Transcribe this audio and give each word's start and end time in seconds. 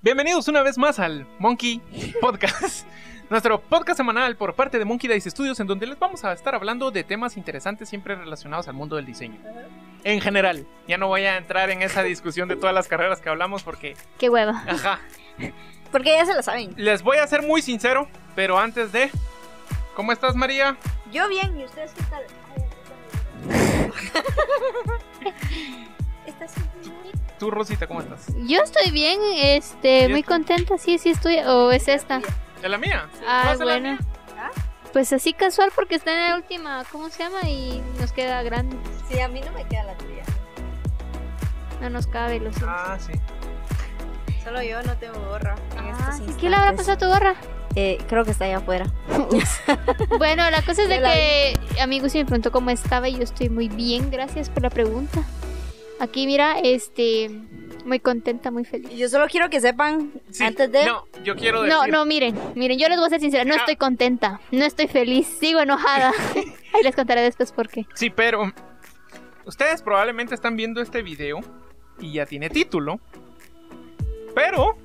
Bienvenidos 0.00 0.48
una 0.48 0.62
vez 0.62 0.78
más 0.78 0.98
al 0.98 1.26
Monkey 1.38 1.80
Podcast, 2.20 2.86
nuestro 3.30 3.60
podcast 3.60 3.98
semanal 3.98 4.36
por 4.36 4.54
parte 4.54 4.78
de 4.78 4.84
Monkey 4.84 5.08
Dice 5.08 5.30
Studios, 5.30 5.60
en 5.60 5.66
donde 5.66 5.86
les 5.86 5.98
vamos 5.98 6.24
a 6.24 6.32
estar 6.32 6.54
hablando 6.54 6.90
de 6.90 7.04
temas 7.04 7.36
interesantes 7.36 7.88
siempre 7.88 8.14
relacionados 8.16 8.66
al 8.68 8.74
mundo 8.74 8.96
del 8.96 9.06
diseño. 9.06 9.38
En 10.04 10.20
general, 10.20 10.66
ya 10.88 10.98
no 10.98 11.06
voy 11.08 11.22
a 11.24 11.36
entrar 11.36 11.70
en 11.70 11.82
esa 11.82 12.02
discusión 12.02 12.48
de 12.48 12.56
todas 12.56 12.74
las 12.74 12.88
carreras 12.88 13.20
que 13.20 13.28
hablamos 13.28 13.62
porque, 13.62 13.96
Qué 14.18 14.28
hueva. 14.28 14.64
ajá, 14.66 14.98
Porque 15.92 16.10
ya 16.16 16.26
se 16.26 16.34
lo 16.34 16.42
saben. 16.42 16.74
les 16.76 17.02
voy 17.02 17.18
a 17.18 17.26
ser 17.26 17.42
muy 17.42 17.62
sincero, 17.62 18.08
pero 18.34 18.58
antes 18.58 18.90
de, 18.90 19.10
¿cómo 19.94 20.10
estás 20.10 20.34
María? 20.34 20.76
Yo 21.12 21.28
bien, 21.28 21.58
¿y 21.60 21.64
ustedes 21.64 21.92
qué 21.92 22.02
tal? 22.04 22.22
¿Estás 26.26 26.52
Tú 27.38 27.50
Rosita, 27.50 27.86
¿cómo 27.86 28.00
estás? 28.00 28.26
Yo 28.46 28.60
estoy 28.62 28.90
bien, 28.92 29.18
este, 29.34 30.04
¿Y 30.04 30.08
muy 30.08 30.22
contenta, 30.22 30.78
sí, 30.78 30.98
sí 30.98 31.10
estoy, 31.10 31.38
o 31.40 31.72
es 31.72 31.88
esta. 31.88 32.20
¿Es 32.62 32.70
la 32.70 32.78
mía? 32.78 33.08
Ah, 33.26 33.42
¿Vas 33.46 33.60
a 33.60 33.64
la 33.64 33.78
bueno. 33.78 33.98
Pues 34.92 35.12
así 35.12 35.32
casual 35.32 35.70
porque 35.74 35.94
está 35.96 36.12
en 36.12 36.30
la 36.30 36.36
última, 36.36 36.84
¿cómo 36.92 37.08
se 37.08 37.22
llama? 37.24 37.40
Y 37.48 37.82
nos 37.98 38.12
queda 38.12 38.42
grande, 38.42 38.76
Sí, 39.08 39.18
a 39.20 39.26
mí 39.28 39.40
no 39.40 39.50
me 39.52 39.64
queda 39.64 39.84
la 39.84 39.94
tuya. 39.96 40.22
no 41.80 41.90
nos 41.90 42.06
cabe, 42.06 42.38
lo 42.38 42.52
siento. 42.52 42.68
Ah, 42.70 42.98
sí. 43.00 43.12
Solo 44.44 44.62
yo 44.62 44.82
no 44.82 44.96
tengo 44.98 45.18
gorra 45.28 45.54
en 45.78 45.86
estos 45.86 46.00
Ah, 46.04 46.08
instantes. 46.10 46.36
¿Qué 46.36 46.50
le 46.50 46.56
habrá 46.56 46.72
pasado 46.76 46.92
a 46.92 46.98
tu 46.98 47.06
gorra? 47.06 47.34
Eh, 47.74 47.98
creo 48.08 48.24
que 48.24 48.32
está 48.32 48.44
allá 48.44 48.58
afuera. 48.58 48.86
Bueno, 50.18 50.48
la 50.50 50.62
cosa 50.62 50.82
es 50.82 50.88
de 50.88 51.00
que 51.00 51.80
amigos 51.80 52.12
se 52.12 52.18
me 52.18 52.24
preguntó 52.24 52.52
cómo 52.52 52.70
estaba 52.70 53.08
y 53.08 53.16
yo 53.16 53.22
estoy 53.22 53.48
muy 53.48 53.68
bien, 53.68 54.10
gracias 54.10 54.50
por 54.50 54.62
la 54.62 54.70
pregunta. 54.70 55.22
Aquí 56.00 56.26
mira, 56.26 56.58
este, 56.62 57.30
muy 57.84 57.98
contenta, 58.00 58.50
muy 58.50 58.64
feliz. 58.64 58.90
Y 58.92 58.98
Yo 58.98 59.08
solo 59.08 59.26
quiero 59.28 59.48
que 59.50 59.60
sepan, 59.60 60.12
Sí, 60.30 60.44
antes 60.44 60.70
de... 60.70 60.84
No, 60.84 61.04
yo 61.24 61.34
quiero 61.36 61.62
decir... 61.62 61.76
No, 61.76 61.86
no, 61.86 62.04
miren, 62.04 62.38
miren, 62.54 62.78
yo 62.78 62.88
les 62.88 62.98
voy 62.98 63.06
a 63.06 63.10
ser 63.10 63.20
sincera, 63.20 63.44
no 63.44 63.54
Ah. 63.54 63.58
estoy 63.58 63.76
contenta, 63.76 64.40
no 64.50 64.64
estoy 64.64 64.86
feliz, 64.88 65.26
sigo 65.26 65.60
enojada. 65.60 66.12
Ahí 66.74 66.82
les 66.82 66.94
contaré 66.94 67.22
después 67.22 67.52
por 67.52 67.68
qué. 67.68 67.86
Sí, 67.94 68.10
pero 68.10 68.52
ustedes 69.46 69.82
probablemente 69.82 70.34
están 70.34 70.56
viendo 70.56 70.82
este 70.82 71.02
video 71.02 71.40
y 72.00 72.12
ya 72.12 72.26
tiene 72.26 72.50
título. 72.50 73.00
Pero 74.34 74.76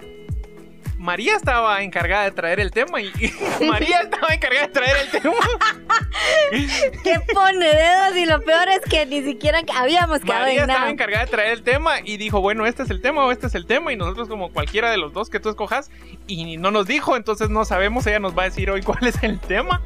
María 0.98 1.36
estaba 1.36 1.82
encargada 1.84 2.24
de 2.24 2.32
traer 2.32 2.60
el 2.60 2.72
tema 2.72 3.02
y, 3.02 3.12
y 3.20 3.66
María 3.66 4.02
estaba 4.02 4.34
encargada 4.34 4.68
de 4.68 4.74
traer 4.74 4.98
el 5.06 5.22
tema. 5.22 5.36
¿Qué 7.04 7.20
pone 7.34 7.66
dedos? 7.66 8.16
Y 8.18 8.26
lo 8.26 8.42
peor 8.42 8.68
es 8.70 8.82
que 8.90 9.06
ni 9.06 9.22
siquiera 9.24 9.62
habíamos 9.76 10.22
quedado 10.22 10.42
María 10.42 10.56
en 10.56 10.62
estaba 10.62 10.80
nada. 10.80 10.92
encargada 10.92 11.26
de 11.26 11.32
traer 11.32 11.52
el 11.54 11.64
tema 11.64 12.00
y 12.04 12.18
dijo, 12.18 12.42
bueno, 12.42 12.66
este 12.66 12.84
es 12.84 12.90
el 12.90 13.02
tema 13.02 13.26
o 13.26 13.32
este 13.32 13.48
es 13.48 13.56
el 13.56 13.66
tema 13.66 13.94
y 13.94 13.96
nosotros 13.96 14.28
como 14.28 14.52
cualquiera 14.52 14.90
de 14.90 14.98
los 14.98 15.14
dos 15.14 15.30
que 15.30 15.40
tú 15.40 15.50
escojas 15.50 15.92
y 16.26 16.58
no 16.58 16.72
nos 16.72 16.88
dijo, 16.88 17.16
entonces 17.16 17.50
no 17.50 17.66
sabemos, 17.66 18.08
ella 18.08 18.20
nos 18.20 18.38
va 18.38 18.44
a 18.44 18.46
decir 18.46 18.70
hoy 18.72 18.82
cuál 18.82 19.06
es 19.08 19.22
el 19.24 19.40
tema. 19.40 19.82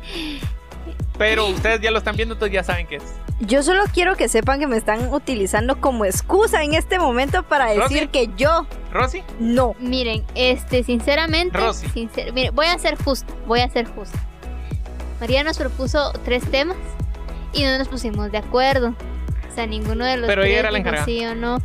Pero 1.21 1.47
ustedes 1.47 1.79
ya 1.81 1.91
lo 1.91 1.99
están 1.99 2.15
viendo, 2.15 2.33
entonces 2.33 2.53
ya 2.53 2.63
saben 2.63 2.87
qué 2.87 2.95
es. 2.95 3.03
Yo 3.41 3.61
solo 3.63 3.83
quiero 3.93 4.15
que 4.15 4.27
sepan 4.27 4.59
que 4.59 4.67
me 4.67 4.75
están 4.77 5.13
utilizando 5.13 5.79
como 5.79 6.05
excusa 6.05 6.63
en 6.63 6.73
este 6.73 6.97
momento 6.99 7.43
para 7.43 7.67
decir 7.67 7.81
Rosy. 7.81 8.07
que 8.07 8.29
yo 8.37 8.65
Rosy, 8.91 9.23
no. 9.39 9.75
Miren, 9.79 10.23
este, 10.35 10.83
sinceramente, 10.83 11.57
Rosy. 11.57 11.87
sincer- 11.89 12.33
miren, 12.33 12.55
voy 12.55 12.65
a 12.67 12.77
ser 12.79 12.95
justa, 13.03 13.31
voy 13.47 13.59
a 13.61 13.69
ser 13.69 13.87
justa. 13.87 14.17
María 15.19 15.43
nos 15.43 15.57
propuso 15.57 16.11
tres 16.25 16.43
temas 16.49 16.77
y 17.53 17.63
no 17.63 17.77
nos 17.77 17.87
pusimos 17.87 18.31
de 18.31 18.39
acuerdo. 18.39 18.95
O 19.51 19.53
sea, 19.55 19.67
ninguno 19.67 20.05
de 20.05 20.17
los 20.17 20.27
Pero 20.27 20.41
ella 20.43 20.49
tres 20.51 20.59
era 20.59 20.71
la 20.71 20.77
encargada. 20.79 21.05
sí 21.05 21.23
o 21.25 21.35
no. 21.35 21.59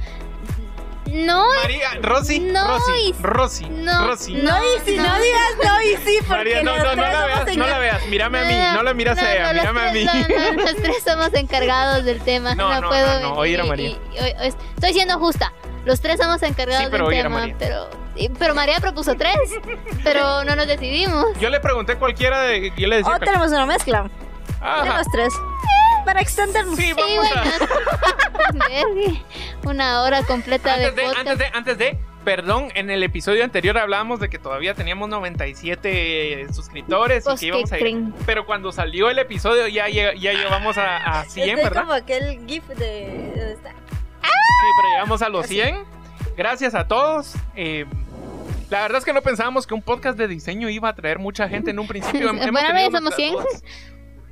No, 1.25 1.47
María, 1.62 1.89
Rosy, 2.03 2.41
No, 2.41 2.67
Rosy, 2.69 3.14
Rosy, 3.20 3.64
no, 3.70 4.06
Rosy. 4.06 4.34
No, 4.34 4.59
y 4.62 4.81
si 4.84 4.97
no, 4.97 5.03
digas 5.19 5.50
no 5.64 5.83
y 5.83 5.97
sí, 5.97 6.19
porque 6.19 6.34
María, 6.36 6.63
no, 6.63 6.77
no, 6.77 6.95
no 6.95 7.02
la 7.02 7.27
veas, 7.27 7.57
no 7.57 7.67
la 7.67 7.79
veas, 7.79 8.07
mírame 8.08 8.39
a 8.39 8.45
mí, 8.45 8.77
no 8.77 8.83
la 8.83 8.95
miras 8.95 9.18
a 9.18 9.35
ella, 9.35 9.52
mírame 9.52 9.89
a 9.89 9.92
mí. 9.92 10.05
no, 10.05 10.13
no, 10.14 10.63
los 10.63 10.74
tres 10.77 11.02
somos 11.05 11.33
encargados 11.35 12.05
del 12.05 12.20
tema. 12.20 12.55
No, 12.55 12.68
No, 12.74 12.80
no, 12.83 12.89
puedo 12.89 13.07
no, 13.07 13.13
no, 13.35 13.36
venir 13.36 13.39
oír 13.39 13.61
a 13.61 13.64
y- 13.64 13.68
María. 13.68 13.96
estoy 14.42 14.92
siendo 14.92 15.18
justa. 15.18 15.52
Los 15.85 16.01
tres 16.01 16.18
somos 16.20 16.42
encargados 16.42 16.85
Sí, 16.85 16.89
pero 16.90 17.08
del 17.08 17.20
a 17.20 17.23
tema, 17.23 17.39
María. 17.39 17.57
pero 17.58 17.89
pero 18.39 18.55
María 18.55 18.80
propuso 18.80 19.14
tres, 19.14 19.36
pero 20.02 20.42
no 20.45 20.57
nos 20.57 20.67
decidimos. 20.67 21.27
Yo 21.39 21.48
le 21.51 21.61
pregunté 21.61 21.96
cualquiera 21.96 22.40
de. 22.42 22.73
Yo 22.77 22.89
le 22.89 22.96
decía. 22.96 23.13
Oh, 23.14 23.19
tenemos 23.20 23.48
una 23.52 23.67
mezcla. 23.67 24.08
Ajá. 24.61 24.83
Tenemos 24.83 25.07
tres. 25.13 25.35
Para 26.06 26.20
extendernos. 26.22 26.77
Sí, 26.77 26.84
Sí, 26.84 26.92
vamos 26.96 27.27
a. 27.34 27.42
bueno. 27.42 28.61
Verga, 28.68 29.20
Una 29.64 30.02
hora 30.02 30.22
completa 30.22 30.78
de 30.78 30.86
Antes 30.86 30.96
de, 30.96 31.05
antes 31.18 31.39
de, 31.39 31.46
antes 31.52 31.78
de. 31.78 31.98
Perdón, 32.24 32.70
en 32.74 32.90
el 32.90 33.02
episodio 33.05 33.44
anterior 33.44 33.78
hablábamos 33.78 34.18
de 34.18 34.28
que 34.28 34.39
todavía 34.40 34.74
teníamos 34.74 35.08
97 35.08 36.46
suscriptores 36.52 37.22
y 37.22 37.28
Pues, 37.28 37.40
que 37.40 37.46
íbamos 37.46 37.70
¿qué 37.70 37.77
a 37.77 37.89
ir. 37.89 38.05
Pero 38.24 38.46
cuando 38.46 38.72
salió 38.72 39.11
el 39.11 39.18
episodio 39.20 39.68
ya, 39.68 39.86
llega- 39.89 40.14
ya 40.14 40.33
llevamos 40.33 40.77
a, 40.77 40.96
a 40.96 41.24
100, 41.28 41.48
Este 41.50 41.61
es 41.61 41.64
¿verdad? 41.68 41.83
como 41.83 41.92
aquel 41.92 42.40
gif 42.48 42.64
de... 42.68 43.56
Sí, 43.56 44.72
pero 44.80 44.89
llegamos 44.92 45.22
a 45.22 45.28
los 45.28 45.46
100. 45.46 45.84
Gracias 46.36 46.74
a 46.74 46.89
todos. 46.89 47.34
Eh, 47.55 47.84
la 48.70 48.83
verdad 48.83 48.98
es 48.98 49.05
que 49.05 49.12
no 49.12 49.22
pensábamos 49.22 49.64
que 49.66 49.74
un 49.74 49.83
podcast 49.83 50.18
de 50.18 50.27
diseño 50.27 50.68
iba 50.68 50.89
a 50.89 50.95
traer 50.96 51.20
mucha 51.20 51.48
gente 51.48 51.70
en 51.70 51.78
un 51.78 51.86
principio. 51.86 52.28
Hemos 52.30 52.50
Bueno, 52.50 52.68
somos 52.86 53.02
nuestras 53.02 53.14
100. 53.14 53.33
dudas. 53.34 53.64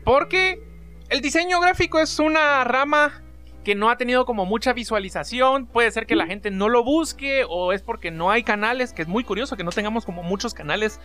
Porque 0.05 0.63
el 1.09 1.21
diseño 1.21 1.61
gráfico 1.61 2.01
es 2.01 2.19
una 2.19 2.65
rama 2.65 3.23
que 3.65 3.75
no 3.75 3.91
ha 3.91 3.97
tenido 3.97 4.27
como 4.27 4.45
mucha 4.45 4.73
visualización. 4.73 5.67
Puede 5.67 5.91
ser 5.91 6.07
que 6.07 6.17
la 6.17 6.27
gente 6.27 6.51
no 6.51 6.69
lo 6.69 6.85
busque 6.85 7.45
o 7.49 7.73
es 7.73 7.83
porque 7.83 8.11
no 8.11 8.31
hay 8.31 8.43
canales, 8.43 8.93
que 8.93 9.03
es 9.03 9.09
muy 9.09 9.25
curioso 9.25 9.57
que 9.57 9.65
no 9.65 9.71
tengamos 9.71 10.05
como 10.05 10.23
muchos 10.23 10.55
canales 10.55 11.01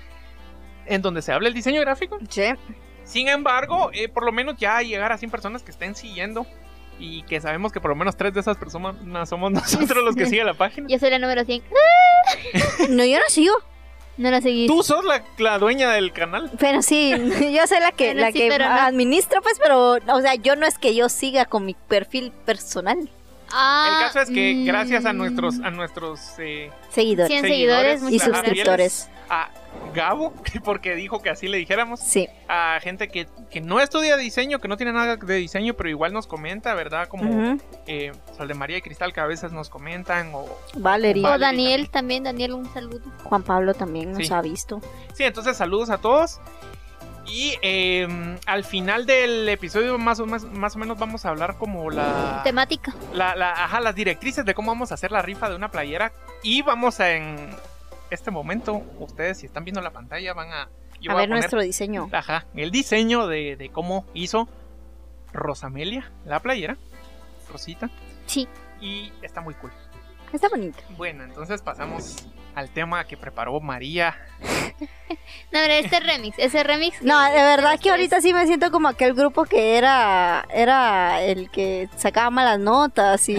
en 0.85 1.01
donde 1.01 1.21
se 1.21 1.31
hable 1.31 1.47
el 1.47 1.53
diseño 1.53 1.81
gráfico. 1.81 2.19
Sí. 2.29 2.43
Sin 3.05 3.27
embargo, 3.27 3.89
eh, 3.93 4.09
por 4.09 4.25
lo 4.25 4.31
menos 4.31 4.57
ya 4.57 4.81
llegar 4.81 5.11
a 5.11 5.17
100 5.17 5.31
personas 5.31 5.63
que 5.63 5.71
estén 5.71 5.95
siguiendo 5.95 6.45
y 6.99 7.23
que 7.23 7.39
sabemos 7.39 7.71
que 7.71 7.79
por 7.79 7.89
lo 7.89 7.95
menos 7.95 8.17
tres 8.17 8.33
de 8.33 8.41
esas 8.41 8.57
personas 8.57 9.29
somos 9.29 9.51
nosotros 9.51 10.03
los 10.03 10.15
que 10.15 10.25
siguen 10.25 10.45
la 10.45 10.53
página. 10.53 10.87
Yo 10.89 10.99
soy 10.99 11.09
la 11.09 11.19
número 11.19 11.43
100. 11.45 11.63
No, 12.89 13.03
yo 13.05 13.17
no 13.17 13.25
sigo. 13.29 13.53
No 14.19 14.29
la 14.29 14.41
seguí. 14.41 14.67
Tú 14.67 14.83
sos 14.83 15.05
la, 15.05 15.23
la 15.37 15.57
dueña 15.59 15.89
del 15.91 16.11
canal. 16.11 16.51
Pero 16.59 16.81
sí, 16.81 17.11
yo 17.53 17.65
soy 17.67 17.79
la 17.79 17.93
que, 17.93 18.07
Bueno, 18.07 18.21
la 18.21 18.31
sí, 18.33 18.37
que 18.37 18.53
administra, 18.53 19.39
pues, 19.39 19.57
pero, 19.63 19.93
o 19.93 20.21
sea, 20.21 20.35
yo 20.35 20.57
no 20.57 20.67
es 20.67 20.77
que 20.77 20.93
yo 20.93 21.07
siga 21.07 21.45
con 21.45 21.65
mi 21.65 21.73
perfil 21.73 22.31
personal. 22.45 23.09
Ah, 23.51 24.01
El 24.01 24.07
caso 24.07 24.19
es 24.19 24.29
que 24.29 24.53
mm, 24.55 24.65
gracias 24.65 25.05
a 25.05 25.13
nuestros 25.13 25.59
a 25.61 25.71
nuestros 25.71 26.19
eh, 26.37 26.69
Seguidores 26.91 27.31
100 27.31 27.41
seguidores, 27.45 28.03
y 28.11 28.19
suscriptores. 28.19 29.09
a 29.29 29.49
Gabo, 29.89 30.33
porque 30.63 30.95
dijo 30.95 31.21
que 31.21 31.29
así 31.29 31.47
le 31.47 31.57
dijéramos, 31.57 31.99
Sí. 31.99 32.27
a 32.47 32.79
gente 32.81 33.07
que, 33.09 33.27
que 33.49 33.61
no 33.61 33.79
estudia 33.79 34.17
diseño, 34.17 34.59
que 34.59 34.67
no 34.67 34.77
tiene 34.77 34.93
nada 34.93 35.15
de 35.17 35.35
diseño, 35.35 35.73
pero 35.73 35.89
igual 35.89 36.13
nos 36.13 36.27
comenta, 36.27 36.73
¿verdad? 36.75 37.07
Como 37.07 37.57
eh, 37.87 38.11
Sol 38.37 38.47
de 38.47 38.53
María 38.53 38.77
y 38.77 38.81
Cristal 38.81 39.13
que 39.13 39.19
a 39.21 39.25
veces 39.25 39.51
nos 39.51 39.69
comentan 39.69 40.31
o 40.33 40.45
Valerie. 40.75 41.25
O 41.25 41.37
Daniel 41.37 41.89
también, 41.89 42.23
Daniel, 42.23 42.53
un 42.53 42.71
saludo. 42.73 43.01
Juan 43.23 43.43
Pablo 43.43 43.73
también 43.73 44.11
nos 44.13 44.27
Sí. 44.27 44.33
ha 44.33 44.41
visto. 44.41 44.81
Sí, 45.13 45.23
entonces 45.23 45.57
saludos 45.57 45.89
a 45.89 45.97
todos. 45.97 46.39
Y 47.31 47.53
eh, 47.61 48.07
al 48.47 48.63
final 48.63 49.05
del 49.05 49.47
episodio 49.49 49.99
más 49.99 50.19
o, 50.19 50.25
más, 50.25 50.45
más 50.45 50.75
o 50.75 50.79
menos 50.79 50.97
vamos 50.97 51.25
a 51.25 51.29
hablar 51.29 51.57
como 51.57 51.91
la, 51.91 52.41
Temática. 52.43 52.95
la, 53.13 53.35
la- 53.35 53.51
ajá, 53.51 53.79
las 53.81 53.93
directrices 53.93 54.45
de 54.45 54.55
cómo 54.55 54.71
vamos 54.71 54.89
a 54.89 54.95
hacer 54.95 55.11
la 55.11 55.21
rifa 55.21 55.47
de 55.47 55.55
una 55.55 55.69
playera. 55.69 56.11
Y 56.41 56.63
vamos 56.63 56.99
a 56.99 57.11
en 57.11 57.49
este 58.09 58.31
momento, 58.31 58.83
ustedes 58.99 59.39
si 59.39 59.45
están 59.45 59.63
viendo 59.63 59.81
la 59.81 59.91
pantalla 59.91 60.33
van 60.33 60.51
a... 60.51 60.69
yo 60.99 61.11
a 61.11 61.15
ver 61.15 61.23
poner, 61.23 61.29
nuestro 61.29 61.61
diseño. 61.61 62.09
Ajá, 62.11 62.45
el 62.55 62.71
diseño 62.71 63.27
de, 63.27 63.55
de 63.55 63.69
cómo 63.69 64.05
hizo 64.13 64.47
Rosamelia 65.33 66.11
la 66.25 66.39
playera. 66.39 66.77
Rosita. 67.51 67.89
Sí. 68.25 68.47
Y 68.81 69.11
está 69.21 69.41
muy 69.41 69.53
cool. 69.55 69.71
Está 70.31 70.49
bonito. 70.49 70.77
Bueno, 70.97 71.23
entonces 71.23 71.61
pasamos 71.61 72.27
al 72.59 72.69
tema 72.69 73.05
que 73.05 73.17
preparó 73.17 73.59
María. 73.59 74.17
No, 75.51 75.59
pero 75.61 75.73
este 75.73 75.99
remix, 75.99 76.37
ese 76.37 76.63
remix. 76.63 77.01
No, 77.01 77.19
de 77.23 77.31
verdad 77.41 77.79
que 77.79 77.89
ahorita 77.89 78.21
sí 78.21 78.33
me 78.33 78.45
siento 78.45 78.69
como 78.69 78.87
aquel 78.87 79.15
grupo 79.15 79.45
que 79.45 79.77
era 79.77 80.45
era 80.53 81.21
el 81.23 81.49
que 81.49 81.89
sacaba 81.97 82.29
malas 82.29 82.59
notas 82.59 83.27
y, 83.29 83.33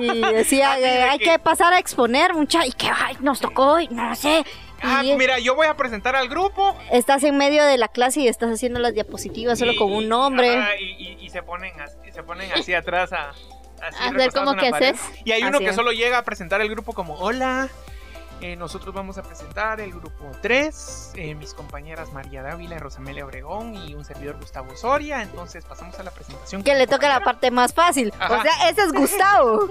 y 0.00 0.20
decía 0.32 0.72
Ah, 0.72 0.78
"Eh, 0.80 1.02
hay 1.04 1.18
que- 1.18 1.24
que 1.26 1.38
pasar 1.38 1.72
a 1.72 1.78
exponer 1.78 2.34
mucha 2.34 2.66
y 2.66 2.72
que 2.72 2.88
ay, 2.90 3.16
nos 3.20 3.38
tocó 3.40 3.78
y 3.78 3.86
no 3.88 4.16
sé. 4.16 4.44
Ah, 4.82 5.02
Y 5.04 5.14
mira, 5.16 5.38
yo 5.38 5.54
voy 5.54 5.68
a 5.68 5.76
presentar 5.76 6.16
al 6.16 6.28
grupo. 6.28 6.76
estás 6.90 7.22
en 7.22 7.38
medio 7.38 7.64
de 7.64 7.78
la 7.78 7.86
clase 7.88 8.20
y 8.20 8.28
estás 8.28 8.50
haciendo 8.52 8.80
las 8.80 8.92
diapositivas 8.92 9.56
solo 9.58 9.74
con 9.78 9.92
un 9.92 10.08
nombre. 10.08 10.58
y, 10.80 10.84
y- 10.84 11.16
y 11.24 11.30
se 11.30 11.42
ponen 11.44 11.80
así, 11.80 11.96
se 12.12 12.22
ponen 12.24 12.50
así 12.52 12.74
atrás 12.74 13.12
a, 13.12 13.28
así 13.30 13.38
A 14.00 14.10
ver 14.10 14.14
recostados 14.14 14.32
cómo 14.34 14.50
en 14.50 14.56
la 14.56 14.62
que 14.64 14.70
pared. 14.72 14.94
haces. 14.96 15.20
Y 15.24 15.30
hay 15.32 15.42
uno 15.44 15.56
Así 15.58 15.64
que 15.64 15.70
es. 15.70 15.76
solo 15.76 15.92
llega 15.92 16.18
a 16.18 16.22
presentar 16.24 16.60
el 16.60 16.68
grupo 16.68 16.92
como 16.94 17.14
hola. 17.14 17.68
Eh, 18.40 18.56
nosotros 18.56 18.94
vamos 18.94 19.16
a 19.16 19.22
presentar 19.22 19.80
el 19.80 19.90
grupo 19.92 20.30
3, 20.42 21.12
eh, 21.14 21.34
mis 21.34 21.54
compañeras 21.54 22.12
María 22.12 22.42
Dávila 22.42 22.76
y 22.76 22.78
Rosamelia 22.78 23.24
Obregón 23.24 23.74
y 23.74 23.94
un 23.94 24.04
servidor 24.04 24.36
Gustavo 24.38 24.76
Soria. 24.76 25.22
Entonces 25.22 25.64
pasamos 25.64 25.98
a 25.98 26.02
la 26.02 26.10
presentación. 26.10 26.62
Que 26.62 26.74
le 26.74 26.86
toca 26.86 27.08
la 27.08 27.20
parte 27.20 27.50
más 27.50 27.72
fácil. 27.72 28.12
Ajá. 28.18 28.38
O 28.38 28.42
sea, 28.42 28.68
ese 28.68 28.82
es 28.82 28.92
Gustavo. 28.92 29.70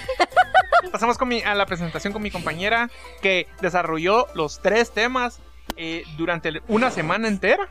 Pasamos 0.92 1.18
con 1.18 1.28
mi- 1.28 1.42
a 1.42 1.54
la 1.54 1.66
presentación 1.66 2.12
con 2.12 2.22
mi 2.22 2.30
compañera 2.30 2.90
que 3.22 3.48
desarrolló 3.60 4.26
los 4.34 4.60
tres 4.60 4.92
temas 4.92 5.40
eh, 5.76 6.04
durante 6.16 6.62
una 6.68 6.90
semana 6.90 7.26
entera. 7.28 7.68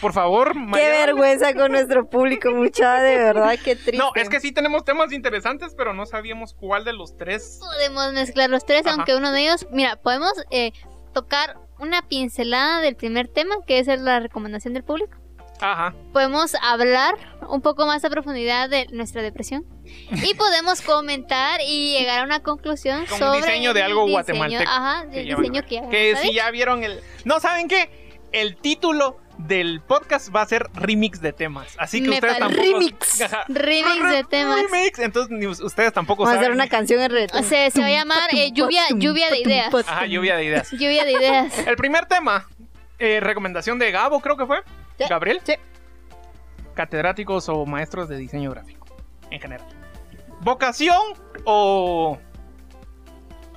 Por 0.00 0.12
favor, 0.12 0.52
Qué 0.52 0.58
María 0.58 0.88
Dávila. 0.88 1.06
vergüenza 1.06 1.54
con 1.54 1.72
nuestro 1.72 2.08
público, 2.08 2.50
mucha, 2.52 3.00
de 3.00 3.16
verdad, 3.16 3.54
qué 3.62 3.74
triste. 3.76 3.96
No, 3.96 4.10
es 4.14 4.28
que 4.28 4.40
sí 4.40 4.52
tenemos 4.52 4.84
temas 4.84 5.12
interesantes, 5.12 5.74
pero 5.76 5.94
no 5.94 6.06
sabíamos 6.06 6.54
cuál 6.54 6.84
de 6.84 6.92
los 6.92 7.16
tres. 7.16 7.58
Podemos 7.60 8.12
mezclar 8.12 8.50
los 8.50 8.64
tres, 8.66 8.86
Ajá. 8.86 8.96
aunque 8.96 9.14
uno 9.16 9.32
de 9.32 9.42
ellos, 9.42 9.66
mira, 9.70 9.96
podemos 9.96 10.32
eh, 10.50 10.72
tocar 11.12 11.56
una 11.78 12.02
pincelada 12.08 12.80
del 12.80 12.96
primer 12.96 13.28
tema, 13.28 13.56
que 13.66 13.78
es 13.78 13.86
la 13.86 14.20
recomendación 14.20 14.74
del 14.74 14.84
público. 14.84 15.16
Ajá. 15.60 15.94
Podemos 16.12 16.56
hablar 16.62 17.14
un 17.48 17.60
poco 17.62 17.86
más 17.86 18.04
a 18.04 18.10
profundidad 18.10 18.68
de 18.68 18.86
nuestra 18.90 19.22
depresión 19.22 19.64
y 20.10 20.34
podemos 20.34 20.82
comentar 20.82 21.60
y 21.64 21.96
llegar 21.96 22.20
a 22.20 22.24
una 22.24 22.40
conclusión 22.42 23.04
Con 23.06 23.14
un 23.14 23.18
sobre 23.20 23.38
diseño 23.38 23.72
de 23.72 23.80
el 23.80 23.86
algo 23.86 24.02
diseño- 24.06 24.12
guatemalteco 24.12 24.70
Ajá, 24.70 25.04
llevan 25.10 25.42
diseño 25.42 25.62
que, 25.66 25.88
Que 25.90 26.16
si 26.16 26.34
ya 26.34 26.50
vieron 26.50 26.82
el. 26.82 27.00
No, 27.24 27.38
¿saben 27.38 27.68
qué? 27.68 28.18
El 28.32 28.56
título 28.56 29.18
del 29.38 29.80
podcast 29.80 30.34
va 30.34 30.42
a 30.42 30.46
ser 30.46 30.68
remix 30.74 31.20
de 31.20 31.32
temas. 31.32 31.74
Así 31.78 32.00
que 32.02 32.08
Me 32.08 32.14
ustedes 32.16 32.38
tampoco. 32.38 32.62
Remix. 32.62 33.20
Ajá. 33.22 33.44
Remix 33.48 34.08
de 34.10 34.24
temas. 34.24 34.62
Remix. 34.70 34.98
Entonces 35.00 35.30
ni 35.36 35.46
us- 35.46 35.60
ustedes 35.60 35.92
tampoco 35.92 36.22
Vamos 36.22 36.36
a 36.36 36.38
hacer 36.38 36.46
saben. 36.52 36.60
una 36.60 36.68
canción 36.68 37.00
en 37.02 37.10
red. 37.10 37.30
O 37.34 37.42
sea, 37.42 37.70
se 37.70 37.80
va 37.80 37.86
a 37.86 37.90
llamar 37.90 38.30
eh, 38.32 38.50
lluvia, 38.52 38.82
lluvia 38.94 39.30
de 39.30 39.40
ideas. 39.40 39.74
Ajá, 39.86 40.06
lluvia 40.06 40.36
de 40.36 40.44
ideas. 40.44 40.70
Lluvia 40.72 41.04
de 41.04 41.12
ideas. 41.12 41.58
El 41.66 41.76
primer 41.76 42.06
tema, 42.06 42.46
eh, 42.98 43.20
recomendación 43.20 43.78
de 43.78 43.90
Gabo, 43.90 44.20
creo 44.20 44.36
que 44.36 44.46
fue. 44.46 44.58
Sí, 44.98 45.04
Gabriel. 45.08 45.40
sí. 45.44 45.54
Catedráticos 46.74 47.48
o 47.48 47.66
maestros 47.66 48.08
de 48.08 48.16
diseño 48.16 48.50
gráfico, 48.50 48.86
en 49.30 49.40
general. 49.40 49.66
¿Vocación 50.40 50.96
o. 51.44 52.18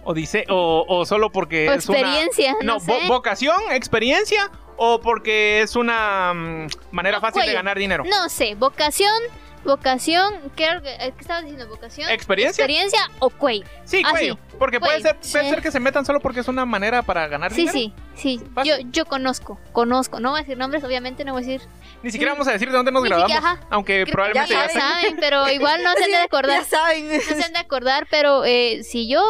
o, 0.04 0.14
dice, 0.14 0.46
o, 0.50 0.86
o 0.88 1.06
solo 1.06 1.32
porque 1.32 1.68
O 1.70 1.74
es 1.74 1.90
una- 1.90 1.98
experiencia, 2.00 2.54
no, 2.62 2.74
No, 2.76 2.80
sé. 2.80 2.92
vo- 2.92 3.08
vocación, 3.08 3.56
experiencia 3.72 4.52
o 4.78 5.00
porque 5.02 5.62
es 5.62 5.76
una 5.76 6.34
mm, 6.34 6.68
manera 6.92 7.18
No, 7.18 7.22
fácil 7.22 7.46
de 7.46 7.54
ganar 7.54 7.78
dinero. 7.78 8.04
No 8.06 8.30
sé, 8.30 8.56
vocación, 8.56 9.22
vocación, 9.66 10.34
¿qué, 10.56 10.68
qué 10.84 11.14
estabas 11.20 11.44
diciendo? 11.44 11.68
¿Vocación? 11.68 12.10
¿Experiencia? 12.10 12.64
¿Experiencia 12.64 13.00
o 13.20 13.30
cuello? 13.30 13.66
Sí, 13.84 14.02
Ah, 14.06 14.12
cuello. 14.12 14.36
sí. 14.36 14.40
Porque 14.58 14.80
puede 14.80 15.02
ser, 15.02 15.16
puede 15.20 15.44
sí. 15.44 15.50
ser 15.50 15.62
que 15.62 15.72
se 15.72 15.80
metan 15.80 16.06
solo 16.06 16.20
porque 16.20 16.40
es 16.40 16.48
una 16.48 16.66
manera 16.66 17.02
para 17.04 17.28
ganar 17.28 17.52
Sí, 17.52 17.68
dinero. 17.68 17.78
sí, 17.78 17.94
sí. 18.16 18.40
Yo, 18.40 18.52
Fácil. 18.54 18.92
yo 18.92 19.06
conozco, 19.06 19.60
conozco. 19.74 20.20
No 20.20 20.32
voy 20.32 20.40
a 20.40 20.44
decir 20.44 20.58
nombres, 20.58 20.84
obviamente 20.84 21.26
no 21.26 21.34
voy 21.34 21.44
a 21.44 21.46
decir. 21.48 21.68
Ni 22.02 22.12
siquiera 22.12 22.34
vamos 22.34 22.48
a 22.48 22.52
decir 22.54 22.70
de 22.70 22.76
dónde 22.76 22.92
nos 22.92 23.04
Ni 23.04 23.10
grabamos. 23.10 23.32
siquiera, 23.32 23.52
ajá. 23.56 23.68
Aunque 23.70 24.04
Creo 24.04 24.14
probablemente 24.14 24.54
ya 24.54 24.68
ya 24.68 24.74
saben, 24.80 25.18
pero 25.20 25.50
igual 25.52 25.84
no 25.84 25.94
se 25.94 26.04
han 26.06 26.12
de 26.12 26.18
acordar. 26.26 26.60
Ya 26.62 26.64
saben. 26.64 27.08
No 27.18 27.22
se 27.22 27.44
han 27.44 27.54
de 27.54 27.60
acordar, 27.60 28.08
pero 28.10 28.46
eh, 28.46 28.84
si 28.84 29.08
yo 29.10 29.22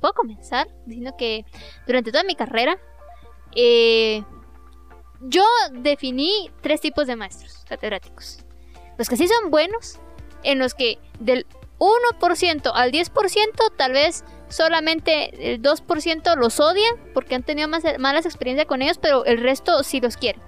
puedo 0.00 0.14
comenzar 0.14 0.68
diciendo 0.86 1.14
que 1.18 1.44
durante 1.86 2.10
toda 2.12 2.22
mi 2.24 2.34
carrera, 2.36 2.78
eh, 3.56 4.22
yo 5.20 5.44
definí 5.72 6.50
tres 6.62 6.80
tipos 6.80 7.06
de 7.06 7.16
maestros 7.16 7.64
catedráticos. 7.68 8.38
Los 8.98 9.08
que 9.08 9.16
sí 9.16 9.26
son 9.28 9.50
buenos, 9.50 9.98
en 10.42 10.58
los 10.58 10.74
que 10.74 10.98
del 11.18 11.46
1% 11.78 12.70
al 12.74 12.92
10% 12.92 13.72
tal 13.76 13.92
vez 13.92 14.24
solamente 14.48 15.52
el 15.54 15.62
2% 15.62 16.36
los 16.36 16.58
odian 16.60 16.94
porque 17.14 17.34
han 17.34 17.42
tenido 17.42 17.68
más, 17.68 17.82
malas 17.98 18.26
experiencias 18.26 18.66
con 18.66 18.82
ellos, 18.82 18.98
pero 18.98 19.24
el 19.24 19.38
resto 19.40 19.82
sí 19.84 20.00
los 20.00 20.16
quieren. 20.16 20.42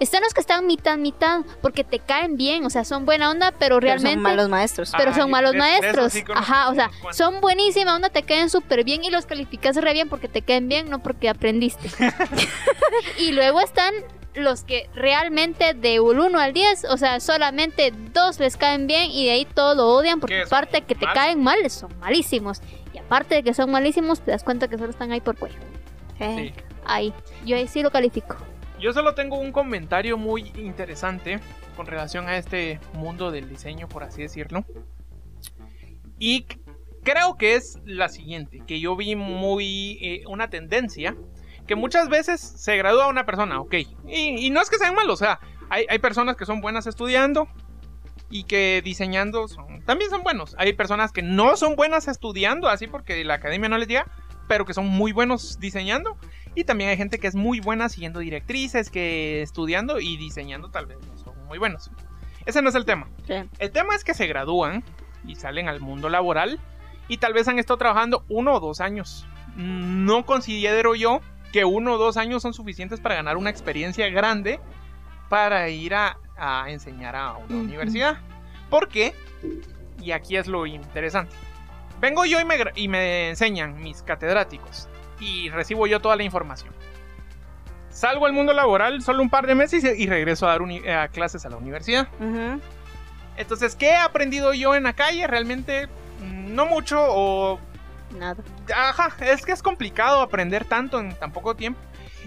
Están 0.00 0.22
los 0.22 0.32
que 0.32 0.40
están 0.40 0.64
mitad, 0.66 0.96
mitad, 0.96 1.40
porque 1.60 1.82
te 1.82 1.98
caen 1.98 2.36
bien, 2.36 2.64
o 2.64 2.70
sea, 2.70 2.84
son 2.84 3.04
buena 3.04 3.30
onda, 3.30 3.50
pero 3.50 3.76
Pero 3.76 3.80
realmente 3.80 4.14
son 4.14 4.22
malos 4.22 4.48
maestros. 4.48 4.92
pero 4.96 5.10
Ah, 5.10 5.14
son 5.14 5.22
yo- 5.24 5.28
malos 5.28 5.52
de- 5.52 5.58
de 5.58 5.64
esos 5.78 5.82
maestros. 5.82 6.12
sí 6.12 6.24
Ajá, 6.32 6.68
o 6.70 6.74
sea, 6.74 6.90
son 7.12 7.40
buenísima 7.40 7.96
onda, 7.96 8.08
te 8.08 8.22
caen 8.22 8.48
súper 8.48 8.84
bien 8.84 9.02
y 9.02 9.10
los 9.10 9.26
calificas 9.26 9.74
re 9.76 9.92
bien 9.92 10.08
porque 10.08 10.28
te 10.28 10.42
caen 10.42 10.68
bien, 10.68 10.88
no 10.88 11.02
porque 11.02 11.28
aprendiste. 11.28 11.90
y 13.18 13.32
luego 13.32 13.60
están 13.60 13.92
los 14.34 14.62
que 14.64 14.88
realmente 14.94 15.74
de 15.74 16.00
un 16.00 16.18
1 16.20 16.38
al 16.38 16.52
10, 16.52 16.84
o 16.90 16.96
sea, 16.96 17.20
solamente 17.20 17.92
dos 18.12 18.38
les 18.38 18.56
caen 18.56 18.86
bien 18.86 19.10
y 19.10 19.26
de 19.26 19.32
ahí 19.32 19.44
todos 19.46 19.76
lo 19.76 19.86
odian 19.88 20.20
porque 20.20 20.42
aparte 20.42 20.80
de 20.80 20.86
que 20.86 20.94
te 20.94 21.06
¿Mal? 21.06 21.14
caen 21.14 21.42
mal, 21.42 21.70
son 21.70 21.96
malísimos. 21.98 22.60
Y 22.94 22.98
aparte 22.98 23.36
de 23.36 23.42
que 23.42 23.54
son 23.54 23.70
malísimos, 23.70 24.20
te 24.20 24.30
das 24.30 24.44
cuenta 24.44 24.68
que 24.68 24.78
solo 24.78 24.90
están 24.90 25.12
ahí 25.12 25.20
por 25.20 25.36
cuello. 25.36 25.58
Eh, 26.20 26.52
Sí. 26.56 26.64
Ahí, 26.84 27.12
yo 27.44 27.56
ahí 27.56 27.68
sí 27.68 27.82
lo 27.82 27.90
califico. 27.90 28.36
Yo 28.80 28.92
solo 28.92 29.14
tengo 29.14 29.38
un 29.38 29.52
comentario 29.52 30.16
muy 30.16 30.52
interesante 30.56 31.40
con 31.76 31.86
relación 31.86 32.28
a 32.28 32.36
este 32.38 32.80
mundo 32.94 33.30
del 33.30 33.48
diseño, 33.48 33.88
por 33.88 34.04
así 34.04 34.22
decirlo. 34.22 34.64
Y 36.18 36.46
creo 37.02 37.36
que 37.36 37.54
es 37.56 37.78
la 37.84 38.08
siguiente, 38.08 38.62
que 38.66 38.80
yo 38.80 38.96
vi 38.96 39.16
muy 39.16 39.98
eh, 40.00 40.22
una 40.26 40.48
tendencia, 40.48 41.16
que 41.68 41.76
muchas 41.76 42.08
veces 42.08 42.40
se 42.40 42.76
gradúa 42.76 43.06
una 43.06 43.24
persona, 43.26 43.60
ok. 43.60 43.74
Y, 44.08 44.46
y 44.46 44.50
no 44.50 44.60
es 44.60 44.70
que 44.70 44.78
sean 44.78 44.94
malos, 44.96 45.20
o 45.20 45.24
sea, 45.24 45.38
hay, 45.68 45.86
hay 45.88 45.98
personas 46.00 46.36
que 46.36 46.46
son 46.46 46.60
buenas 46.60 46.88
estudiando 46.88 47.46
y 48.30 48.44
que 48.44 48.82
diseñando 48.82 49.46
son, 49.48 49.82
también 49.82 50.10
son 50.10 50.22
buenos. 50.22 50.56
Hay 50.58 50.72
personas 50.72 51.12
que 51.12 51.22
no 51.22 51.56
son 51.56 51.76
buenas 51.76 52.08
estudiando, 52.08 52.68
así 52.68 52.86
porque 52.86 53.22
la 53.24 53.34
academia 53.34 53.68
no 53.68 53.78
les 53.78 53.86
llega, 53.86 54.06
pero 54.48 54.64
que 54.64 54.74
son 54.74 54.88
muy 54.88 55.12
buenos 55.12 55.60
diseñando. 55.60 56.16
Y 56.54 56.64
también 56.64 56.90
hay 56.90 56.96
gente 56.96 57.18
que 57.18 57.26
es 57.26 57.34
muy 57.34 57.60
buena 57.60 57.88
siguiendo 57.88 58.18
directrices, 58.20 58.90
que 58.90 59.42
estudiando 59.42 60.00
y 60.00 60.16
diseñando 60.16 60.70
tal 60.70 60.86
vez 60.86 60.98
no 61.06 61.16
son 61.18 61.46
muy 61.46 61.58
buenos. 61.58 61.90
Ese 62.46 62.62
no 62.62 62.70
es 62.70 62.74
el 62.74 62.86
tema. 62.86 63.08
sí. 63.26 63.34
El 63.58 63.70
tema 63.70 63.94
es 63.94 64.04
que 64.04 64.14
se 64.14 64.26
gradúan 64.26 64.82
y 65.26 65.36
salen 65.36 65.68
al 65.68 65.80
mundo 65.80 66.08
laboral 66.08 66.58
y 67.08 67.18
tal 67.18 67.34
vez 67.34 67.46
han 67.46 67.58
estado 67.58 67.76
trabajando 67.76 68.24
uno 68.28 68.54
o 68.54 68.60
dos 68.60 68.80
años. 68.80 69.26
No 69.56 70.24
considero 70.24 70.94
yo 70.94 71.20
que 71.52 71.64
uno 71.64 71.94
o 71.94 71.98
dos 71.98 72.16
años 72.16 72.42
son 72.42 72.54
suficientes 72.54 73.00
para 73.00 73.16
ganar 73.16 73.36
una 73.36 73.50
experiencia 73.50 74.08
grande 74.08 74.60
para 75.28 75.68
ir 75.68 75.94
a, 75.94 76.18
a 76.36 76.70
enseñar 76.70 77.16
a 77.16 77.36
una 77.36 77.56
universidad. 77.56 78.18
¿Por 78.70 78.88
qué? 78.88 79.14
Y 80.00 80.12
aquí 80.12 80.36
es 80.36 80.46
lo 80.46 80.66
interesante. 80.66 81.34
Vengo 82.00 82.24
yo 82.24 82.40
y 82.40 82.44
me, 82.44 82.56
y 82.76 82.88
me 82.88 83.30
enseñan 83.30 83.80
mis 83.82 84.02
catedráticos 84.02 84.88
y 85.20 85.50
recibo 85.50 85.86
yo 85.86 86.00
toda 86.00 86.16
la 86.16 86.22
información. 86.22 86.72
Salgo 87.90 88.26
al 88.26 88.32
mundo 88.32 88.52
laboral 88.52 89.02
solo 89.02 89.22
un 89.22 89.30
par 89.30 89.46
de 89.46 89.54
meses 89.54 89.82
y, 89.82 90.04
y 90.04 90.06
regreso 90.06 90.46
a 90.46 90.50
dar 90.50 90.62
a 90.96 91.08
clases 91.08 91.44
a 91.44 91.48
la 91.48 91.56
universidad. 91.56 92.08
Entonces, 93.36 93.74
¿qué 93.74 93.90
he 93.90 93.96
aprendido 93.96 94.52
yo 94.54 94.74
en 94.74 94.84
la 94.84 94.92
calle? 94.92 95.26
Realmente 95.26 95.86
mm, 95.86 96.54
no 96.54 96.66
mucho 96.66 96.98
o... 97.00 97.58
Nada. 98.16 98.42
Ajá, 98.74 99.12
es 99.24 99.44
que 99.44 99.52
es 99.52 99.62
complicado 99.62 100.20
aprender 100.20 100.64
tanto 100.64 101.00
en 101.00 101.14
tan 101.14 101.32
poco 101.32 101.54
tiempo. 101.54 101.80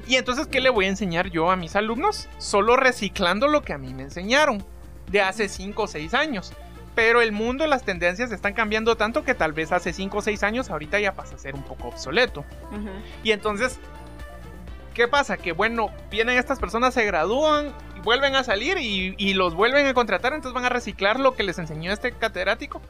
Y 0.07 0.15
entonces, 0.15 0.47
¿qué 0.47 0.61
le 0.61 0.69
voy 0.69 0.85
a 0.85 0.89
enseñar 0.89 1.29
yo 1.29 1.51
a 1.51 1.55
mis 1.55 1.75
alumnos? 1.75 2.27
Solo 2.37 2.75
reciclando 2.75 3.47
lo 3.47 3.61
que 3.61 3.73
a 3.73 3.77
mí 3.77 3.93
me 3.93 4.03
enseñaron 4.03 4.63
de 5.07 5.21
hace 5.21 5.49
5 5.49 5.83
o 5.83 5.87
6 5.87 6.13
años. 6.13 6.53
Pero 6.95 7.21
el 7.21 7.31
mundo, 7.31 7.67
las 7.67 7.83
tendencias 7.83 8.31
están 8.31 8.53
cambiando 8.53 8.95
tanto 8.97 9.23
que 9.23 9.33
tal 9.33 9.53
vez 9.53 9.71
hace 9.71 9.93
5 9.93 10.17
o 10.17 10.21
6 10.21 10.43
años 10.43 10.69
ahorita 10.69 10.99
ya 10.99 11.13
pasa 11.13 11.35
a 11.35 11.37
ser 11.37 11.55
un 11.55 11.63
poco 11.63 11.87
obsoleto. 11.87 12.43
Y 13.23 13.31
entonces, 13.31 13.79
¿qué 14.93 15.07
pasa? 15.07 15.37
Que 15.37 15.53
bueno, 15.53 15.89
vienen 16.09 16.37
estas 16.37 16.59
personas, 16.59 16.93
se 16.93 17.05
gradúan, 17.05 17.73
vuelven 18.03 18.35
a 18.35 18.43
salir 18.43 18.77
y, 18.77 19.15
y 19.17 19.33
los 19.33 19.55
vuelven 19.55 19.87
a 19.87 19.93
contratar, 19.93 20.33
entonces 20.33 20.53
van 20.53 20.65
a 20.65 20.69
reciclar 20.69 21.19
lo 21.19 21.35
que 21.35 21.43
les 21.43 21.59
enseñó 21.59 21.93
este 21.93 22.11
catedrático, 22.11 22.81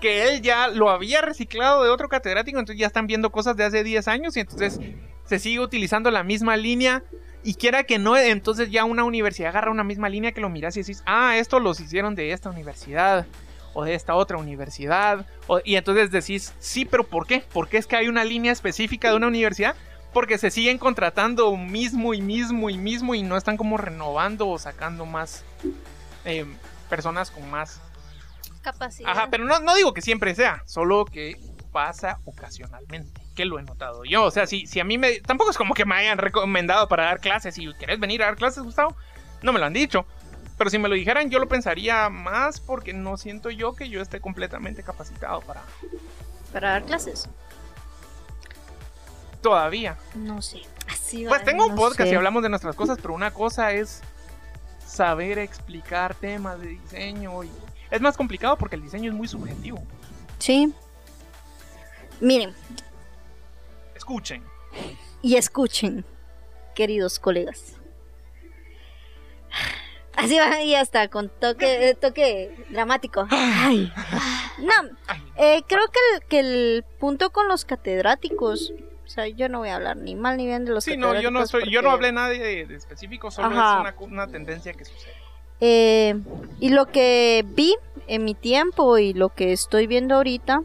que 0.00 0.28
él 0.28 0.42
ya 0.42 0.68
lo 0.68 0.90
había 0.90 1.22
reciclado 1.22 1.82
de 1.82 1.90
otro 1.90 2.08
catedrático, 2.08 2.58
entonces 2.58 2.80
ya 2.80 2.86
están 2.86 3.06
viendo 3.06 3.30
cosas 3.30 3.56
de 3.56 3.64
hace 3.64 3.82
10 3.82 4.08
años 4.08 4.36
y 4.36 4.40
entonces 4.40 4.80
se 5.24 5.38
sigue 5.38 5.60
utilizando 5.60 6.10
la 6.10 6.22
misma 6.22 6.56
línea. 6.56 7.02
Y 7.42 7.54
quiera 7.54 7.84
que 7.84 7.98
no, 7.98 8.16
entonces 8.16 8.70
ya 8.70 8.84
una 8.84 9.04
universidad 9.04 9.50
agarra 9.50 9.70
una 9.70 9.84
misma 9.84 10.08
línea 10.08 10.32
que 10.32 10.40
lo 10.40 10.48
miras 10.48 10.76
y 10.76 10.80
decís, 10.80 11.02
ah, 11.06 11.36
esto 11.36 11.60
los 11.60 11.78
hicieron 11.78 12.16
de 12.16 12.32
esta 12.32 12.50
universidad 12.50 13.24
o 13.72 13.84
de 13.84 13.94
esta 13.94 14.14
otra 14.14 14.38
universidad. 14.38 15.26
y 15.64 15.76
entonces 15.76 16.10
decís, 16.10 16.54
sí, 16.58 16.84
pero 16.84 17.04
¿por 17.04 17.26
qué? 17.26 17.44
¿Por 17.52 17.68
qué 17.68 17.76
es 17.76 17.86
que 17.86 17.94
hay 17.94 18.08
una 18.08 18.24
línea 18.24 18.50
específica 18.50 19.10
de 19.10 19.16
una 19.16 19.28
universidad? 19.28 19.76
Porque 20.12 20.38
se 20.38 20.50
siguen 20.50 20.78
contratando 20.78 21.54
mismo 21.56 22.14
y 22.14 22.22
mismo 22.22 22.70
y 22.70 22.78
mismo 22.78 23.14
y 23.14 23.22
no 23.22 23.36
están 23.36 23.56
como 23.56 23.76
renovando 23.76 24.48
o 24.48 24.58
sacando 24.58 25.06
más 25.06 25.44
eh, 26.24 26.46
personas 26.88 27.30
con 27.30 27.48
más... 27.50 27.80
Capacidad. 28.66 29.08
Ajá, 29.08 29.28
pero 29.30 29.44
no, 29.44 29.60
no 29.60 29.76
digo 29.76 29.94
que 29.94 30.02
siempre 30.02 30.34
sea, 30.34 30.64
solo 30.66 31.04
que 31.04 31.36
pasa 31.70 32.18
ocasionalmente, 32.24 33.22
que 33.36 33.44
lo 33.44 33.60
he 33.60 33.62
notado 33.62 34.02
yo. 34.04 34.24
O 34.24 34.30
sea, 34.32 34.48
si, 34.48 34.66
si 34.66 34.80
a 34.80 34.84
mí 34.84 34.98
me... 34.98 35.20
Tampoco 35.20 35.52
es 35.52 35.56
como 35.56 35.72
que 35.72 35.84
me 35.84 35.94
hayan 35.94 36.18
recomendado 36.18 36.88
para 36.88 37.04
dar 37.04 37.20
clases 37.20 37.56
y 37.58 37.72
querés 37.74 38.00
venir 38.00 38.24
a 38.24 38.26
dar 38.26 38.34
clases, 38.34 38.64
Gustavo. 38.64 38.96
No 39.42 39.52
me 39.52 39.60
lo 39.60 39.66
han 39.66 39.72
dicho. 39.72 40.04
Pero 40.58 40.68
si 40.68 40.78
me 40.78 40.88
lo 40.88 40.96
dijeran, 40.96 41.30
yo 41.30 41.38
lo 41.38 41.46
pensaría 41.46 42.08
más 42.08 42.58
porque 42.58 42.92
no 42.92 43.16
siento 43.18 43.50
yo 43.50 43.76
que 43.76 43.88
yo 43.88 44.02
esté 44.02 44.20
completamente 44.20 44.82
capacitado 44.82 45.42
para... 45.42 45.62
Para 46.52 46.70
dar 46.70 46.84
clases. 46.84 47.28
Todavía. 49.42 49.96
No 50.16 50.42
sé. 50.42 50.62
Así 50.90 51.24
Pues 51.28 51.44
tengo 51.44 51.66
un 51.66 51.76
podcast 51.76 52.08
sé. 52.08 52.14
y 52.14 52.16
hablamos 52.16 52.42
de 52.42 52.48
nuestras 52.48 52.74
cosas, 52.74 52.98
pero 53.00 53.14
una 53.14 53.30
cosa 53.30 53.70
es 53.70 54.02
saber 54.84 55.38
explicar 55.38 56.16
temas 56.16 56.60
de 56.60 56.66
diseño 56.68 57.44
y 57.44 57.50
es 57.90 58.00
más 58.00 58.16
complicado 58.16 58.56
porque 58.56 58.76
el 58.76 58.82
diseño 58.82 59.10
es 59.10 59.16
muy 59.16 59.28
subjetivo. 59.28 59.82
Sí. 60.38 60.72
Miren, 62.20 62.54
Escuchen. 63.94 64.42
y 65.22 65.36
escuchen, 65.36 66.04
queridos 66.74 67.18
colegas. 67.18 67.74
Así 70.14 70.38
va 70.38 70.62
y 70.62 70.74
hasta 70.74 71.08
con 71.08 71.28
toque, 71.28 71.94
toque 72.00 72.56
dramático. 72.70 73.26
Ay. 73.30 73.92
No, 74.58 74.72
eh, 75.36 75.62
creo 75.68 75.84
que 75.88 75.98
el, 76.14 76.22
que 76.24 76.38
el 76.38 76.84
punto 76.98 77.30
con 77.30 77.48
los 77.48 77.66
catedráticos, 77.66 78.72
o 79.04 79.08
sea, 79.08 79.28
yo 79.28 79.50
no 79.50 79.58
voy 79.58 79.68
a 79.68 79.76
hablar 79.76 79.98
ni 79.98 80.14
mal 80.14 80.38
ni 80.38 80.46
bien 80.46 80.64
de 80.64 80.72
los 80.72 80.84
sí, 80.84 80.96
no, 80.96 81.08
yo 81.20 81.30
no 81.30 81.40
catedráticos 81.40 81.50
soy, 81.50 81.70
yo 81.70 81.82
no 81.82 81.90
hablé 81.90 82.12
nada 82.12 82.30
de, 82.30 82.64
de 82.64 82.74
específico, 82.74 83.30
solo 83.30 83.48
Ajá. 83.48 83.90
es 83.90 83.94
una 84.00 84.26
tendencia 84.26 84.72
que 84.72 84.86
sucede. 84.86 85.12
Eh, 85.60 86.20
y 86.60 86.68
lo 86.68 86.86
que 86.86 87.44
vi 87.46 87.74
en 88.06 88.24
mi 88.24 88.34
tiempo 88.34 88.98
y 88.98 89.12
lo 89.12 89.30
que 89.30 89.52
estoy 89.52 89.86
viendo 89.86 90.16
ahorita 90.16 90.62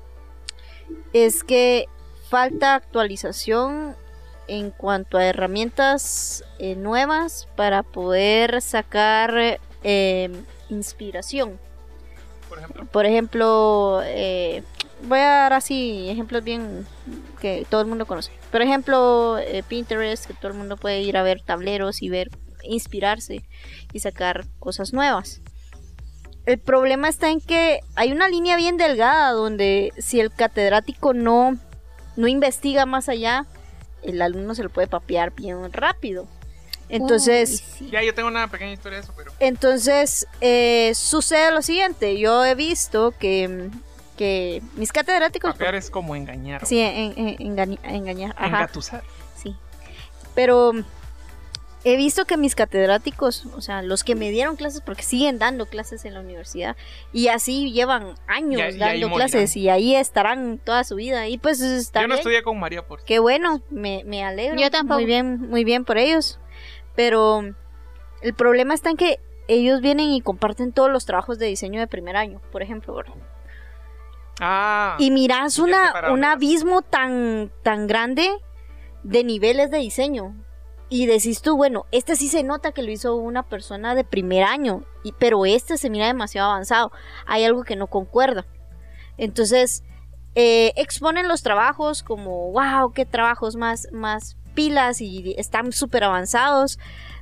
es 1.14 1.44
que 1.44 1.88
falta 2.30 2.76
actualización 2.76 3.96
en 4.48 4.72
cuanto 4.72 5.18
a 5.18 5.26
herramientas 5.26 6.44
eh, 6.60 6.76
nuevas 6.76 7.48
para 7.56 7.84
poder 7.84 8.62
sacar 8.62 9.60
eh, 9.84 10.30
inspiración. 10.70 11.60
Por 12.50 12.60
ejemplo, 12.60 12.86
Por 12.86 13.06
ejemplo, 13.06 14.02
eh, 14.04 14.64
voy 15.04 15.20
a 15.20 15.30
dar 15.30 15.54
así 15.54 16.10
ejemplos 16.10 16.44
bien 16.44 16.86
que 17.40 17.66
todo 17.70 17.82
el 17.82 17.88
mundo 17.88 18.06
conoce. 18.06 18.32
Por 18.52 18.62
ejemplo, 18.62 19.38
Pinterest, 19.70 20.26
que 20.26 20.34
todo 20.34 20.52
el 20.52 20.58
mundo 20.58 20.76
puede 20.76 21.02
ir 21.02 21.16
a 21.16 21.24
ver 21.24 21.42
tableros 21.42 22.02
y 22.02 22.10
ver, 22.10 22.30
inspirarse 22.64 23.44
y 23.94 24.00
sacar 24.00 24.46
cosas 24.60 24.94
nuevas. 24.94 25.42
El 26.46 26.60
problema 26.60 27.08
está 27.08 27.30
en 27.30 27.40
que 27.40 27.82
hay 27.96 28.12
una 28.12 28.28
línea 28.28 28.56
bien 28.56 28.78
delgada 28.78 29.32
donde 29.32 29.94
si 30.00 30.20
el 30.20 30.32
catedrático 30.34 31.14
no, 31.14 31.58
no 32.16 32.28
investiga 32.28 32.86
más 32.88 33.10
allá, 33.10 33.46
el 34.02 34.22
alumno 34.22 34.56
se 34.56 34.64
lo 34.64 34.70
puede 34.70 34.88
papear 34.88 35.32
bien 35.36 35.72
rápido. 35.72 36.28
Entonces, 36.90 37.52
Uy, 37.52 37.78
sí. 37.78 37.90
ya 37.92 38.04
yo 38.04 38.14
tengo 38.14 38.28
una 38.28 38.50
pequeña 38.50 38.74
historia 38.74 38.98
de 38.98 39.04
eso, 39.04 39.14
pero 39.16 39.32
entonces, 39.40 40.28
eh, 40.42 40.92
sucede 40.96 41.52
lo 41.52 41.62
siguiente. 41.62 42.20
Yo 42.20 42.44
he 42.44 42.54
visto 42.56 43.14
que, 43.18 43.70
que 44.18 44.62
mis 44.76 44.92
catedráticos... 44.92 45.52
papear 45.54 45.76
es 45.76 45.90
como 45.90 46.16
engañar. 46.18 46.66
Sí, 46.66 46.80
en- 46.80 47.14
en- 47.18 47.36
engaña- 47.40 47.80
engañar. 47.84 48.32
Ajá, 48.36 48.48
Engatusar. 48.48 49.04
sí. 49.42 49.56
Pero 50.36 50.74
he 51.84 51.96
visto 51.98 52.26
que 52.26 52.38
mis 52.38 52.54
catedráticos, 52.56 53.46
o 53.56 53.62
sea, 53.62 53.82
los 53.82 54.04
que 54.04 54.14
me 54.16 54.30
dieron 54.30 54.56
clases, 54.56 54.82
porque 54.82 55.04
siguen 55.04 55.40
dando 55.40 55.66
clases 55.66 56.06
en 56.06 56.14
la 56.14 56.20
universidad, 56.20 56.76
y 57.12 57.28
así 57.30 57.72
llevan 57.72 58.14
años 58.28 58.62
Y 58.74 58.76
y 58.76 58.78
dando 58.78 59.10
morirán. 59.10 59.30
clases, 59.32 59.56
y 59.58 59.70
ahí 59.70 59.96
estarán 59.96 60.60
toda 60.64 60.84
su 60.84 60.96
vida. 60.96 61.28
Y 61.28 61.38
pues 61.38 61.60
está 61.62 62.02
Yo 62.02 62.08
no 62.08 62.14
bien. 62.14 62.20
estudié 62.20 62.44
con 62.44 62.60
María 62.60 62.86
por 62.86 63.04
Qué 63.04 63.20
bueno, 63.20 63.62
me, 63.70 64.04
me 64.06 64.24
alegro. 64.24 64.60
Yo 64.60 64.70
tampoco. 64.70 65.00
Muy 65.00 65.06
bien, 65.06 65.40
muy 65.50 65.64
bien 65.64 65.84
por 65.86 65.98
ellos. 65.98 66.40
Pero 66.96 67.42
el 68.22 68.34
problema 68.36 68.74
está 68.74 68.90
en 68.92 68.98
que 68.98 69.20
ellos 69.48 69.82
vienen 69.82 70.12
y 70.12 70.22
comparten 70.22 70.72
todos 70.74 70.92
los 70.92 71.06
trabajos 71.06 71.40
de 71.40 71.48
diseño 71.48 71.80
de 71.80 71.88
primer 71.88 72.16
año, 72.16 72.42
por 72.52 72.62
ejemplo, 72.62 72.94
¿verdad? 72.94 73.16
Ah, 74.40 74.96
Y 75.00 75.12
miras 75.12 75.60
una, 75.60 76.12
un 76.12 76.24
abismo 76.24 76.82
tan, 76.82 77.52
tan 77.64 77.88
grande 77.88 78.30
de 79.04 79.24
niveles 79.24 79.72
de 79.72 79.78
diseño. 79.80 80.36
Y 80.94 81.06
decís 81.06 81.42
tú, 81.42 81.56
bueno, 81.56 81.86
este 81.94 82.18
sí 82.18 82.28
se 82.28 82.44
nota 82.44 82.74
que 82.74 82.84
lo 82.84 82.92
hizo 82.92 83.16
una 83.16 83.44
persona 83.44 83.96
de 83.96 84.04
primer 84.04 84.44
año, 84.44 84.84
y, 85.06 85.14
pero 85.14 85.46
este 85.46 85.78
se 85.78 85.90
mira 85.90 86.06
demasiado 86.06 86.50
avanzado. 86.52 86.92
Hay 87.26 87.46
algo 87.46 87.64
que 87.64 87.78
no 87.78 87.88
concuerda. 87.88 88.46
Entonces, 89.18 89.86
eh, 90.36 90.74
exponen 90.76 91.30
los 91.30 91.44
trabajos 91.44 92.04
como, 92.04 92.52
wow, 92.52 92.92
qué 92.92 93.06
trabajos 93.06 93.56
más, 93.56 93.88
más 93.94 94.36
pilas 94.54 95.00
y 95.00 95.34
están 95.38 95.72
súper 95.72 96.04
avanzados. 96.04 96.78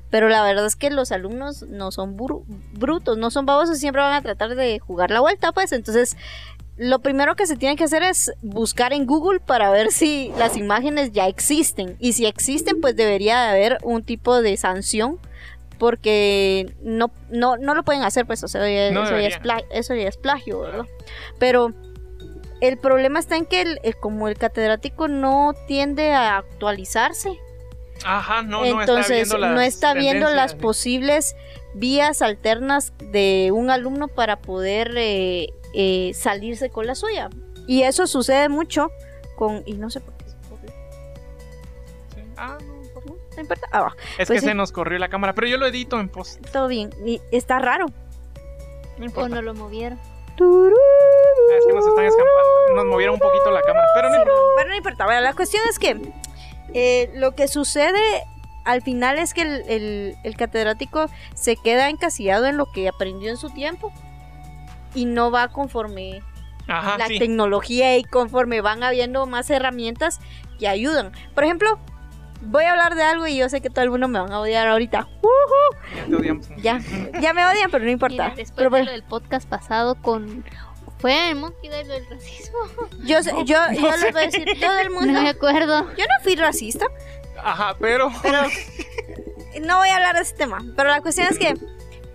Pero 0.10 0.30
la 0.30 0.42
verdad 0.42 0.66
es 0.66 0.76
que 0.76 0.90
los 0.90 1.12
alumnos 1.12 1.62
no 1.70 1.92
son 1.92 2.18
bru- 2.18 2.44
brutos, 2.74 3.20
no 3.20 3.30
son 3.30 3.46
babosos, 3.46 3.78
siempre 3.78 4.02
van 4.02 4.14
a 4.14 4.24
tratar 4.24 4.56
de 4.56 4.80
jugar 4.80 5.12
la 5.12 5.20
vuelta, 5.20 5.52
pues. 5.52 5.72
Entonces, 5.74 6.18
lo 6.80 7.00
primero 7.00 7.36
que 7.36 7.46
se 7.46 7.58
tiene 7.58 7.76
que 7.76 7.84
hacer 7.84 8.02
es 8.04 8.32
buscar 8.42 8.94
en 8.94 9.06
Google 9.06 9.40
para 9.42 9.70
ver 9.70 9.92
si 9.92 10.32
las 10.38 10.56
imágenes 10.58 11.12
ya 11.12 11.28
existen. 11.28 11.96
Y 12.00 12.14
si 12.14 12.26
existen, 12.26 12.80
pues 12.82 12.96
debería 12.96 13.40
de 13.42 13.50
haber 13.50 13.78
un 13.84 14.04
tipo 14.04 14.42
de 14.42 14.56
sanción. 14.58 15.20
Porque 15.78 16.74
no, 16.82 17.10
no, 17.30 17.56
no 17.58 17.74
lo 17.74 17.84
pueden 17.84 18.04
hacer, 18.04 18.26
pues, 18.26 18.44
o 18.44 18.48
sea, 18.50 18.62
ya- 18.70 18.92
No 18.92 19.04
eso, 19.04 19.12
ya 19.12 19.18
es 19.18 19.22
deberían. 19.40 19.42
pla- 19.42 19.64
eso 19.72 19.96
ya 19.96 20.08
es 20.10 20.18
plagio, 20.18 20.60
¿verdad? 20.60 20.86
Pero 21.40 21.74
el 22.60 22.78
problema 22.78 23.20
está 23.20 23.38
en 23.38 23.46
que 23.46 23.62
el- 23.62 23.80
el- 23.84 23.96
como 23.96 24.28
el 24.28 24.38
catedrático 24.38 25.08
no 25.08 25.54
tiende 25.68 26.12
a 26.12 26.36
actualizarse, 26.38 27.32
ajá, 28.04 28.42
no, 28.42 28.66
no 28.66 28.82
entonces 28.82 29.10
está 29.10 29.38
viendo 29.38 29.38
las 29.38 29.56
no 29.56 29.62
está 29.62 29.94
viendo 29.94 30.30
las 30.30 30.56
posibles 30.56 31.36
vías 31.74 32.22
alternas 32.22 32.92
de 33.00 33.52
un 33.54 33.70
alumno 33.70 34.10
para 34.10 34.36
poder 34.42 34.94
eh, 34.98 35.48
eh, 35.74 36.12
salirse 36.14 36.70
con 36.70 36.88
la 36.88 36.96
suya. 36.96 37.30
Y 37.68 37.84
eso 37.84 38.08
sucede 38.08 38.50
mucho 38.50 38.92
con... 39.36 39.64
Y 39.66 39.74
no 39.74 39.90
sé 39.90 40.00
por 40.02 40.14
qué 40.18 40.26
se 40.30 40.38
corrió. 40.50 40.72
Sí. 42.16 42.22
Ah, 42.38 42.58
no. 42.66 42.80
No 43.36 43.42
importa. 43.42 43.68
Ah, 43.72 43.82
va, 43.82 43.96
Es 44.18 44.28
Pues 44.28 44.30
que 44.30 44.40
sí. 44.42 44.46
se 44.48 44.54
nos 44.54 44.72
corrió 44.72 45.00
la 45.00 45.08
cámara, 45.08 45.34
pero 45.34 45.48
yo 45.48 45.58
lo 45.58 45.66
edito 45.68 46.00
en 46.00 46.10
post. 46.10 46.46
todo 46.52 46.68
bien. 46.68 46.90
Y 47.06 47.22
está 47.32 47.60
raro. 47.60 47.86
No 48.98 49.04
O 49.04 49.06
importa. 49.06 49.36
no 49.36 49.42
lo 49.42 49.54
movieron. 49.54 49.98
Ah, 50.42 51.58
es 51.58 51.66
que 51.66 51.74
nos 51.74 51.86
están 51.86 52.06
escampando. 52.06 52.76
Nos 52.76 52.86
movieron 52.86 53.14
un 53.16 53.20
poquito 53.20 53.52
la 53.52 53.62
cámara, 53.62 53.86
pero 53.94 54.10
no 54.10 54.16
Sí, 54.16 54.22
importa. 54.22 54.42
Bueno, 54.56 54.70
no 54.72 54.76
importa. 54.78 55.06
Bueno, 55.06 55.22
la 55.22 55.34
cuestión 55.34 55.64
es 55.70 55.80
que 55.80 56.02
eh, 56.74 57.12
lo 57.16 57.36
que 57.36 57.48
sucede 57.48 58.24
al 58.66 58.82
final 58.82 59.18
es 59.20 59.34
que 59.34 59.42
el, 59.44 59.64
el- 59.70 60.16
el 60.24 60.36
catedrático 60.38 61.06
se 61.34 61.56
queda 61.56 61.90
encasillado 61.90 62.46
en 62.46 62.58
lo 62.58 62.66
que 62.72 62.88
aprendió 62.90 63.30
en 63.32 63.38
su 63.38 63.50
tiempo 63.50 63.92
y 64.94 65.06
no 65.06 65.32
va 65.32 65.48
conforme 65.50 66.22
Ajá, 66.68 66.98
la 66.98 67.08
sí. 67.08 67.20
tecnología 67.20 67.98
y 67.98 68.04
conforme 68.04 68.62
van 68.62 68.84
habiendo 68.84 69.26
más 69.26 69.50
herramientas 69.50 70.20
que 70.60 70.68
ayudan. 70.68 71.12
Por 71.36 71.44
ejemplo, 71.44 71.80
voy 72.42 72.64
a 72.66 72.72
hablar 72.72 72.96
de 72.96 73.04
algo 73.04 73.28
y 73.28 73.36
yo 73.38 73.50
sé 73.50 73.62
que 73.62 73.70
todo 73.70 73.84
el 73.84 73.90
mundo 73.92 74.08
me 74.08 74.20
van 74.20 74.32
a 74.32 74.40
odiar 74.40 74.68
ahorita. 74.68 75.08
Ya 76.08 76.18
te. 76.48 76.62
Ya, 76.62 76.80
ya 77.22 77.34
me 77.34 77.46
odian, 77.46 77.72
pero 77.72 77.86
no 77.86 77.92
importa. 77.92 78.24
Mira, 78.24 78.36
después 78.36 78.56
Pero 78.56 78.70
de 78.76 78.84
lo 78.86 78.92
del 78.92 79.04
podcast 79.04 79.48
pasado 79.50 79.96
con... 80.02 80.44
Fue 81.00 81.30
el 81.30 81.36
Monkey 81.38 81.70
Day 81.70 81.86
del 81.88 82.06
racismo. 82.10 82.58
yo, 83.06 83.24
sé- 83.24 83.32
yo, 83.46 83.56
yo 83.72 83.92
les 83.98 84.12
voy 84.12 84.22
a 84.22 84.26
decir, 84.26 84.46
todo 84.60 84.78
el 84.80 84.90
mundo, 84.90 85.14
No 85.14 85.22
me 85.22 85.30
acuerdo. 85.30 85.84
yo 85.96 86.04
no 86.06 86.24
fui 86.24 86.36
racista, 86.36 86.88
Ajá, 87.42 87.78
pero. 87.80 88.12
pero 88.22 88.42
no 89.62 89.78
voy 89.78 89.88
a 89.90 89.96
hablar 89.96 90.18
de 90.18 90.24
ese 90.24 90.36
tema. 90.36 90.62
Pero 90.76 90.90
la 90.90 91.00
cuestión 91.02 91.28
es 91.30 91.40
que 91.40 91.54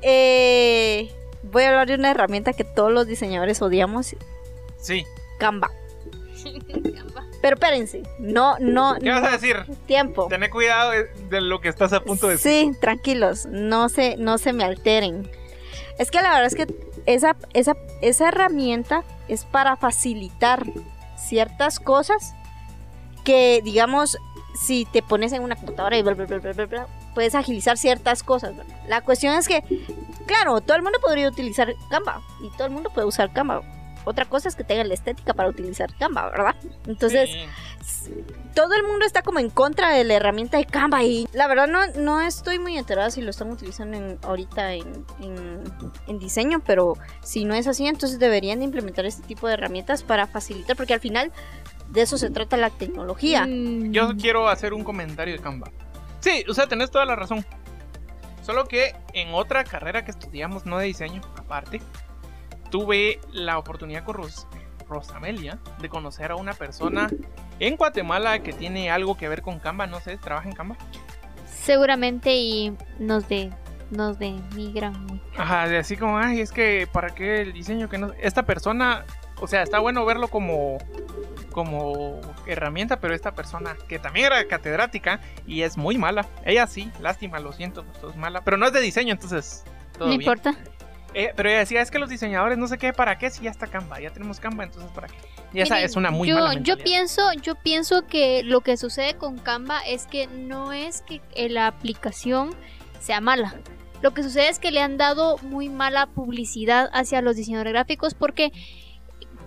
eh, 0.02 1.11
voy 1.54 1.62
a 1.62 1.68
hablar 1.70 1.87
de 1.88 1.94
una 1.94 2.11
herramienta 2.11 2.52
que 2.52 2.64
todos 2.64 2.92
los 2.92 3.06
diseñadores 3.06 3.62
odiamos, 3.62 4.14
Sí. 4.76 5.06
Canva. 5.38 5.70
Pero 7.40 7.54
espérense, 7.56 8.02
no, 8.18 8.58
no, 8.58 8.96
¿Qué 9.00 9.08
vas 9.11 9.23
no, 9.23 9.28
a 9.28 9.30
decir? 9.32 9.56
tiempo. 9.87 10.26
Tené 10.28 10.50
cuidado 10.50 10.90
de, 10.90 11.04
de 11.30 11.40
lo 11.40 11.61
que 11.62 11.68
estás 11.68 11.92
a 11.94 12.00
punto 12.00 12.26
de 12.26 12.34
decir. 12.34 12.73
Sí, 12.73 12.78
tranquilos, 12.80 13.46
no 13.46 13.88
se, 13.88 14.16
no 14.18 14.37
se 14.37 14.52
me 14.52 14.64
alteren. 14.64 15.30
Es 15.99 16.11
que 16.11 16.20
la 16.20 16.30
verdad 16.30 16.46
es 16.46 16.54
que 16.54 16.66
esa, 17.06 17.37
esa, 17.54 17.76
esa 18.02 18.28
herramienta 18.28 19.04
es 19.28 19.44
para 19.44 19.76
facilitar 19.76 20.64
ciertas 21.16 21.80
cosas 21.80 22.34
que, 23.25 23.61
digamos, 23.64 24.18
si 24.61 24.87
te 24.87 25.02
pones 25.02 25.32
en 25.32 25.42
una 25.42 25.56
computadora 25.56 25.96
y 25.96 26.02
bla, 26.02 26.12
bla, 26.14 26.26
bla, 26.26 26.38
bla, 26.38 26.52
bla, 26.52 26.66
bla, 26.66 26.87
puedes 27.14 27.35
agilizar 27.35 27.78
ciertas 27.78 28.23
cosas. 28.23 28.56
¿verdad? 28.56 28.75
La 28.88 29.00
cuestión 29.00 29.35
es 29.35 29.49
que, 29.49 29.62
claro, 30.26 30.61
todo 30.61 30.76
el 30.76 30.83
mundo 30.83 30.99
podría 31.00 31.28
utilizar 31.28 31.73
Canva 31.90 32.21
y 32.42 32.50
todo 32.56 32.66
el 32.66 32.73
mundo 32.73 32.90
puede 32.90 33.06
usar 33.06 33.33
Canva. 33.33 33.62
Otra 34.06 34.26
cosa 34.26 34.49
es 34.50 34.54
que 34.56 34.64
tenga 34.64 34.85
la 34.85 34.92
estética 34.92 35.33
para 35.33 35.49
utilizar 35.49 35.94
Canva, 35.97 36.28
¿verdad? 36.30 36.54
Entonces, 36.87 37.30
Sí. 37.80 38.14
todo 38.54 38.75
el 38.75 38.83
mundo 38.83 39.04
está 39.06 39.23
como 39.23 39.38
en 39.38 39.49
contra 39.50 39.90
de 39.90 40.04
la 40.04 40.14
herramienta 40.14 40.59
de 40.59 40.66
Canva 40.66 41.02
y 41.04 41.26
la 41.33 41.47
verdad 41.47 41.68
no, 41.68 41.87
no 41.97 42.21
estoy 42.21 42.59
muy 42.59 42.76
enterada 42.76 43.11
si 43.11 43.23
lo 43.23 43.30
están 43.30 43.50
utilizando 43.50 43.97
en- 43.97 44.18
ahorita 44.23 44.75
en, 44.75 45.06
en- 45.21 45.62
en 46.06 46.18
diseño, 46.18 46.61
pero 46.66 46.99
si 47.23 47.44
no 47.47 47.54
es 47.54 47.66
así, 47.66 47.87
entonces 47.87 48.18
deberían 48.18 48.59
de 48.59 48.66
implementar 48.66 49.06
este 49.06 49.26
tipo 49.26 49.47
de 49.49 49.54
herramientas 49.54 50.02
para 50.02 50.26
facilitar, 50.26 50.76
porque 50.76 50.92
al 50.94 51.00
final 51.00 51.33
de 51.90 52.02
eso 52.02 52.18
se 52.18 52.28
trata 52.30 52.56
la 52.59 52.68
tecnología. 52.71 53.47
Mm, 53.47 53.92
Yo 53.92 54.16
quiero 54.18 54.49
hacer 54.49 54.75
un 54.75 54.85
comentario 54.85 55.35
de 55.35 55.40
Canva. 55.40 55.71
Sí, 56.25 56.43
o 56.49 56.54
sea, 56.54 56.66
tenés 56.66 56.90
toda 56.90 57.04
la 57.04 57.16
razón. 57.16 57.45
Solo 58.43 58.64
que 58.66 58.97
en 59.12 59.35
otra 59.35 59.62
carrera 59.64 60.04
que 60.07 60.11
estudiamos, 60.11 60.64
no 60.64 60.78
de 60.78 60.87
diseño, 60.87 61.21
aparte, 61.37 61.83
tuve 62.71 63.21
la 63.33 63.59
oportunidad 63.59 64.04
con, 64.04 64.14
Ros- 64.16 64.47
Rosamelia, 64.88 65.59
de 65.81 65.88
conocer 65.90 66.31
a 66.31 66.37
una 66.37 66.54
persona 66.54 67.09
en 67.61 67.76
Guatemala 67.76 68.38
que 68.38 68.54
tiene 68.54 68.90
algo 68.90 69.19
que 69.19 69.28
ver 69.28 69.43
con 69.43 69.59
Canva, 69.61 69.87
no 69.87 70.00
sé, 70.00 70.16
trabaja 70.16 70.49
en 70.49 70.54
Canva. 70.54 70.76
Seguramente 71.47 72.35
y 72.35 72.75
nos 72.99 73.28
de 73.28 73.50
nos 73.90 74.19
mucho. 74.19 75.23
Ajá, 75.37 75.69
de 75.69 75.76
así 75.78 75.97
como, 75.97 76.19
ay, 76.19 76.40
es 76.40 76.50
que 76.52 76.88
para 76.90 77.14
qué 77.14 77.43
el 77.43 77.52
diseño 77.52 77.88
que 77.90 77.99
no. 77.99 78.12
Esta 78.21 78.43
persona, 78.45 79.04
o 79.40 79.46
sea, 79.46 79.62
está 79.62 79.78
bueno 79.78 80.04
verlo 80.04 80.28
como 80.28 80.78
como 81.54 82.20
herramienta, 82.46 82.98
pero 82.98 83.14
esta 83.14 83.32
persona 83.34 83.76
que 83.88 84.00
también 84.00 84.26
era 84.26 84.44
catedrática 84.48 85.20
y 85.46 85.62
es 85.62 85.76
muy 85.76 85.96
mala. 85.96 86.26
Ella 86.44 86.66
sí, 86.66 86.90
lástima, 87.00 87.38
lo 87.38 87.52
siento, 87.52 87.84
es 88.08 88.16
mala, 88.16 88.42
pero 88.42 88.56
no 88.56 88.66
es 88.66 88.72
de 88.72 88.80
diseño, 88.80 89.12
entonces 89.12 89.62
todo 89.92 90.06
no 90.06 90.10
bien. 90.10 90.22
importa. 90.22 90.54
Eh, 91.14 91.32
pero 91.36 91.48
ella 91.48 91.60
decía, 91.60 91.80
es 91.80 91.92
que 91.92 92.00
los 92.00 92.08
diseñadores 92.08 92.58
no 92.58 92.66
sé 92.66 92.76
qué, 92.76 92.92
¿para 92.92 93.18
qué? 93.18 93.30
Si 93.30 93.44
ya 93.44 93.50
está 93.52 93.68
Canva, 93.68 94.00
ya 94.00 94.10
tenemos 94.10 94.40
Canva, 94.40 94.64
entonces 94.64 94.90
¿para 94.90 95.06
qué? 95.06 95.14
Y 95.52 95.60
esa 95.60 95.74
Miren, 95.74 95.88
es 95.88 95.96
una 95.96 96.10
muy 96.10 96.28
yo, 96.28 96.34
mala 96.34 96.60
yo 96.60 96.76
pienso, 96.76 97.32
yo 97.40 97.54
pienso 97.54 98.04
que 98.08 98.42
lo 98.42 98.60
que 98.60 98.76
sucede 98.76 99.14
con 99.14 99.38
Canva 99.38 99.78
es 99.86 100.08
que 100.08 100.26
no 100.26 100.72
es 100.72 101.02
que 101.02 101.20
la 101.48 101.68
aplicación 101.68 102.50
sea 102.98 103.20
mala. 103.20 103.54
Lo 104.02 104.12
que 104.12 104.24
sucede 104.24 104.48
es 104.48 104.58
que 104.58 104.72
le 104.72 104.80
han 104.80 104.96
dado 104.96 105.38
muy 105.38 105.68
mala 105.68 106.06
publicidad 106.06 106.90
hacia 106.92 107.22
los 107.22 107.36
diseñadores 107.36 107.72
gráficos 107.72 108.14
porque 108.14 108.50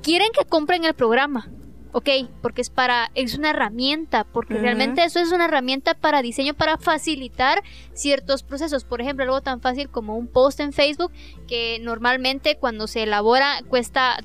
quieren 0.01 0.29
que 0.31 0.45
compren 0.45 0.85
el 0.85 0.93
programa. 0.93 1.49
Ok, 1.93 2.09
porque 2.41 2.61
es 2.61 2.69
para, 2.69 3.09
es 3.15 3.37
una 3.37 3.51
herramienta, 3.51 4.23
porque 4.25 4.55
realmente 4.55 5.03
eso 5.03 5.19
es 5.19 5.31
una 5.31 5.45
herramienta 5.45 5.95
para 5.95 6.21
diseño, 6.21 6.53
para 6.53 6.77
facilitar 6.77 7.63
ciertos 7.93 8.43
procesos. 8.43 8.83
Por 8.83 9.01
ejemplo, 9.01 9.23
algo 9.23 9.41
tan 9.41 9.61
fácil 9.61 9.89
como 9.89 10.15
un 10.15 10.27
post 10.27 10.59
en 10.59 10.73
Facebook, 10.73 11.11
que 11.47 11.79
normalmente 11.81 12.57
cuando 12.57 12.87
se 12.87 13.03
elabora 13.03 13.61
cuesta 13.67 14.19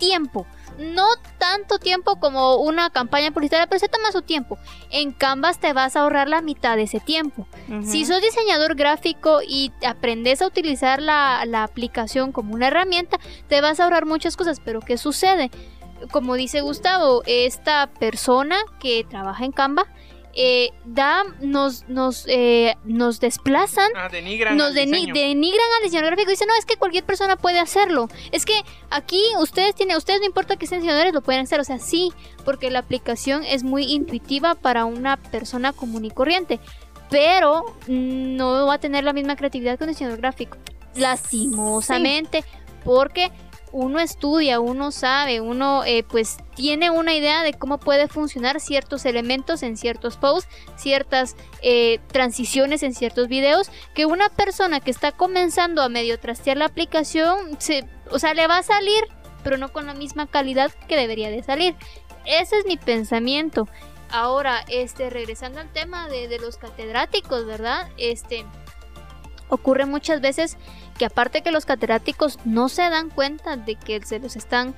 tiempo. 0.00 0.46
No 0.78 1.06
tanto 1.38 1.78
tiempo 1.78 2.16
como 2.16 2.56
una 2.56 2.90
campaña 2.90 3.30
publicitaria, 3.30 3.66
pero 3.66 3.78
se 3.78 3.88
toma 3.88 4.12
su 4.12 4.22
tiempo. 4.22 4.58
En 4.90 5.12
Canvas 5.12 5.60
te 5.60 5.72
vas 5.72 5.96
a 5.96 6.00
ahorrar 6.00 6.28
la 6.28 6.40
mitad 6.40 6.76
de 6.76 6.82
ese 6.82 7.00
tiempo. 7.00 7.46
Si 7.82 8.04
sos 8.04 8.20
diseñador 8.20 8.74
gráfico 8.74 9.40
y 9.46 9.72
aprendes 9.86 10.42
a 10.42 10.46
utilizar 10.46 11.00
la, 11.00 11.44
la 11.46 11.64
aplicación 11.64 12.32
como 12.32 12.54
una 12.54 12.68
herramienta, 12.68 13.18
te 13.48 13.60
vas 13.60 13.80
a 13.80 13.84
ahorrar 13.84 14.06
muchas 14.06 14.36
cosas. 14.36 14.60
Pero 14.64 14.80
¿qué 14.80 14.98
sucede? 14.98 15.50
Como 16.10 16.34
dice 16.34 16.60
Gustavo, 16.60 17.22
esta 17.26 17.86
persona 17.86 18.56
que 18.80 19.06
trabaja 19.08 19.44
en 19.44 19.52
Canva 19.52 19.86
eh, 20.36 20.70
da, 20.84 21.22
nos, 21.40 21.88
nos, 21.88 22.24
eh, 22.28 22.74
nos 22.84 23.20
desplazan 23.20 23.90
Ah, 23.96 24.08
denigran 24.08 24.56
nos 24.56 24.68
al 24.68 24.74
deni- 24.74 24.90
diseño. 25.06 25.14
denigran 25.14 25.66
al 25.78 25.82
diseñador 25.84 26.10
gráfico. 26.10 26.30
Dicen, 26.30 26.48
no, 26.48 26.54
es 26.56 26.64
que 26.66 26.76
cualquier 26.76 27.04
persona 27.04 27.36
puede 27.36 27.60
hacerlo. 27.60 28.08
Es 28.32 28.44
que 28.44 28.60
aquí 28.90 29.22
ustedes 29.40 29.74
tienen, 29.74 29.96
ustedes 29.96 30.20
no 30.20 30.26
importa 30.26 30.56
que 30.56 30.66
sean 30.66 30.80
diseñadores, 30.80 31.12
lo 31.14 31.22
pueden 31.22 31.42
hacer. 31.42 31.60
O 31.60 31.64
sea, 31.64 31.78
sí, 31.78 32.12
porque 32.44 32.70
la 32.70 32.80
aplicación 32.80 33.44
es 33.44 33.62
muy 33.62 33.84
intuitiva 33.84 34.54
para 34.54 34.84
una 34.84 35.16
persona 35.16 35.72
común 35.72 36.04
y 36.04 36.10
corriente. 36.10 36.58
Pero 37.10 37.62
no 37.86 38.66
va 38.66 38.74
a 38.74 38.78
tener 38.78 39.04
la 39.04 39.12
misma 39.12 39.36
creatividad 39.36 39.78
que 39.78 39.84
un 39.84 39.90
diseñador 39.90 40.18
gráfico. 40.20 40.56
Lastimosamente. 40.96 42.44
Porque 42.84 43.30
uno 43.74 43.98
estudia, 43.98 44.60
uno 44.60 44.92
sabe, 44.92 45.40
uno 45.40 45.82
eh, 45.84 46.04
pues 46.08 46.36
tiene 46.54 46.90
una 46.90 47.12
idea 47.12 47.42
de 47.42 47.54
cómo 47.54 47.78
puede 47.78 48.06
funcionar 48.06 48.60
ciertos 48.60 49.04
elementos 49.04 49.64
en 49.64 49.76
ciertos 49.76 50.16
posts, 50.16 50.48
ciertas 50.76 51.34
eh, 51.60 51.98
transiciones 52.06 52.84
en 52.84 52.94
ciertos 52.94 53.26
videos, 53.26 53.72
que 53.92 54.06
una 54.06 54.28
persona 54.28 54.78
que 54.78 54.92
está 54.92 55.10
comenzando 55.10 55.82
a 55.82 55.88
medio 55.88 56.20
trastear 56.20 56.56
la 56.56 56.66
aplicación, 56.66 57.56
se, 57.58 57.84
o 58.12 58.20
sea, 58.20 58.32
le 58.32 58.46
va 58.46 58.58
a 58.58 58.62
salir, 58.62 59.02
pero 59.42 59.56
no 59.56 59.72
con 59.72 59.86
la 59.86 59.94
misma 59.94 60.28
calidad 60.28 60.70
que 60.86 60.96
debería 60.96 61.30
de 61.30 61.42
salir. 61.42 61.74
Ese 62.26 62.58
es 62.58 62.66
mi 62.66 62.76
pensamiento. 62.76 63.66
Ahora, 64.08 64.64
este, 64.68 65.10
regresando 65.10 65.58
al 65.58 65.72
tema 65.72 66.08
de, 66.08 66.28
de 66.28 66.38
los 66.38 66.58
catedráticos, 66.58 67.44
¿verdad? 67.44 67.88
Este, 67.96 68.44
ocurre 69.48 69.84
muchas 69.84 70.20
veces 70.20 70.58
que 70.98 71.04
aparte 71.06 71.42
que 71.42 71.50
los 71.50 71.66
catedráticos 71.66 72.38
no 72.44 72.68
se 72.68 72.82
dan 72.88 73.10
cuenta 73.10 73.56
de 73.56 73.74
que 73.76 74.00
se 74.04 74.18
los 74.20 74.36
están 74.36 74.74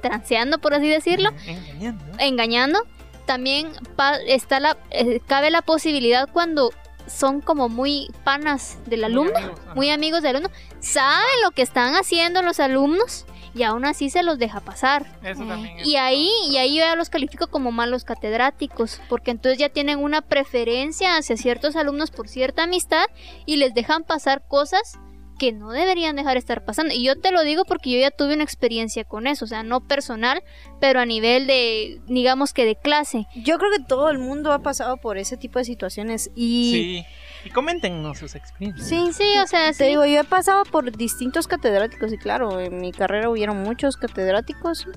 transeando, 0.00 0.58
por 0.58 0.74
así 0.74 0.88
decirlo, 0.88 1.30
Engañando. 1.46 2.04
engañando. 2.18 2.78
También 3.26 3.72
pa- 3.96 4.18
está 4.18 4.60
la, 4.60 4.76
eh, 4.90 5.20
cabe 5.26 5.50
la 5.50 5.62
posibilidad 5.62 6.28
cuando 6.32 6.70
son 7.08 7.40
como 7.40 7.68
muy 7.68 8.10
panas 8.24 8.78
del 8.86 9.04
alumno, 9.04 9.36
amigos, 9.36 9.60
muy 9.74 9.90
amigos 9.90 10.22
del 10.22 10.36
alumno, 10.36 10.50
saben 10.80 11.26
lo 11.42 11.50
que 11.50 11.62
están 11.62 11.94
haciendo 11.94 12.42
los 12.42 12.60
alumnos 12.60 13.26
y 13.54 13.62
aún 13.64 13.84
así 13.84 14.10
se 14.10 14.22
los 14.22 14.38
deja 14.38 14.60
pasar. 14.60 15.06
Eso 15.24 15.44
también 15.44 15.78
es- 15.80 15.86
Y 15.88 15.96
ahí, 15.96 16.30
y 16.50 16.58
ahí 16.58 16.76
yo 16.76 16.84
ya 16.84 16.94
los 16.94 17.10
califico 17.10 17.48
como 17.48 17.72
malos 17.72 18.04
catedráticos, 18.04 19.00
porque 19.08 19.30
entonces 19.32 19.58
ya 19.58 19.70
tienen 19.70 19.98
una 19.98 20.20
preferencia 20.20 21.16
hacia 21.16 21.36
ciertos 21.36 21.74
alumnos 21.74 22.10
por 22.12 22.28
cierta 22.28 22.64
amistad 22.64 23.06
y 23.44 23.56
les 23.56 23.72
dejan 23.74 24.04
pasar 24.04 24.42
cosas 24.46 24.98
que 25.38 25.52
no 25.52 25.70
deberían 25.70 26.16
dejar 26.16 26.36
estar 26.36 26.64
pasando. 26.64 26.94
Y 26.94 27.04
yo 27.04 27.16
te 27.20 27.30
lo 27.32 27.42
digo 27.42 27.64
porque 27.64 27.90
yo 27.90 27.98
ya 28.00 28.10
tuve 28.10 28.34
una 28.34 28.44
experiencia 28.44 29.04
con 29.04 29.26
eso, 29.26 29.44
o 29.44 29.48
sea, 29.48 29.62
no 29.62 29.80
personal, 29.86 30.42
pero 30.80 31.00
a 31.00 31.06
nivel 31.06 31.46
de, 31.46 32.00
digamos 32.06 32.52
que 32.52 32.64
de 32.64 32.76
clase. 32.76 33.26
Yo 33.36 33.58
creo 33.58 33.70
que 33.70 33.82
todo 33.84 34.10
el 34.10 34.18
mundo 34.18 34.52
ha 34.52 34.60
pasado 34.60 34.96
por 34.96 35.18
ese 35.18 35.36
tipo 35.36 35.58
de 35.58 35.64
situaciones 35.64 36.30
y 36.34 36.70
Sí. 36.72 37.04
Y 37.48 37.50
coméntenos 37.50 38.18
sus 38.18 38.34
experiencias. 38.34 38.88
sí, 38.88 39.12
Sí, 39.12 39.38
o 39.42 39.46
sea, 39.46 39.68
Te 39.68 39.74
sí. 39.74 39.84
digo, 39.84 40.04
yo 40.04 40.20
he 40.20 40.24
pasado 40.24 40.64
por 40.64 40.90
distintos 40.96 41.46
catedráticos 41.46 42.12
y 42.12 42.18
claro, 42.18 42.60
en 42.60 42.80
mi 42.80 42.90
carrera 42.92 43.30
hubieron 43.30 43.62
muchos 43.62 43.96
catedráticos 43.96 44.88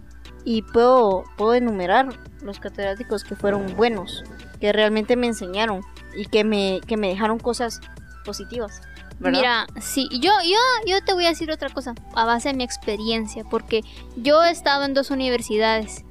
y 0.46 0.62
puedo, 0.64 1.26
puedo 1.38 1.54
enumerar 1.54 2.08
los 2.42 2.60
catedráticos 2.60 3.24
que 3.24 3.36
fueron 3.36 3.76
buenos, 3.76 4.24
que 4.60 4.72
realmente 4.74 5.16
me 5.16 5.28
enseñaron 5.28 5.82
y 6.18 6.26
que 6.26 6.44
me, 6.44 6.80
que 6.88 6.98
me 6.98 7.10
dejaron 7.10 7.38
cosas 7.38 7.82
positivas. 8.26 8.82
¿Verdad? 9.20 9.40
Mira, 9.40 9.68
sí, 9.82 10.08
yo, 10.12 10.32
yo, 10.44 10.58
yo 10.88 11.04
te 11.04 11.14
voy 11.14 11.26
a 11.26 11.30
decir 11.30 11.52
otra 11.52 11.70
cosa, 11.70 11.94
a 12.16 12.26
base 12.26 12.50
de 12.50 12.56
mi 12.56 12.64
experiencia, 12.64 13.44
porque 13.44 13.82
yo 14.16 14.44
he 14.44 14.50
estado 14.52 14.86
en 14.86 14.94
dos 14.94 15.10
universidades 15.12 16.04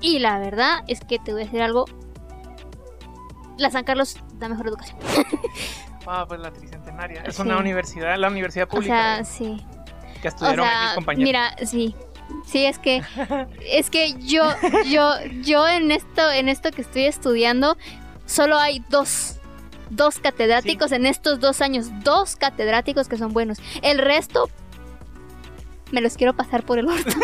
y 0.00 0.18
la 0.18 0.38
verdad 0.38 0.80
es 0.88 1.00
que 1.00 1.18
te 1.18 1.32
voy 1.32 1.42
a 1.42 1.44
decir 1.46 1.62
algo. 1.62 1.84
La 3.58 3.70
San 3.70 3.84
Carlos 3.84 4.16
da 4.34 4.48
mejor 4.48 4.68
educación. 4.68 4.98
Ah, 6.04 6.24
pues 6.26 6.40
la 6.40 6.50
tricentenaria. 6.52 7.22
Es 7.22 7.36
Sí. 7.36 7.42
una 7.42 7.58
universidad, 7.58 8.16
la 8.18 8.26
universidad 8.26 8.66
O 8.68 8.74
pública 8.74 9.22
sea, 9.22 9.24
sí. 9.24 9.64
que 10.20 10.26
O 10.26 10.30
estudiaron 10.30 10.66
mis 10.66 10.74
sea, 10.74 10.94
compañeros. 10.96 11.24
mira, 11.28 11.56
sí. 11.64 11.94
Sí, 12.44 12.64
es 12.64 12.80
que 12.80 13.04
es 13.70 13.88
que 13.88 14.14
yo 14.18 14.42
yo 14.86 15.12
yo 15.42 15.68
en 15.68 15.92
esto 15.92 16.28
en 16.32 16.48
esto 16.48 16.72
que 16.72 16.80
estoy 16.82 17.04
estudiando 17.04 17.76
solo 18.26 18.58
hay 18.58 18.80
dos 18.88 19.36
dos 19.94 20.18
catedráticos 20.18 20.92
en 20.92 21.06
estos 21.06 21.40
dos 21.40 21.60
años, 21.60 21.86
dos 22.02 22.36
catedráticos 22.36 23.08
que 23.08 23.16
son 23.16 23.32
buenos. 23.32 23.58
El 23.82 23.98
resto 23.98 24.48
me 25.90 26.00
los 26.00 26.16
quiero 26.16 26.34
pasar 26.34 26.64
por 26.64 26.78
el 26.78 26.88
orto. 26.88 27.10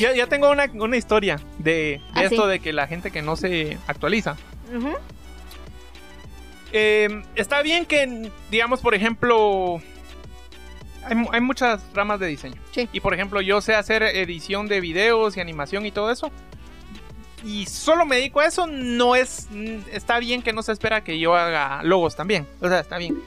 Ya, 0.00 0.12
ya 0.14 0.26
tengo 0.26 0.50
una, 0.50 0.64
una 0.74 0.96
historia 0.96 1.40
de, 1.58 1.72
de 1.72 2.02
Ah, 2.12 2.24
esto 2.24 2.42
sí. 2.44 2.48
de 2.50 2.58
que 2.60 2.72
la 2.72 2.86
gente 2.86 3.10
que 3.12 3.22
no 3.22 3.36
se 3.36 3.78
actualiza. 3.86 4.36
Eh, 6.72 7.22
está 7.34 7.62
bien 7.62 7.86
que, 7.86 8.30
digamos, 8.50 8.80
por 8.80 8.94
ejemplo, 8.94 9.80
hay, 11.04 11.16
hay 11.32 11.40
muchas 11.40 11.82
ramas 11.94 12.20
de 12.20 12.26
diseño. 12.26 12.60
Sí. 12.72 12.88
Y 12.92 13.00
por 13.00 13.14
ejemplo, 13.14 13.40
yo 13.40 13.60
sé 13.60 13.74
hacer 13.74 14.02
edición 14.02 14.66
de 14.66 14.80
videos 14.80 15.36
y 15.36 15.40
animación 15.40 15.86
y 15.86 15.92
todo 15.92 16.10
eso. 16.10 16.30
Y 17.46 17.66
solo 17.66 18.04
me 18.04 18.16
dedico 18.16 18.40
a 18.40 18.46
eso, 18.46 18.66
no 18.66 19.14
es. 19.14 19.46
Está 19.92 20.18
bien 20.18 20.42
que 20.42 20.52
no 20.52 20.62
se 20.62 20.72
espera 20.72 21.04
que 21.04 21.18
yo 21.20 21.36
haga 21.36 21.80
logos 21.84 22.16
también. 22.16 22.46
O 22.60 22.68
sea, 22.68 22.80
está 22.80 22.98
bien. 22.98 23.22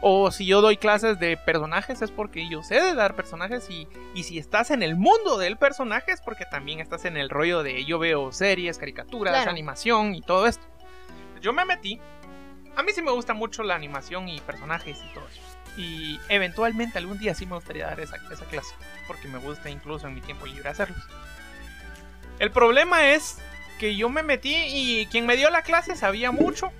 O 0.00 0.30
si 0.30 0.46
yo 0.46 0.60
doy 0.60 0.76
clases 0.76 1.18
de 1.18 1.36
personajes 1.36 2.00
es 2.02 2.10
porque 2.10 2.46
yo 2.48 2.62
sé 2.62 2.74
de 2.80 2.94
dar 2.94 3.16
personajes 3.16 3.68
y, 3.70 3.88
y 4.14 4.22
si 4.22 4.38
estás 4.38 4.70
en 4.70 4.82
el 4.82 4.96
mundo 4.96 5.38
del 5.38 5.56
personaje 5.56 6.12
es 6.12 6.20
porque 6.20 6.44
también 6.44 6.78
estás 6.78 7.04
en 7.06 7.16
el 7.16 7.30
rollo 7.30 7.62
de 7.62 7.84
yo 7.86 7.98
veo 7.98 8.30
series, 8.30 8.78
caricaturas, 8.78 9.34
Claro. 9.34 9.50
animación 9.50 10.14
y 10.14 10.20
todo 10.20 10.46
esto. 10.46 10.62
Yo 11.40 11.52
me 11.52 11.64
metí. 11.64 12.00
A 12.76 12.82
mí 12.82 12.92
sí 12.94 13.02
me 13.02 13.10
gusta 13.12 13.34
mucho 13.34 13.62
la 13.62 13.74
animación 13.74 14.28
y 14.28 14.40
personajes 14.40 14.98
y 15.10 15.14
todo 15.14 15.24
eso. 15.26 15.40
Y 15.78 16.20
eventualmente 16.28 16.98
algún 16.98 17.18
día 17.18 17.34
sí 17.34 17.46
me 17.46 17.54
gustaría 17.56 17.86
dar 17.86 17.98
esa, 17.98 18.16
esa 18.30 18.44
clase. 18.44 18.74
Porque 19.08 19.26
me 19.28 19.38
gusta 19.38 19.68
incluso 19.70 20.06
en 20.06 20.14
mi 20.14 20.20
tiempo 20.20 20.46
libre 20.46 20.68
hacerlos. 20.68 21.02
El 22.38 22.50
problema 22.50 23.08
es 23.10 23.38
que 23.78 23.96
yo 23.96 24.08
me 24.08 24.22
metí 24.22 24.54
y 24.54 25.06
quien 25.06 25.26
me 25.26 25.36
dio 25.36 25.50
la 25.50 25.62
clase 25.62 25.96
sabía 25.96 26.30
mucho. 26.30 26.70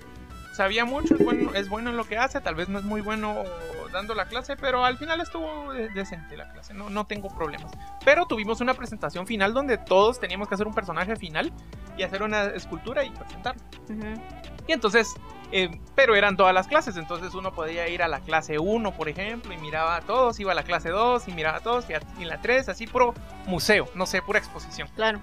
Sabía 0.53 0.85
mucho, 0.85 1.15
es 1.15 1.23
bueno, 1.25 1.53
es 1.53 1.67
bueno 1.67 1.89
en 1.89 1.97
lo 1.97 2.05
que 2.05 2.17
hace, 2.17 2.39
tal 2.39 2.55
vez 2.55 2.69
no 2.69 2.79
es 2.79 2.85
muy 2.85 3.01
bueno 3.01 3.43
dando 3.91 4.15
la 4.15 4.25
clase, 4.27 4.55
pero 4.55 4.85
al 4.85 4.97
final 4.97 5.19
estuvo 5.19 5.73
de- 5.73 5.89
decente 5.89 6.37
la 6.37 6.49
clase, 6.53 6.73
no, 6.73 6.89
no 6.89 7.05
tengo 7.05 7.27
problemas. 7.35 7.73
Pero 8.05 8.25
tuvimos 8.25 8.61
una 8.61 8.73
presentación 8.73 9.27
final 9.27 9.53
donde 9.53 9.77
todos 9.77 10.17
teníamos 10.19 10.47
que 10.47 10.55
hacer 10.55 10.65
un 10.65 10.73
personaje 10.73 11.15
final 11.17 11.51
y 11.97 12.03
hacer 12.03 12.23
una 12.23 12.43
escultura 12.45 13.03
y 13.03 13.09
presentarlo. 13.09 13.61
Ujú. 13.89 14.21
Y 14.67 14.71
entonces 14.71 15.13
Eh, 15.51 15.69
pero 15.93 16.15
eran 16.15 16.35
todas 16.37 16.55
las 16.55 16.67
clases, 16.67 16.97
entonces 16.97 17.35
uno 17.35 17.53
podía 17.53 17.87
ir 17.87 18.01
a 18.01 18.07
la 18.07 18.19
clase 18.19 18.57
1, 18.57 18.91
por 18.93 19.07
ejemplo, 19.09 19.53
y 19.53 19.57
miraba 19.57 19.95
a 19.95 20.01
todos, 20.01 20.39
iba 20.39 20.51
a 20.53 20.55
la 20.55 20.63
clase 20.63 20.89
2 20.89 21.27
y 21.27 21.33
miraba 21.33 21.57
a 21.57 21.59
todos, 21.61 21.87
y, 21.87 21.93
a- 21.93 22.01
y 22.17 22.25
la 22.25 22.41
3, 22.41 22.67
así 22.67 22.87
puro 22.87 23.13
museo, 23.45 23.87
no 23.93 24.07
sé, 24.07 24.23
pura 24.23 24.39
exposición. 24.39 24.89
Claro. 24.95 25.19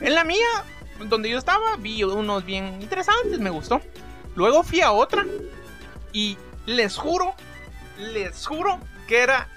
En 0.00 0.14
la 0.14 0.24
mía, 0.24 0.46
donde 1.04 1.30
yo 1.30 1.38
estaba, 1.38 1.76
vi 1.76 2.02
unos 2.04 2.44
bien 2.44 2.80
interesantes, 2.82 3.38
me 3.38 3.50
gustó. 3.50 3.80
Luego 4.34 4.62
fui 4.62 4.80
a 4.80 4.92
otra 4.92 5.24
y 6.12 6.36
les 6.66 6.96
juro, 6.96 7.34
les 7.98 8.46
juro 8.46 8.78
que 9.06 9.18
era... 9.20 9.48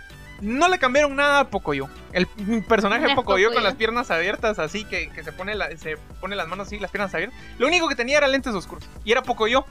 No 0.41 0.69
le 0.69 0.79
cambiaron 0.79 1.15
nada 1.15 1.41
a 1.41 1.49
Pocoyo. 1.51 1.87
El 2.13 2.25
personaje 2.67 3.05
de 3.07 3.15
Pocoyo 3.15 3.53
con 3.53 3.61
las 3.61 3.75
piernas 3.75 4.09
abiertas, 4.09 4.57
así 4.57 4.85
que, 4.85 5.09
que 5.11 5.23
se, 5.23 5.31
pone 5.31 5.53
la- 5.53 5.77
se 5.77 5.97
pone 6.19 6.35
las 6.35 6.47
manos 6.47 6.65
así, 6.65 6.79
las 6.79 6.89
piernas 6.89 7.13
abiertas. 7.13 7.37
Lo 7.59 7.67
único 7.67 7.87
que 7.87 7.93
tenía 7.93 8.17
era 8.17 8.27
lentes 8.27 8.55
oscuros. 8.55 8.83
Y 9.05 9.11
era 9.11 9.21
Pocoyo. 9.21 9.65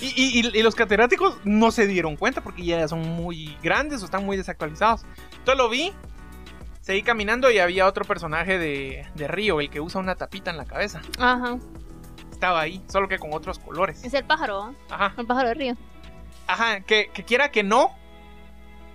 Y, 0.00 0.06
y, 0.14 0.40
y- 0.46 0.58
y 0.58 0.62
los 0.62 0.76
catedráticos 0.76 1.38
no 1.42 1.72
se 1.72 1.88
dieron 1.88 2.14
cuenta 2.14 2.40
porque 2.40 2.64
ya 2.64 2.86
son 2.86 3.00
muy 3.00 3.56
grandes 3.64 4.00
o 4.02 4.04
están 4.04 4.24
muy 4.24 4.36
desactualizados. 4.36 5.04
Entonces 5.38 5.56
lo 5.58 5.68
vi, 5.68 5.92
seguí 6.86 7.02
caminando 7.02 7.50
y 7.50 7.58
había 7.58 7.84
otro 7.88 8.04
personaje 8.04 8.58
de, 8.58 9.04
de 9.16 9.26
Río, 9.26 9.60
el 9.60 9.68
que 9.70 9.80
usa 9.80 10.00
una 10.00 10.14
tapita 10.14 10.52
en 10.52 10.56
la 10.56 10.66
cabeza. 10.66 11.00
Ajá. 11.18 11.58
Estaba 12.30 12.60
ahí, 12.60 12.80
solo 12.86 13.08
que 13.08 13.18
con 13.18 13.32
otros 13.34 13.58
colores. 13.58 14.04
Es 14.04 14.14
el 14.14 14.24
pájaro, 14.24 14.62
¿ah? 14.62 14.72
Ajá, 14.88 15.14
el 15.18 15.26
pájaro 15.26 15.48
de 15.48 15.54
río. 15.54 15.74
ajá, 16.46 16.80
que, 16.82 17.10
que 17.12 17.24
quiera 17.24 17.50
que 17.50 17.64
no, 17.64 17.90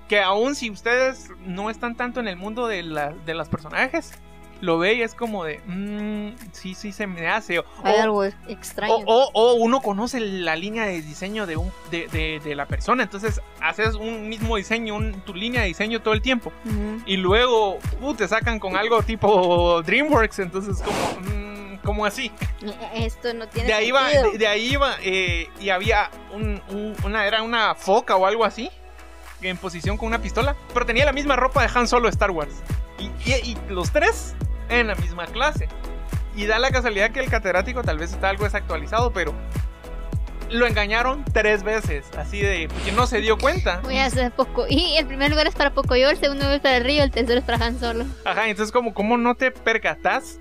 que 0.07 0.21
aún 0.21 0.55
si 0.55 0.69
ustedes 0.69 1.31
no 1.45 1.69
están 1.69 1.97
tanto 1.97 2.21
en 2.21 2.29
el 2.29 2.37
mundo 2.37 2.67
de, 2.67 2.81
la- 2.83 3.11
de 3.11 3.33
los 3.33 3.49
personajes, 3.49 4.13
lo 4.61 4.77
ve 4.77 4.93
y 4.93 5.01
es 5.01 5.13
como 5.15 5.43
de, 5.43 5.59
"Mm, 5.65 6.35
sí, 6.53 6.75
sí 6.75 6.91
se 6.91 7.07
me 7.07 7.27
hace. 7.27 7.59
O, 7.59 7.65
Hay 7.83 7.95
algo 7.97 8.23
extraño. 8.23 8.93
o, 8.93 9.03
o- 9.07 9.31
o 9.33 9.53
uno 9.55 9.81
conoce 9.81 10.19
la 10.19 10.55
línea 10.55 10.85
de 10.85 11.01
diseño 11.01 11.45
de, 11.47 11.57
un, 11.57 11.71
de, 11.89 12.07
de- 12.07 12.39
de 12.43 12.55
la 12.55 12.65
persona, 12.67 13.03
entonces 13.03 13.41
haces 13.59 13.95
un 13.95 14.29
mismo 14.29 14.55
diseño, 14.57 14.95
un- 14.95 15.21
tu 15.21 15.33
línea 15.33 15.61
de 15.61 15.67
diseño 15.67 16.01
todo 16.01 16.13
el 16.13 16.21
tiempo. 16.21 16.53
Y 17.05 17.17
luego 17.17 17.79
uh, 18.01 18.13
te 18.13 18.27
sacan 18.27 18.59
con 18.59 18.77
algo 18.77 19.01
tipo 19.03 19.81
DreamWorks, 19.83 20.39
entonces 20.39 20.77
como, 20.81 21.27
mm, 21.27 21.77
como 21.83 22.05
así. 22.05 22.31
Esto 22.93 23.33
no 23.33 23.47
tiene 23.47 23.67
De 23.69 23.73
ahí 23.73 23.89
va, 23.91 24.09
sentido. 24.09 24.31
de, 24.33 24.37
de 24.37 24.47
ahí 24.47 24.75
va, 24.75 24.95
eh, 25.01 25.49
y 25.59 25.69
había 25.69 26.11
un- 26.31 26.61
un- 26.69 26.95
una, 27.03 27.25
era 27.25 27.41
una 27.41 27.73
foca 27.75 28.15
o 28.15 28.25
algo 28.27 28.45
así, 28.45 28.69
en 29.41 29.57
posición 29.57 29.97
con 29.97 30.07
una 30.07 30.21
pistola, 30.21 30.55
pero 30.71 30.85
tenía 30.85 31.03
la 31.05 31.13
misma 31.13 31.35
ropa 31.35 31.63
de 31.65 31.69
Han 31.73 31.87
Solo 31.87 32.03
de 32.05 32.11
Star 32.11 32.29
Wars. 32.29 32.53
Y, 32.99 33.05
y- 33.27 33.33
y 33.33 33.57
los 33.69 33.91
tres 33.91 34.35
en 34.71 34.87
la 34.87 34.95
misma 34.95 35.27
clase. 35.27 35.67
Y 36.35 36.45
da 36.45 36.59
la 36.59 36.71
casualidad 36.71 37.11
que 37.11 37.19
el 37.19 37.29
catedrático 37.29 37.83
tal 37.83 37.97
vez 37.97 38.13
está 38.13 38.29
algo 38.29 38.45
desactualizado, 38.45 39.11
pero 39.11 39.33
lo 40.49 40.67
engañaron 40.67 41.23
tres 41.31 41.63
veces, 41.63 42.05
así 42.17 42.41
de, 42.41 42.67
porque 42.67 42.91
no 42.91 43.07
se 43.07 43.21
dio 43.21 43.37
cuenta. 43.37 43.79
Voy 43.83 43.97
a 43.97 44.05
hacer 44.05 44.31
poco. 44.31 44.65
Y 44.67 44.97
el 44.97 45.07
primer 45.07 45.29
lugar 45.29 45.47
es 45.47 45.55
para 45.55 45.73
Pocoyo, 45.73 46.09
el 46.09 46.17
segundo 46.17 46.43
lugar 46.43 46.55
es 46.57 46.61
para 46.61 46.77
el 46.77 46.83
río, 46.83 47.03
el 47.03 47.11
tercero 47.11 47.39
es 47.39 47.45
para 47.45 47.65
Han 47.65 47.79
Solo. 47.79 48.05
Ajá, 48.25 48.49
entonces 48.49 48.71
como, 48.71 48.93
¿cómo 48.93 49.17
no 49.17 49.35
te 49.35 49.51
percatas? 49.51 50.39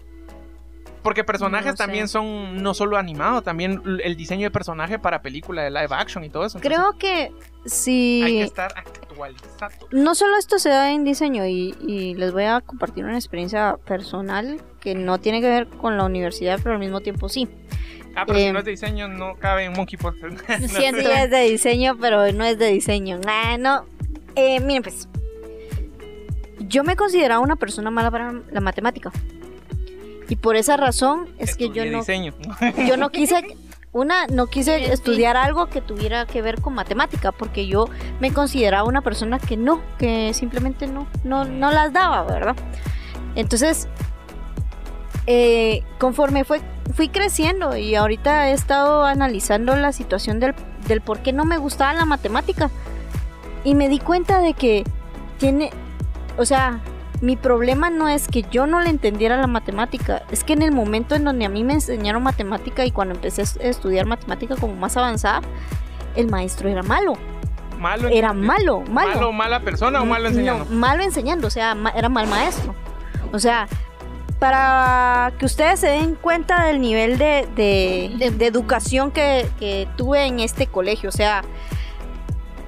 Porque 1.03 1.25
personajes 1.25 1.73
No 1.73 1.77
también 1.77 2.09
son 2.09 2.63
no 2.63 2.75
solo 2.75 2.97
animados, 2.99 3.43
también 3.43 3.83
el 4.05 4.17
diseño 4.17 4.45
de 4.45 4.51
personaje 4.51 4.99
para 4.99 5.23
película 5.23 5.63
de 5.63 5.71
live 5.71 5.89
action 5.91 6.25
y 6.25 6.29
todo 6.31 6.45
eso. 6.45 6.59
entonces 6.59 6.79
Creo 6.79 6.99
que 6.99 7.33
si... 7.65 8.23
hay 8.23 8.33
que 8.39 8.43
estar 8.45 8.73
actualizado. 8.77 9.89
No 9.93 10.15
solo 10.15 10.37
esto 10.37 10.59
se 10.59 10.69
da 10.69 10.93
en 10.93 11.05
diseño 11.05 11.47
y, 11.47 11.75
y 11.81 12.15
les 12.15 12.33
voy 12.33 12.45
a 12.45 12.61
compartir 12.61 13.05
una 13.05 13.17
experiencia 13.17 13.77
personal 13.87 14.61
que 14.81 14.95
no 14.95 15.19
tiene 15.19 15.41
que 15.41 15.49
ver 15.49 15.67
con 15.69 15.97
la 15.97 16.05
universidad, 16.05 16.61
pero 16.63 16.75
al 16.75 16.81
mismo 16.81 17.01
tiempo 17.01 17.29
sí. 17.29 17.49
Ah, 18.17 18.25
pero 18.27 18.39
si 18.39 18.45
Eh, 18.47 18.53
no 18.53 18.59
es 18.59 18.65
de 18.65 18.73
diseño, 18.73 19.09
no 19.09 19.37
cabe 19.37 19.65
en 19.65 19.73
Monkey. 19.73 19.99
Lo 20.03 20.13
No 20.61 20.69
siento. 20.69 21.01
Sí 21.01 21.07
es 21.11 21.31
de 21.31 21.41
diseño, 21.43 21.97
pero 22.01 22.33
no 22.33 22.45
es 22.45 22.59
de 22.59 22.67
diseño. 22.67 23.21
Ah, 23.27 23.57
no. 23.59 23.87
Eh, 24.35 24.61
miren 24.61 24.83
pues, 24.83 25.09
yo 26.61 26.85
me 26.85 26.97
consideraba 26.97 27.41
una 27.41 27.57
persona 27.57 27.91
mala 27.91 28.11
para 28.11 28.33
la 28.51 28.61
matemática. 28.61 29.11
Y 30.31 30.37
por 30.37 30.57
esa 30.57 30.77
razón 30.79 31.29
es 31.39 31.57
que 31.57 31.69
yo 31.71 31.85
no, 31.85 31.99
diseño. 31.99 32.33
yo 32.89 32.97
no 32.97 33.11
quise, 33.11 33.57
una, 33.93 34.27
no 34.29 34.47
quise 34.47 34.79
Sí, 34.79 34.85
sí. 34.87 34.93
estudiar 34.93 35.37
algo 35.37 35.67
que 35.67 35.81
tuviera 35.81 36.25
que 36.25 36.41
ver 36.41 36.61
con 36.61 36.73
matemática, 36.73 37.33
porque 37.33 37.67
yo 37.67 37.89
me 38.21 38.33
consideraba 38.33 38.89
una 38.89 39.03
persona 39.03 39.39
que 39.41 39.57
no, 39.57 39.83
que 39.99 40.33
simplemente 40.33 40.87
no, 40.87 41.09
no, 41.25 41.45
no 41.45 41.73
las 41.73 41.93
daba, 41.93 42.23
¿verdad? 42.23 42.55
Entonces, 43.35 43.89
eh, 45.27 45.83
conforme 45.99 46.45
fue, 46.45 46.61
fui 46.95 47.09
creciendo 47.09 47.77
y 47.77 47.97
ahorita 47.97 48.49
he 48.49 48.53
estado 48.53 49.05
analizando 49.05 49.75
la 49.77 49.93
situación 49.93 50.39
del, 50.39 50.55
del 50.87 51.01
por 51.01 51.21
qué 51.21 51.33
no 51.33 51.45
me 51.45 51.59
gustaba 51.59 51.93
la 51.93 52.05
matemática. 52.05 52.71
Y 53.65 53.75
me 53.75 53.89
di 53.89 53.99
cuenta 53.99 54.41
de 54.41 54.55
que 54.55 54.85
tiene, 55.39 55.71
o 56.39 56.45
sea, 56.45 56.81
mi 57.21 57.37
problema 57.37 57.91
no 57.91 58.09
es 58.09 58.29
que 58.29 58.43
yo 58.51 58.67
no 58.67 58.81
le 58.81 58.89
entendiera 58.91 59.37
la 59.37 59.47
matemática, 59.47 60.23
es 60.31 60.43
que 60.45 60.55
en 60.55 60.63
el 60.63 60.73
momento 60.73 61.15
en 61.15 61.25
donde 61.25 61.45
a 61.45 61.49
mí 61.49 61.65
me 61.65 61.75
enseñaron 61.75 62.23
matemática 62.23 62.85
y 62.87 62.91
cuando 62.93 63.15
empecé 63.15 63.43
a 63.43 63.45
est- 63.45 63.61
estudiar 63.61 64.07
matemática 64.07 64.57
como 64.57 64.75
más 64.75 64.97
avanzada, 64.97 65.43
el 66.17 66.29
maestro 66.31 66.69
era 66.69 66.83
malo, 66.83 67.15
Malo. 67.79 68.09
era 68.09 68.33
malo, 68.33 68.81
malo. 68.91 69.15
Malo, 69.15 69.33
mala 69.33 69.61
persona 69.61 70.01
o 70.03 70.07
malo 70.07 70.29
enseñando. 70.29 70.65
No, 70.69 70.77
malo 70.77 71.03
enseñando, 71.03 71.47
o 71.47 71.51
sea, 71.51 71.75
ma- 71.75 71.91
era 71.91 72.09
mal 72.09 72.27
maestro. 72.27 72.75
O 73.33 73.39
sea, 73.39 73.69
para 74.39 75.33
que 75.39 75.45
ustedes 75.45 75.81
se 75.81 75.89
den 75.89 76.15
cuenta 76.15 76.65
del 76.65 76.81
nivel 76.81 77.19
de, 77.19 77.47
de- 77.55 78.15
De- 78.19 78.31
de 78.31 78.47
educación 78.47 79.11
que, 79.11 79.47
que 79.59 79.87
tuve 79.97 80.25
en 80.27 80.41
este 80.41 80.67
colegio, 80.67 81.11
o 81.11 81.13
sea, 81.13 81.43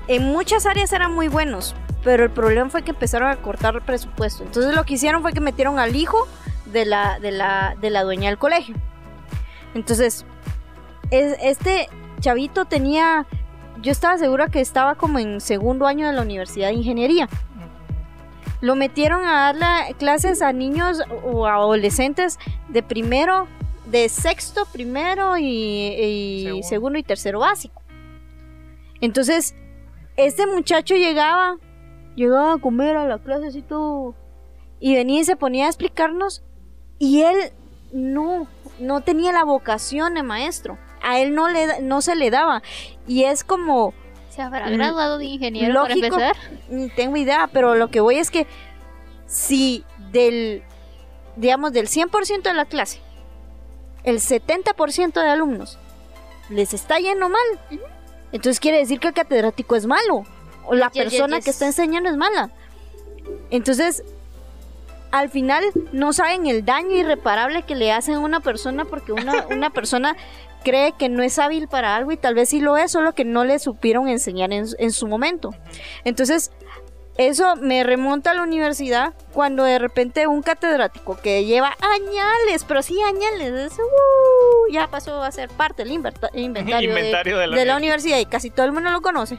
en 0.08 0.24
muchas 0.24 0.66
áreas 0.66 0.92
eran 0.92 1.12
muy 1.14 1.28
buenos, 1.28 1.74
pero 2.04 2.24
el 2.24 2.30
problema 2.30 2.68
fue 2.70 2.82
que 2.82 2.90
empezaron 2.90 3.28
a 3.30 3.36
cortar 3.36 3.74
el 3.76 3.82
presupuesto. 3.82 4.42
Entonces 4.44 4.74
lo 4.74 4.84
que 4.84 4.94
hicieron 4.94 5.22
fue 5.22 5.32
que 5.32 5.40
metieron 5.40 5.78
al 5.78 5.94
hijo 5.96 6.26
de 6.66 6.84
la, 6.84 7.18
de 7.20 7.32
la, 7.32 7.76
de 7.80 7.90
la 7.90 8.02
dueña 8.02 8.28
del 8.28 8.38
colegio. 8.38 8.74
Entonces, 9.74 10.24
es- 11.10 11.36
este 11.42 11.88
chavito 12.20 12.64
tenía, 12.64 13.26
yo 13.80 13.92
estaba 13.92 14.18
segura 14.18 14.48
que 14.48 14.60
estaba 14.60 14.94
como 14.96 15.18
en 15.18 15.40
segundo 15.40 15.86
año 15.86 16.06
de 16.06 16.12
la 16.12 16.22
Universidad 16.22 16.68
de 16.68 16.74
Ingeniería. 16.74 17.28
Lo 18.60 18.76
metieron 18.76 19.24
a 19.26 19.52
darle 19.52 19.94
clases 19.98 20.40
a 20.40 20.52
niños 20.52 21.02
o 21.24 21.46
a 21.46 21.54
adolescentes 21.54 22.38
de 22.68 22.82
primero, 22.82 23.48
de 23.86 24.08
sexto, 24.08 24.66
primero 24.72 25.36
y, 25.36 25.44
y 25.46 26.42
Segundo. 26.44 26.68
segundo 26.68 26.98
y 26.98 27.02
tercero 27.02 27.40
básico. 27.40 27.82
Entonces, 29.00 29.54
este 30.16 30.46
muchacho 30.46 30.94
llegaba, 30.94 31.56
llegaba 32.14 32.54
a 32.54 32.58
comer 32.58 32.96
a 32.96 33.06
la 33.06 33.18
clase 33.18 33.46
así 33.46 33.62
todo, 33.62 34.14
y 34.80 34.94
venía 34.94 35.20
y 35.20 35.24
se 35.24 35.36
ponía 35.36 35.66
a 35.66 35.68
explicarnos, 35.68 36.42
y 36.98 37.22
él 37.22 37.52
no, 37.92 38.46
no 38.78 39.00
tenía 39.00 39.32
la 39.32 39.44
vocación 39.44 40.14
de 40.14 40.22
maestro. 40.22 40.78
A 41.02 41.18
él 41.18 41.34
no, 41.34 41.48
le, 41.48 41.82
no 41.82 42.00
se 42.00 42.14
le 42.14 42.30
daba. 42.30 42.62
Y 43.08 43.24
es 43.24 43.42
como, 43.42 43.92
¿Se 44.30 44.40
habrá 44.40 44.70
graduado 44.70 45.18
de 45.18 45.26
ingeniero 45.26 45.74
lógico. 45.74 46.08
para 46.08 46.28
empezar? 46.28 46.52
ni 46.70 46.88
tengo 46.90 47.16
idea, 47.16 47.50
pero 47.52 47.74
lo 47.74 47.88
que 47.88 48.00
voy 48.00 48.16
es 48.16 48.30
que 48.30 48.46
si 49.26 49.84
del, 50.10 50.62
digamos, 51.36 51.72
del 51.72 51.88
100% 51.88 52.42
de 52.42 52.54
la 52.54 52.64
clase, 52.64 53.00
el 54.04 54.20
70% 54.20 55.12
de 55.12 55.28
alumnos 55.28 55.78
les 56.48 56.72
está 56.74 56.98
yendo 56.98 57.28
mal, 57.28 57.80
entonces 58.32 58.60
quiere 58.60 58.78
decir 58.78 59.00
que 59.00 59.08
el 59.08 59.14
catedrático 59.14 59.76
es 59.76 59.86
malo, 59.86 60.24
la 60.70 60.90
Yes, 60.90 61.04
yes, 61.04 61.12
persona 61.12 61.36
yes. 61.36 61.44
que 61.44 61.50
está 61.50 61.66
enseñando 61.66 62.08
es 62.10 62.16
mala. 62.16 62.50
Entonces, 63.50 64.02
al 65.10 65.28
final 65.30 65.64
no 65.92 66.12
saben 66.12 66.46
el 66.46 66.64
daño 66.64 66.96
irreparable 66.96 67.62
que 67.64 67.74
le 67.74 67.92
hacen 67.92 68.14
a 68.14 68.18
una 68.20 68.40
persona 68.40 68.84
porque 68.84 69.12
una, 69.12 69.46
una 69.50 69.70
persona 69.70 70.16
cree 70.64 70.92
que 70.98 71.08
no 71.08 71.22
es 71.22 71.38
hábil 71.38 71.68
para 71.68 71.96
algo 71.96 72.12
y 72.12 72.16
tal 72.16 72.34
vez 72.34 72.48
sí 72.50 72.60
lo 72.60 72.76
es, 72.76 72.92
solo 72.92 73.14
que 73.14 73.24
no 73.24 73.44
le 73.44 73.58
supieron 73.58 74.08
enseñar 74.08 74.52
en, 74.52 74.66
en 74.78 74.92
su 74.92 75.06
momento. 75.06 75.50
Entonces, 76.04 76.50
eso 77.18 77.56
me 77.56 77.84
remonta 77.84 78.30
a 78.30 78.34
la 78.34 78.42
universidad 78.42 79.12
cuando 79.34 79.64
de 79.64 79.78
repente 79.78 80.26
un 80.26 80.40
catedrático 80.40 81.18
que 81.20 81.44
lleva 81.44 81.76
añales, 81.80 82.64
pero 82.66 82.80
sí 82.80 82.96
añales, 83.02 83.72
es, 83.72 83.78
uh, 83.78 84.72
ya 84.72 84.86
pasó 84.88 85.22
a 85.22 85.30
ser 85.30 85.50
parte 85.50 85.82
del 85.84 85.92
inventario, 85.92 86.30
de- 86.32 86.84
Inventario 86.84 87.36
de 87.38 87.46
la, 87.48 87.56
de 87.56 87.64
la 87.66 87.76
universidad 87.76 88.18
y 88.18 88.24
casi 88.24 88.48
todo 88.48 88.64
el 88.64 88.72
mundo 88.72 88.90
lo 88.90 89.02
conoce. 89.02 89.38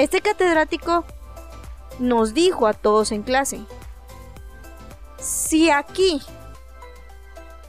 Este 0.00 0.22
catedrático 0.22 1.04
nos 1.98 2.32
dijo 2.32 2.66
a 2.66 2.72
todos 2.72 3.12
en 3.12 3.22
clase, 3.22 3.60
si 5.18 5.68
aquí 5.68 6.22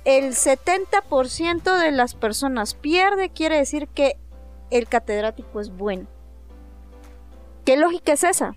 el 0.05 0.31
70% 0.33 1.77
de 1.77 1.91
las 1.91 2.15
personas 2.15 2.73
pierde, 2.73 3.31
quiere 3.31 3.57
decir 3.57 3.89
que 3.89 4.15
el 4.69 4.87
catedrático 4.87 5.59
es 5.59 5.75
bueno. 5.75 6.07
¿Qué 7.65 7.75
lógica 7.75 8.13
es 8.13 8.23
esa? 8.23 8.55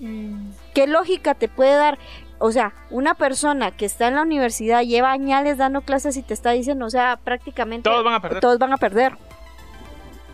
Mm, 0.00 0.50
¿Qué 0.74 0.88
lógica 0.88 1.34
te 1.36 1.46
puede 1.48 1.76
dar? 1.76 1.96
O 2.40 2.50
sea, 2.50 2.72
una 2.90 3.14
persona 3.14 3.70
que 3.76 3.86
está 3.86 4.08
en 4.08 4.16
la 4.16 4.22
universidad 4.22 4.82
lleva 4.82 5.12
añales 5.12 5.58
dando 5.58 5.82
clases 5.82 6.16
y 6.16 6.22
te 6.22 6.34
está 6.34 6.50
diciendo, 6.50 6.86
o 6.86 6.90
sea, 6.90 7.20
prácticamente 7.22 7.88
Todos 7.88 8.04
van 8.04 8.14
a 8.14 8.20
perder. 8.20 8.40
todos 8.40 8.58
van 8.58 8.72
a 8.72 8.78
perder. 8.78 9.16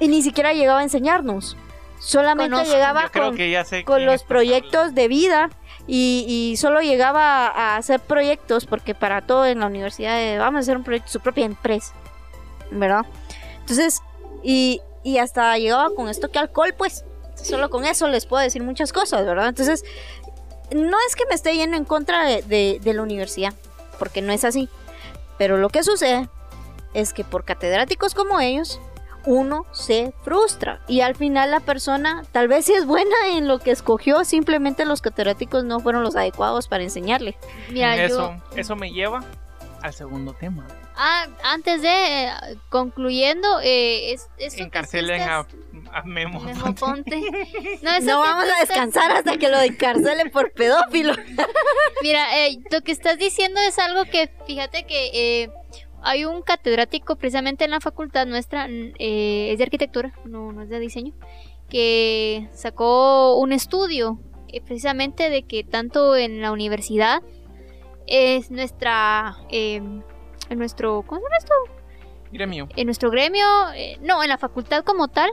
y 0.00 0.08
ni 0.08 0.22
siquiera 0.22 0.54
llegaba 0.54 0.80
a 0.80 0.84
enseñarnos. 0.84 1.58
Solamente 2.04 2.50
Conozco, 2.52 2.74
llegaba 2.74 3.08
con, 3.84 4.04
los 4.04 4.22
proyectos 4.24 4.94
de 4.94 5.08
vida 5.08 5.50
y, 5.86 6.26
y 6.52 6.56
solo 6.58 6.80
llegaba 6.80 7.46
a 7.46 7.76
hacer 7.76 8.00
proyectos 8.00 8.66
porque 8.66 8.94
para 8.94 9.22
todo 9.22 9.46
en 9.46 9.60
la 9.60 9.66
universidad 9.66 10.20
eh, 10.20 10.38
vamos 10.38 10.58
a 10.58 10.60
hacer 10.60 10.76
un 10.76 10.84
proyecto, 10.84 11.10
su 11.10 11.20
propia 11.20 11.46
empresa, 11.46 11.94
¿verdad? 12.70 13.06
Entonces, 13.60 14.02
y, 14.42 14.82
y 15.02 15.16
hasta 15.18 15.56
llegaba 15.56 15.88
con 15.96 16.08
esto 16.10 16.30
que 16.30 16.38
alcohol, 16.38 16.74
pues, 16.76 17.04
solo 17.34 17.70
con 17.70 17.86
eso 17.86 18.06
les 18.08 18.26
puedo 18.26 18.42
decir 18.42 18.62
muchas 18.62 18.92
cosas, 18.92 19.24
¿verdad? 19.24 19.48
Entonces, 19.48 19.82
no 20.70 20.96
es 21.08 21.16
que 21.16 21.24
me 21.26 21.34
esté 21.34 21.54
yendo 21.54 21.76
en 21.76 21.84
contra 21.84 22.24
de, 22.26 22.42
de- 22.42 22.80
de 22.82 22.94
la 22.94 23.00
universidad, 23.02 23.54
porque 23.98 24.20
no 24.22 24.32
es 24.32 24.44
así, 24.44 24.68
pero 25.38 25.56
lo 25.56 25.68
que 25.70 25.82
sucede 25.82 26.28
es 26.92 27.12
que 27.14 27.24
por 27.24 27.44
catedráticos 27.44 28.14
como 28.14 28.40
ellos, 28.40 28.78
uno 29.26 29.66
se 29.72 30.12
frustra 30.22 30.80
y 30.88 31.00
al 31.00 31.14
final 31.14 31.50
la 31.50 31.60
persona 31.60 32.24
tal 32.32 32.48
vez 32.48 32.66
sí 32.66 32.72
es 32.72 32.86
buena 32.86 33.14
en 33.32 33.48
lo 33.48 33.58
que 33.58 33.70
escogió, 33.70 34.24
simplemente 34.24 34.84
los 34.84 35.00
catedráticos 35.02 35.64
no 35.64 35.80
fueron 35.80 36.02
los 36.02 36.16
adecuados 36.16 36.68
para 36.68 36.82
enseñarle. 36.82 37.36
Mira, 37.70 37.96
eso, 37.96 38.32
yo. 38.32 38.56
eso 38.58 38.76
me 38.76 38.92
lleva 38.92 39.24
al 39.82 39.92
segundo 39.92 40.32
tema. 40.32 40.66
Ah, 40.96 41.26
antes 41.42 41.82
de. 41.82 41.88
eh, 41.88 42.32
concluyendo, 42.68 43.60
eh, 43.62 44.12
es, 44.12 44.28
eso 44.38 44.56
que 44.56 44.62
Encarcelen 44.62 45.20
a, 45.22 45.46
Memo. 46.04 46.40
Memo 46.40 46.74
Ponte. 46.74 47.20
No, 47.82 47.90
eso 47.90 48.06
No 48.06 48.22
que 48.22 48.28
vamos 48.28 48.44
a 48.44 48.60
descansar 48.60 49.10
hasta 49.10 49.36
que 49.36 49.48
lo 49.48 49.60
encarcelen 49.60 50.30
por 50.30 50.52
pedófilo. 50.52 51.14
Mira, 52.02 52.46
eh, 52.46 52.58
lo 52.70 52.80
que 52.80 52.92
estás 52.92 53.18
diciendo 53.18 53.60
es 53.60 53.78
algo 53.78 54.04
que, 54.04 54.30
fíjate 54.46 54.84
que 54.86 55.10
eh, 55.42 55.50
hay 56.04 56.24
un 56.24 56.42
catedrático 56.42 57.16
precisamente 57.16 57.64
en 57.64 57.70
la 57.70 57.80
facultad 57.80 58.26
nuestra, 58.26 58.66
eh, 58.68 59.50
es 59.50 59.58
de 59.58 59.64
arquitectura, 59.64 60.12
no, 60.24 60.52
no 60.52 60.62
es 60.62 60.68
de 60.68 60.78
diseño, 60.78 61.12
que 61.68 62.48
sacó 62.52 63.36
un 63.36 63.52
estudio 63.52 64.20
eh, 64.48 64.60
precisamente 64.60 65.30
de 65.30 65.42
que 65.42 65.64
tanto 65.64 66.14
en 66.14 66.40
la 66.40 66.52
universidad 66.52 67.22
es 68.06 68.52
nuestra, 68.52 69.36
eh, 69.50 69.76
en 69.76 70.58
nuestro, 70.58 71.02
¿cómo 71.06 71.20
se 71.20 71.24
llama 71.24 71.36
esto? 71.38 71.54
Mío. 72.46 72.68
en 72.76 72.86
nuestro 72.86 73.10
gremio, 73.10 73.46
eh, 73.76 73.96
no, 74.00 74.22
en 74.22 74.28
la 74.28 74.38
facultad 74.38 74.84
como 74.84 75.08
tal, 75.08 75.30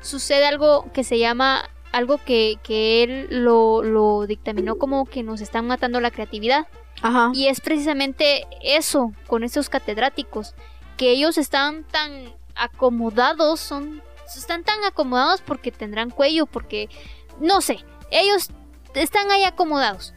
sucede 0.00 0.46
algo 0.46 0.90
que 0.92 1.04
se 1.04 1.18
llama, 1.18 1.68
algo 1.92 2.18
que, 2.18 2.56
que 2.62 3.02
él 3.02 3.26
lo, 3.30 3.82
lo 3.82 4.26
dictaminó 4.26 4.76
como 4.76 5.04
que 5.04 5.22
nos 5.22 5.40
están 5.40 5.66
matando 5.66 6.00
la 6.00 6.10
creatividad. 6.10 6.66
Ajá. 7.02 7.30
Y 7.34 7.48
es 7.48 7.60
precisamente 7.60 8.46
eso 8.62 9.12
con 9.26 9.44
estos 9.44 9.68
catedráticos, 9.68 10.54
que 10.96 11.10
ellos 11.10 11.38
están 11.38 11.84
tan 11.84 12.32
acomodados, 12.54 13.60
son, 13.60 14.02
están 14.26 14.64
tan 14.64 14.84
acomodados 14.84 15.40
porque 15.40 15.72
tendrán 15.72 16.10
cuello, 16.10 16.46
porque, 16.46 16.88
no 17.40 17.60
sé, 17.60 17.84
ellos 18.10 18.50
están 18.94 19.30
ahí 19.30 19.44
acomodados. 19.44 20.14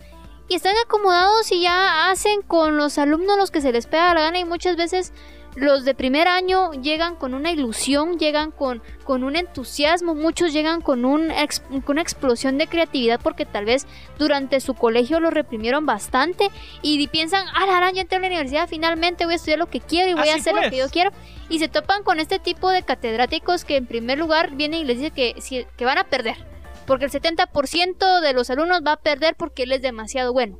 Y 0.49 0.55
están 0.55 0.75
acomodados 0.85 1.51
y 1.51 1.61
ya 1.61 2.09
hacen 2.09 2.41
con 2.41 2.75
los 2.75 2.97
alumnos 2.97 3.37
los 3.37 3.49
que 3.49 3.61
se 3.61 3.71
les 3.71 3.87
pega 3.87 4.13
la 4.13 4.21
gana 4.21 4.39
y 4.39 4.45
muchas 4.45 4.75
veces 4.75 5.13
los 5.55 5.85
de 5.85 5.93
primer 5.93 6.27
año 6.27 6.71
llegan 6.73 7.15
con 7.15 7.33
una 7.33 7.51
ilusión, 7.51 8.17
llegan 8.17 8.51
con, 8.51 8.81
con 9.03 9.23
un 9.23 9.35
entusiasmo, 9.35 10.15
muchos 10.15 10.51
llegan 10.53 10.81
con, 10.81 11.05
un 11.05 11.31
ex- 11.31 11.61
con 11.61 11.83
una 11.87 12.01
explosión 12.01 12.57
de 12.57 12.67
creatividad 12.67 13.19
porque 13.21 13.45
tal 13.45 13.65
vez 13.65 13.85
durante 14.17 14.59
su 14.59 14.73
colegio 14.73 15.19
lo 15.19 15.29
reprimieron 15.29 15.85
bastante 15.85 16.49
y 16.81 17.07
piensan, 17.07 17.45
ah, 17.53 17.65
la 17.65 17.91
ya 17.91 18.01
entré 18.01 18.17
a 18.17 18.21
la 18.21 18.27
universidad, 18.27 18.67
finalmente 18.67 19.25
voy 19.25 19.33
a 19.33 19.37
estudiar 19.37 19.59
lo 19.59 19.67
que 19.67 19.79
quiero 19.79 20.09
y 20.09 20.13
voy 20.13 20.29
a 20.29 20.35
hacer 20.35 20.53
lo 20.53 20.61
pues. 20.61 20.71
que 20.71 20.77
yo 20.77 20.89
quiero. 20.89 21.11
Y 21.49 21.59
se 21.59 21.67
topan 21.67 22.03
con 22.03 22.19
este 22.19 22.39
tipo 22.39 22.69
de 22.69 22.83
catedráticos 22.83 23.65
que 23.65 23.75
en 23.75 23.85
primer 23.85 24.17
lugar 24.17 24.55
vienen 24.55 24.81
y 24.81 24.83
les 24.85 24.99
dice 24.99 25.11
que, 25.11 25.35
que 25.77 25.85
van 25.85 25.97
a 25.97 26.05
perder, 26.05 26.37
porque 26.87 27.05
el 27.05 27.11
70% 27.11 28.21
de 28.21 28.33
los 28.33 28.49
alumnos 28.49 28.81
va 28.85 28.93
a 28.93 28.97
perder 29.01 29.35
porque 29.35 29.63
él 29.63 29.71
es 29.71 29.81
demasiado 29.81 30.33
bueno. 30.33 30.59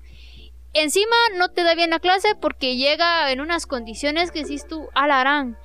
Encima 0.74 1.16
no 1.38 1.50
te 1.50 1.64
da 1.64 1.76
bien 1.76 1.92
la 1.92 2.00
clase 2.00 2.36
porque 2.40 2.76
llega 2.76 3.32
en 3.32 3.42
unas 3.42 3.68
condiciones 3.68 4.32
que 4.32 4.44
decís 4.44 4.68
tú, 4.68 4.88
a 4.96 5.08
la 5.08 5.20
gran. 5.20 5.58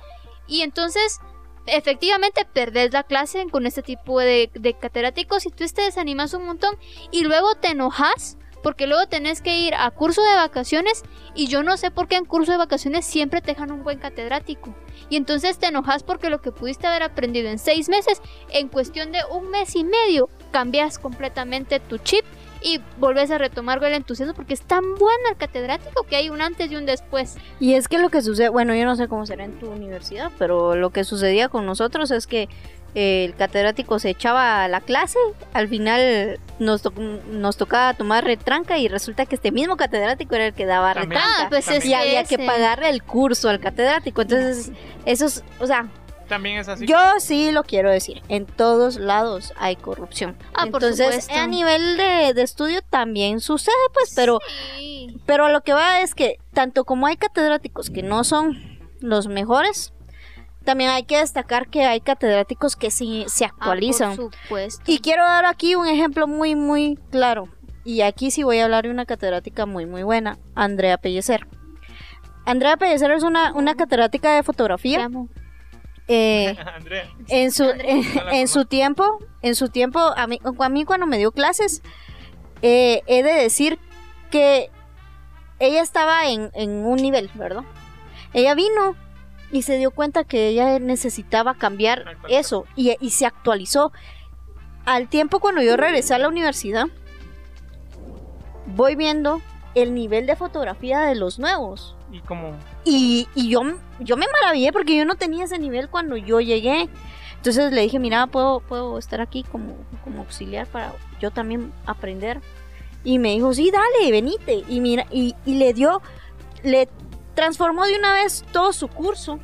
Y 0.47 0.61
entonces, 0.61 1.19
efectivamente, 1.65 2.45
perdés 2.45 2.93
la 2.93 3.03
clase 3.03 3.47
con 3.51 3.65
este 3.65 3.81
tipo 3.81 4.19
de, 4.19 4.51
de 4.53 4.73
catedráticos 4.77 5.45
y 5.45 5.49
tú 5.49 5.65
te 5.67 5.81
desanimas 5.81 6.33
un 6.33 6.45
montón 6.45 6.77
y 7.11 7.23
luego 7.23 7.55
te 7.55 7.69
enojas 7.69 8.37
porque 8.61 8.87
luego 8.87 9.07
tenés 9.07 9.41
que 9.41 9.57
ir 9.57 9.73
a 9.73 9.89
curso 9.91 10.21
de 10.21 10.35
vacaciones 10.35 11.03
y 11.33 11.47
yo 11.47 11.63
no 11.63 11.77
sé 11.77 11.91
por 11.91 12.07
qué 12.07 12.15
en 12.15 12.25
curso 12.25 12.51
de 12.51 12.57
vacaciones 12.57 13.05
siempre 13.05 13.41
te 13.41 13.53
dejan 13.53 13.71
un 13.71 13.83
buen 13.83 13.99
catedrático. 13.99 14.75
Y 15.09 15.15
entonces 15.15 15.57
te 15.57 15.67
enojas 15.67 16.03
porque 16.03 16.29
lo 16.29 16.41
que 16.41 16.51
pudiste 16.51 16.87
haber 16.87 17.03
aprendido 17.03 17.49
en 17.49 17.59
seis 17.59 17.89
meses, 17.89 18.21
en 18.49 18.67
cuestión 18.67 19.11
de 19.11 19.19
un 19.31 19.49
mes 19.49 19.75
y 19.75 19.83
medio, 19.83 20.29
cambias 20.51 20.99
completamente 20.99 21.79
tu 21.79 21.97
chip 21.97 22.25
y 22.61 22.81
volvés 22.97 23.31
a 23.31 23.37
retomar 23.37 23.83
el 23.83 23.93
entusiasmo 23.93 24.33
porque 24.33 24.53
es 24.53 24.61
tan 24.61 24.83
bueno 24.95 25.29
el 25.29 25.37
catedrático 25.37 26.03
que 26.03 26.15
hay 26.15 26.29
un 26.29 26.41
antes 26.41 26.71
y 26.71 26.75
un 26.75 26.85
después. 26.85 27.37
Y 27.59 27.73
es 27.75 27.87
que 27.87 27.97
lo 27.99 28.09
que 28.09 28.21
sucede, 28.21 28.49
bueno, 28.49 28.75
yo 28.75 28.85
no 28.85 28.95
sé 28.95 29.07
cómo 29.07 29.25
será 29.25 29.45
en 29.45 29.57
tu 29.59 29.69
universidad, 29.71 30.31
pero 30.37 30.75
lo 30.75 30.89
que 30.89 31.03
sucedía 31.03 31.49
con 31.49 31.65
nosotros 31.65 32.11
es 32.11 32.27
que 32.27 32.49
eh, 32.95 33.25
el 33.25 33.35
catedrático 33.35 33.99
se 33.99 34.09
echaba 34.09 34.63
a 34.63 34.67
la 34.67 34.81
clase, 34.81 35.19
al 35.53 35.67
final 35.67 36.39
nos, 36.57 36.81
to- 36.81 36.91
nos 37.31 37.55
tocaba 37.55 37.93
tomar 37.93 38.23
retranca 38.25 38.79
y 38.79 38.87
resulta 38.87 39.25
que 39.27 39.35
este 39.35 39.51
mismo 39.51 39.77
catedrático 39.77 40.33
era 40.35 40.47
el 40.47 40.53
que 40.53 40.65
daba 40.65 40.95
También. 40.95 41.21
retranca. 41.21 41.43
Ah, 41.45 41.49
pues 41.49 41.67
es 41.67 41.85
y 41.85 41.93
había 41.93 42.23
que 42.23 42.39
pagarle 42.39 42.89
el 42.89 43.03
curso 43.03 43.47
al 43.47 43.59
catedrático. 43.59 44.23
Entonces, 44.23 44.71
eso 45.05 45.27
es, 45.27 45.43
o 45.59 45.67
sea, 45.67 45.87
También 46.29 46.59
es 46.59 46.69
así. 46.69 46.85
yo 46.85 46.97
sí 47.19 47.51
lo 47.51 47.63
quiero 47.63 47.91
decir, 47.91 48.21
en 48.29 48.45
todos 48.45 48.97
lados 48.97 49.51
hay 49.57 49.75
corrupción. 49.75 50.37
Ah, 50.53 50.67
por 50.67 50.81
Entonces, 50.83 51.07
supuesto. 51.25 51.33
a 51.33 51.47
nivel 51.47 51.97
de, 51.97 52.33
de 52.33 52.41
estudio 52.43 52.81
también 52.89 53.41
sucede, 53.41 53.73
pues, 53.93 54.13
pero 54.15 54.39
Sí. 54.77 55.19
pero 55.25 55.47
a 55.47 55.51
lo 55.51 55.61
que 55.61 55.73
va 55.73 56.01
es 56.01 56.15
que 56.15 56.37
tanto 56.53 56.85
como 56.85 57.07
hay 57.07 57.17
catedráticos 57.17 57.89
que 57.89 58.03
no 58.03 58.23
son 58.23 58.57
los 59.01 59.27
mejores, 59.27 59.91
también 60.63 60.91
hay 60.91 61.03
que 61.03 61.17
destacar 61.17 61.67
que 61.67 61.83
hay 61.85 61.99
catedráticos 61.99 62.75
que 62.75 62.91
sí 62.91 63.25
se 63.27 63.45
Ah, 63.45 63.47
actualizan. 63.47 64.15
por 64.15 64.31
supuesto. 64.33 64.83
y 64.85 64.99
quiero 64.99 65.23
dar 65.23 65.45
aquí 65.45 65.73
un 65.75 65.87
ejemplo 65.87 66.27
muy, 66.27 66.53
muy 66.55 66.97
claro. 67.11 67.49
Y 67.85 68.01
aquí 68.01 68.29
sí 68.29 68.43
voy 68.43 68.59
a 68.59 68.65
hablar 68.65 68.83
de 68.83 68.91
una 68.91 69.05
catedrática 69.07 69.65
muy, 69.65 69.87
muy 69.87 70.03
buena, 70.03 70.37
Andrea 70.53 70.97
Pellecer. 70.99 71.47
Andrea 72.45 72.77
Pellecer 72.77 73.09
es 73.11 73.23
una, 73.23 73.53
una 73.53 73.75
catedrática 73.75 74.31
de 74.33 74.39
Te 74.41 74.43
fotografía. 74.43 75.05
amo. 75.05 75.27
Eh, 76.09 76.57
en 77.29 77.51
su, 77.51 77.63
en, 77.63 78.47
su 78.47 78.65
tiempo, 78.65 79.19
en 79.41 79.55
su 79.55 79.69
tiempo, 79.69 79.99
a 79.99 80.27
mí, 80.27 80.39
a 80.59 80.69
mí 80.69 80.83
cuando 80.83 81.05
me 81.05 81.17
dio 81.17 81.31
clases, 81.31 81.81
eh, 82.61 83.03
he 83.07 83.23
de 83.23 83.31
decir 83.31 83.79
que 84.31 84.71
ella 85.59 85.81
estaba 85.81 86.29
en, 86.29 86.49
en 86.55 86.85
un 86.85 86.97
nivel, 86.97 87.29
¿verdad? 87.35 87.63
Ella 88.33 88.55
vino 88.55 88.95
y 89.51 89.61
se 89.61 89.77
dio 89.77 89.91
cuenta 89.91 90.23
que 90.23 90.47
ella 90.47 90.79
necesitaba 90.79 91.53
cambiar 91.55 92.17
eso 92.27 92.65
y, 92.75 92.95
y 92.99 93.11
se 93.11 93.25
actualizó. 93.25 93.91
Al 94.85 95.09
tiempo 95.09 95.39
cuando 95.39 95.61
yo 95.61 95.77
regresé 95.77 96.15
a 96.15 96.19
la 96.19 96.27
universidad, 96.27 96.87
voy 98.65 98.95
viendo 98.95 99.41
el 99.75 99.93
nivel 99.93 100.25
de 100.25 100.35
fotografía 100.35 101.01
de 101.01 101.15
los 101.15 101.37
nuevos. 101.37 101.95
Y 102.11 102.19
como. 102.21 102.53
Y, 102.85 103.27
y 103.35 103.49
yo, 103.49 103.61
yo 103.99 104.17
me 104.17 104.25
maravillé 104.27 104.71
porque 104.71 104.95
yo 104.95 105.05
no 105.05 105.15
tenía 105.15 105.45
ese 105.45 105.59
nivel 105.59 105.89
cuando 105.89 106.17
yo 106.17 106.39
llegué. 106.39 106.89
Entonces 107.35 107.71
le 107.71 107.81
dije, 107.81 107.99
mira, 107.99 108.27
puedo, 108.27 108.59
puedo 108.59 108.97
estar 108.97 109.21
aquí 109.21 109.43
como, 109.43 109.75
como 110.03 110.21
auxiliar 110.21 110.67
para 110.67 110.93
yo 111.19 111.31
también 111.31 111.71
aprender. 111.85 112.41
Y 113.03 113.17
me 113.19 113.31
dijo, 113.31 113.53
sí, 113.53 113.71
dale, 113.71 114.11
venite. 114.11 114.63
Y 114.67 114.81
mira, 114.81 115.05
y, 115.11 115.35
y 115.45 115.55
le 115.55 115.73
dio, 115.73 116.01
le 116.63 116.89
transformó 117.35 117.85
de 117.85 117.97
una 117.97 118.13
vez 118.13 118.43
todo 118.51 118.73
su 118.73 118.87
curso 118.89 119.39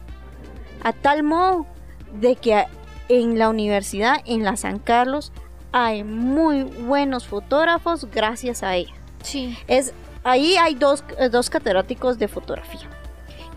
a 0.84 0.91
tal 0.91 1.23
modo 1.23 1.65
de 2.19 2.36
que 2.36 2.65
en 3.08 3.39
la 3.39 3.49
universidad, 3.49 4.21
en 4.25 4.43
la 4.43 4.58
San 4.58 4.80
Carlos, 4.80 5.32
hay 5.71 6.04
muy 6.04 6.63
buenos 6.63 7.28
fotógrafos 7.28 8.06
gracias 8.12 8.63
a 8.63 8.75
ella. 8.75 8.93
Sí. 9.23 9.58
Es, 9.67 9.93
ahí 10.25 10.57
hay 10.57 10.75
dos, 10.75 11.05
eh, 11.17 11.29
dos 11.29 11.49
catedráticos 11.49 12.19
de 12.19 12.27
fotografía. 12.27 12.89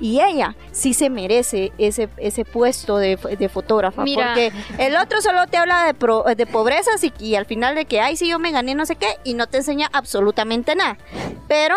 Y 0.01 0.21
ella 0.21 0.55
sí 0.71 0.95
se 0.95 1.11
merece 1.11 1.73
ese, 1.77 2.09
ese 2.19 2.45
puesto 2.45 2.99
de, 2.99 3.17
de 3.17 3.49
fotógrafa. 3.49 4.05
Mira. 4.05 4.27
Porque 4.29 4.53
el 4.79 4.97
otro 4.97 5.21
solo 5.21 5.49
te 5.49 5.57
habla 5.57 5.87
de, 5.87 5.95
pro- 5.95 6.23
de 6.23 6.47
pobrezas 6.47 7.03
y, 7.03 7.13
y 7.19 7.35
al 7.35 7.47
final 7.47 7.75
de 7.75 7.85
que, 7.85 8.01
ay, 8.01 8.17
sí, 8.17 8.29
yo 8.29 8.39
me 8.39 8.53
gané 8.53 8.77
no 8.77 8.87
sé 8.87 8.95
qué, 8.95 9.17
y 9.25 9.35
no 9.35 9.49
te 9.49 9.57
enseña 9.57 9.91
absolutamente 9.93 10.77
nada. 10.77 10.99
Pero 11.49 11.75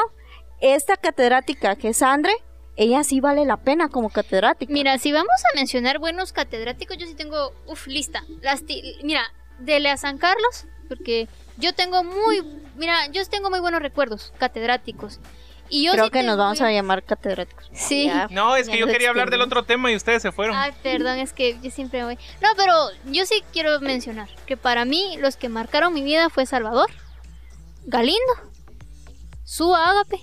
esta 0.60 0.98
catedrática 0.98 1.76
que 1.76 1.88
es 1.90 2.04
Andre, 2.04 2.34
ella 2.76 3.04
sí 3.04 3.22
vale 3.22 3.44
la 3.46 3.58
pena 3.58 3.90
como 3.90 4.12
catedrática. 4.12 4.72
Mira, 4.72 5.00
si 5.00 5.12
vamos 5.12 5.42
a 5.52 5.56
mencionar 5.56 5.98
buenos 5.98 6.32
catedráticos, 6.32 6.98
yo 7.00 7.08
sí 7.08 7.16
tengo, 7.16 7.54
uf, 7.66 7.88
lista. 7.88 8.24
Las 8.44 8.64
mira, 9.02 9.24
de 9.58 9.80
la 9.80 9.98
San 9.98 10.20
Carlos, 10.20 10.68
porque 10.88 11.28
yo 11.58 11.74
tengo 11.74 12.04
muy, 12.04 12.42
mira, 12.76 13.08
yo 13.08 13.26
tengo 13.26 13.50
muy 13.50 13.60
buenos 13.60 13.82
recuerdos 13.82 14.34
catedráticos. 14.38 15.20
Y 15.74 15.86
yo 15.86 15.94
Creo 15.94 16.06
sí 16.06 16.12
que 16.12 16.24
nos 16.24 16.38
vamos 16.38 16.60
a 16.60 16.70
llamar 16.70 17.02
catedráticos. 17.02 17.70
Sí. 17.72 18.08
Ya. 18.08 18.28
No, 18.30 18.58
es 18.58 18.68
que 18.68 18.78
yo 18.78 18.88
quería 18.88 19.10
hablar 19.10 19.30
del 19.30 19.40
otro 19.40 19.64
tema 19.64 19.90
y 19.90 19.96
ustedes 19.96 20.22
se 20.22 20.34
fueron. 20.34 20.58
Ay, 20.58 20.74
perdón, 20.84 21.18
es 21.20 21.32
que 21.32 21.58
yo 21.62 21.72
siempre 21.72 22.04
voy. 22.04 22.18
No, 22.42 22.50
pero 22.58 22.74
yo 23.06 23.26
sí 23.26 23.42
quiero 23.54 23.80
mencionar 23.80 24.28
que 24.46 24.58
para 24.58 24.84
mí 24.84 25.16
los 25.18 25.38
que 25.38 25.48
marcaron 25.48 25.94
mi 25.94 26.04
vida 26.04 26.30
fue 26.30 26.46
Salvador, 26.46 26.90
Galindo, 27.86 28.34
Su 29.46 29.74
Ágape, 29.74 30.20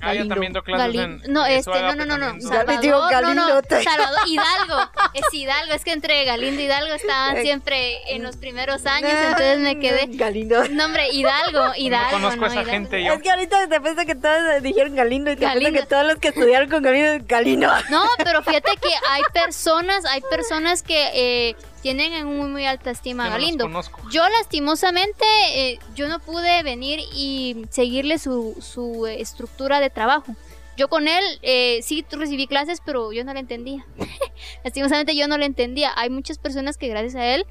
ah, 0.00 0.06
yo 0.14 0.18
Galindo. 0.18 0.34
también 0.34 0.52
doy 0.52 0.62
clases 0.62 0.86
Galin- 0.94 1.22
en 1.24 1.32
No, 1.32 1.46
este, 1.46 1.70
no, 1.82 1.94
no, 1.94 2.06
no, 2.06 2.16
no. 2.18 2.26
Ya 2.38 2.64
digo 2.80 3.08
Salvador, 3.08 3.22
no, 3.22 3.34
no. 3.34 3.46
Galindote. 3.46 3.82
Salvador, 3.84 4.18
Hidalgo. 4.26 4.90
Es 5.14 5.34
Hidalgo, 5.34 5.74
es 5.74 5.84
que 5.84 5.92
entre 5.92 6.24
Galindo 6.24 6.60
y 6.60 6.64
Hidalgo 6.64 6.94
estaban 6.94 7.42
siempre 7.42 7.98
en 8.14 8.22
los 8.22 8.36
primeros 8.36 8.86
años, 8.86 9.10
entonces 9.12 9.58
me 9.58 9.78
quedé. 9.78 10.06
Galindo. 10.16 10.62
No, 10.70 10.84
hombre, 10.86 11.08
Hidalgo, 11.10 11.72
Hidalgo. 11.76 12.18
no 12.18 12.28
conozco 12.28 12.44
a 12.44 12.46
esa 12.48 12.54
Hidalgo. 12.56 12.70
gente 12.72 13.04
yo. 13.04 13.12
Es 13.14 13.22
que 13.22 13.30
ahorita 13.30 13.68
te 13.68 13.80
pensé 13.80 14.06
que 14.06 14.14
todos 14.14 14.62
dijeron 14.62 14.94
Galindo 14.94 15.30
y 15.32 15.36
te 15.36 15.44
Galindo. 15.44 15.80
que 15.80 15.86
todos 15.86 16.06
los 16.06 16.16
que 16.18 16.28
estudiaron 16.28 16.68
con 16.70 16.82
Galindo, 16.82 17.24
Galindo. 17.28 17.68
No, 17.90 18.04
pero 18.24 18.42
fíjate 18.42 18.70
que 18.80 18.90
hay 19.10 19.22
personas, 19.32 20.04
hay 20.06 20.20
personas 20.30 20.82
que 20.82 21.10
eh, 21.14 21.56
tienen 21.82 22.12
en 22.12 22.26
muy, 22.26 22.48
muy 22.48 22.66
alta 22.66 22.90
estima 22.90 23.24
a 23.24 23.26
Yo 23.26 23.30
no 23.32 23.38
los 23.38 23.90
Galindo. 23.90 24.10
Yo 24.10 24.28
lastimosamente, 24.28 25.24
eh, 25.54 25.78
yo 25.94 26.08
no 26.08 26.18
pude 26.20 26.62
venir 26.62 27.00
y 27.14 27.64
seguirle 27.70 28.18
su, 28.18 28.56
su 28.60 29.06
eh, 29.06 29.20
estructura 29.20 29.80
de 29.80 29.90
trabajo. 29.90 30.34
Yo 30.76 30.88
con 30.88 31.08
él 31.08 31.22
eh, 31.42 31.80
sí 31.82 32.04
recibí 32.10 32.46
clases, 32.46 32.80
pero 32.84 33.12
yo 33.12 33.24
no 33.24 33.34
le 33.34 33.40
entendía. 33.40 33.84
lastimosamente 34.64 35.14
yo 35.16 35.28
no 35.28 35.36
le 35.38 35.46
entendía. 35.46 35.92
Hay 35.96 36.10
muchas 36.10 36.38
personas 36.38 36.76
que 36.76 36.88
gracias 36.88 37.14
a 37.16 37.26
él 37.34 37.46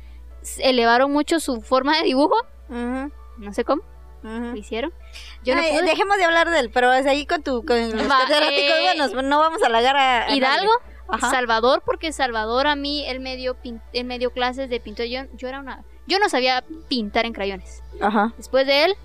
elevaron 0.59 1.11
mucho 1.11 1.39
su 1.39 1.61
forma 1.61 1.97
de 1.97 2.03
dibujo. 2.03 2.35
Ujú, 2.69 3.11
No 3.37 3.53
sé 3.53 3.63
cómo 3.63 3.83
lo 4.21 4.55
hicieron. 4.55 4.93
Yo 5.43 5.55
no 5.55 5.61
Ay, 5.61 5.71
pude. 5.71 5.83
dejemos 5.83 6.17
de 6.17 6.25
hablar 6.25 6.49
de 6.49 6.59
él, 6.59 6.71
pero 6.73 6.91
es 6.91 7.05
ahí 7.05 7.25
con 7.25 7.41
tu 7.41 7.63
con 7.65 7.77
los 7.95 8.09
Va, 8.09 8.23
eh, 8.51 8.93
bueno, 8.97 9.21
no 9.21 9.39
vamos 9.39 9.63
a 9.63 9.67
halagar 9.67 9.95
a, 9.95 10.25
a 10.25 10.35
Hidalgo, 10.35 10.71
nadie. 10.85 10.98
Ajá. 11.11 11.29
Salvador, 11.31 11.81
porque 11.85 12.11
Salvador 12.11 12.67
a 12.67 12.75
mí, 12.75 13.05
él 13.07 13.19
me 13.19 13.35
dio, 13.35 13.55
pin- 13.55 13.81
él 13.93 14.05
me 14.05 14.19
dio 14.19 14.31
clases 14.31 14.69
de 14.69 14.79
pintura. 14.79 15.07
Yo, 15.07 15.21
yo 15.35 15.47
era 15.47 15.59
una... 15.59 15.83
Yo 16.07 16.19
no 16.19 16.29
sabía 16.29 16.63
pintar 16.87 17.25
en 17.25 17.33
crayones. 17.33 17.83
Ajá. 18.01 18.33
Después 18.37 18.65
de 18.65 18.85
él, 18.85 18.95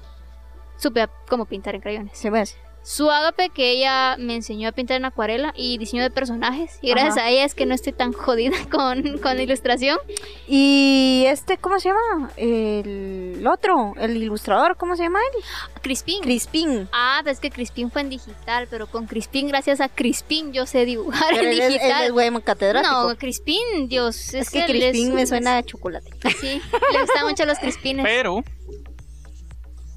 supe 0.76 1.06
cómo 1.28 1.44
pintar 1.44 1.74
en 1.74 1.80
crayones. 1.80 2.16
Sí, 2.16 2.30
ves. 2.30 2.56
Su 2.86 3.10
ágape 3.10 3.48
que 3.48 3.70
ella 3.70 4.16
me 4.18 4.34
enseñó 4.34 4.68
a 4.68 4.72
pintar 4.72 4.98
en 4.98 5.06
acuarela 5.06 5.54
y 5.56 5.78
diseño 5.78 6.02
de 6.02 6.10
personajes. 6.10 6.78
Y 6.82 6.90
gracias 6.90 7.16
Ajá. 7.16 7.26
a 7.26 7.30
ella 7.30 7.44
es 7.46 7.54
que 7.54 7.64
no 7.64 7.74
estoy 7.74 7.94
tan 7.94 8.12
jodida 8.12 8.54
con, 8.70 9.16
con 9.18 9.36
la 9.36 9.42
ilustración. 9.42 9.98
Y 10.46 11.24
este, 11.26 11.56
¿cómo 11.56 11.80
se 11.80 11.88
llama? 11.88 12.30
El 12.36 13.42
otro, 13.50 13.94
el 13.98 14.16
ilustrador, 14.22 14.76
¿cómo 14.76 14.96
se 14.96 15.04
llama 15.04 15.18
él? 15.34 15.42
Crispín. 15.80 16.20
Crispín. 16.22 16.88
ah, 16.92 17.20
pues 17.22 17.36
es 17.36 17.40
que 17.40 17.50
Crispín 17.50 17.90
fue 17.90 18.02
en 18.02 18.10
digital, 18.10 18.66
pero 18.70 18.86
con 18.86 19.06
Crispín, 19.06 19.48
gracias 19.48 19.80
a 19.80 19.88
Crispín, 19.88 20.52
yo 20.52 20.66
sé 20.66 20.84
dibujar 20.84 21.28
Pero 21.30 21.42
en 21.42 21.48
él 21.48 21.60
es, 21.60 21.66
él 21.66 21.72
digital. 21.74 22.36
es 22.36 22.42
catedrático. 22.44 23.08
no, 23.08 23.16
Crispín, 23.16 23.88
Dios. 23.88 24.34
es 24.34 24.50
que 24.50 24.60
él, 24.60 24.66
Crispín 24.66 25.08
es- 25.08 25.14
me 25.14 25.26
suena 25.26 25.56
a 25.56 25.62
chocolate. 25.62 26.10
Sí, 26.38 26.60
le 26.92 27.00
gustan 27.00 27.26
mucho 27.26 27.46
los 27.46 27.58
Crispines. 27.58 28.04
Pero, 28.04 28.44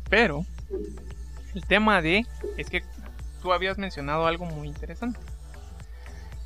pero, 0.09 0.45
el 1.57 1.65
tema 1.65 2.01
de, 2.03 2.25
es 2.55 2.69
que 2.69 2.83
tú 3.41 3.51
habías 3.51 3.77
mencionado 3.79 4.27
algo 4.27 4.45
muy 4.45 4.67
interesante. 4.67 5.19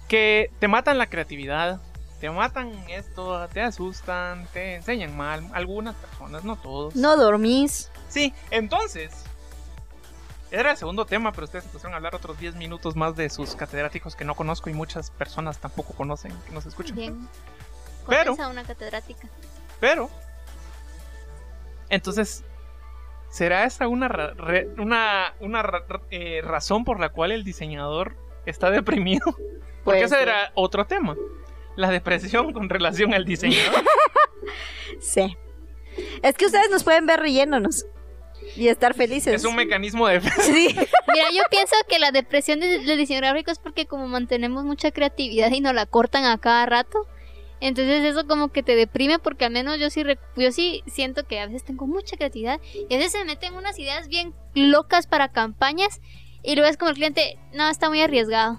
Que 0.07 0.51
te 0.59 0.67
matan 0.69 0.97
la 0.97 1.07
creatividad, 1.07 1.81
te 2.21 2.29
matan 2.29 2.71
esto, 2.89 3.47
te 3.49 3.61
asustan, 3.61 4.47
te 4.53 4.75
enseñan 4.75 5.15
mal, 5.15 5.49
algunas 5.53 5.95
personas, 5.95 6.43
no 6.45 6.55
todos. 6.55 6.95
No 6.95 7.17
dormís. 7.17 7.91
Sí, 8.07 8.33
entonces, 8.51 9.11
era 10.49 10.71
el 10.71 10.77
segundo 10.77 11.05
tema, 11.05 11.33
pero 11.33 11.43
ustedes 11.45 11.65
pusieron 11.65 11.93
a 11.93 11.97
hablar 11.97 12.15
otros 12.15 12.39
10 12.39 12.55
minutos 12.55 12.95
más 12.95 13.15
de 13.17 13.29
sus 13.29 13.55
catedráticos 13.55 14.15
que 14.15 14.23
no 14.23 14.35
conozco 14.35 14.69
y 14.69 14.73
muchas 14.73 15.11
personas 15.11 15.57
tampoco 15.59 15.93
conocen, 15.93 16.31
que 16.45 16.53
nos 16.53 16.65
escuchan. 16.65 16.95
Bien. 16.95 17.27
Pero- 18.07 18.35
a 18.41 18.47
una 18.47 18.63
catedrática. 18.63 19.27
Pero, 19.81 20.09
entonces, 21.89 22.43
¿será 23.31 23.65
esa 23.65 23.87
una, 23.87 24.07
ra- 24.07 24.33
re- 24.35 24.67
una, 24.77 25.33
una 25.39 25.63
ra- 25.63 25.85
eh, 26.11 26.41
razón 26.43 26.83
por 26.85 26.99
la 26.99 27.09
cual 27.09 27.31
el 27.31 27.43
diseñador 27.43 28.15
está 28.45 28.69
deprimido? 28.69 29.25
Porque 29.83 30.03
ese 30.03 30.21
era 30.21 30.51
otro 30.53 30.85
tema. 30.85 31.15
La 31.75 31.89
depresión 31.89 32.53
con 32.53 32.69
relación 32.69 33.15
al 33.15 33.25
diseñador. 33.25 33.83
Sí. 34.99 35.35
Es 36.21 36.35
que 36.35 36.45
ustedes 36.45 36.69
nos 36.69 36.83
pueden 36.83 37.05
ver 37.05 37.19
riéndonos 37.21 37.85
y 38.55 38.67
estar 38.67 38.93
felices. 38.93 39.33
es 39.35 39.45
un 39.45 39.55
mecanismo 39.55 40.07
de... 40.07 40.19
Sí. 40.21 40.67
Mira, 41.13 41.25
yo 41.33 41.43
pienso 41.49 41.75
que 41.87 41.97
la 41.99 42.11
depresión 42.11 42.59
de- 42.59 42.79
del 42.79 42.97
diseño 42.97 43.19
gráfico 43.21 43.51
es 43.51 43.59
porque 43.59 43.85
como 43.85 44.07
mantenemos 44.07 44.63
mucha 44.63 44.91
creatividad 44.91 45.49
y 45.51 45.61
nos 45.61 45.73
la 45.73 45.85
cortan 45.85 46.25
a 46.25 46.37
cada 46.37 46.65
rato, 46.65 47.07
entonces 47.61 48.03
eso 48.03 48.27
como 48.27 48.49
que 48.49 48.63
te 48.63 48.75
deprime 48.75 49.19
porque 49.19 49.45
al 49.45 49.53
menos 49.53 49.79
yo 49.79 49.89
sí, 49.89 50.03
yo 50.35 50.51
sí 50.51 50.83
siento 50.87 51.25
que 51.25 51.39
a 51.39 51.45
veces 51.45 51.63
tengo 51.63 51.87
mucha 51.87 52.17
creatividad 52.17 52.59
y 52.89 52.93
a 52.93 52.97
veces 52.97 53.13
se 53.13 53.25
meten 53.25 53.53
unas 53.53 53.79
ideas 53.79 54.07
bien 54.07 54.33
locas 54.53 55.07
para 55.07 55.29
campañas 55.29 56.01
y 56.43 56.55
luego 56.55 56.69
es 56.69 56.77
como 56.77 56.89
el 56.89 56.95
cliente, 56.95 57.37
no, 57.53 57.69
está 57.69 57.89
muy 57.89 58.01
arriesgado. 58.01 58.57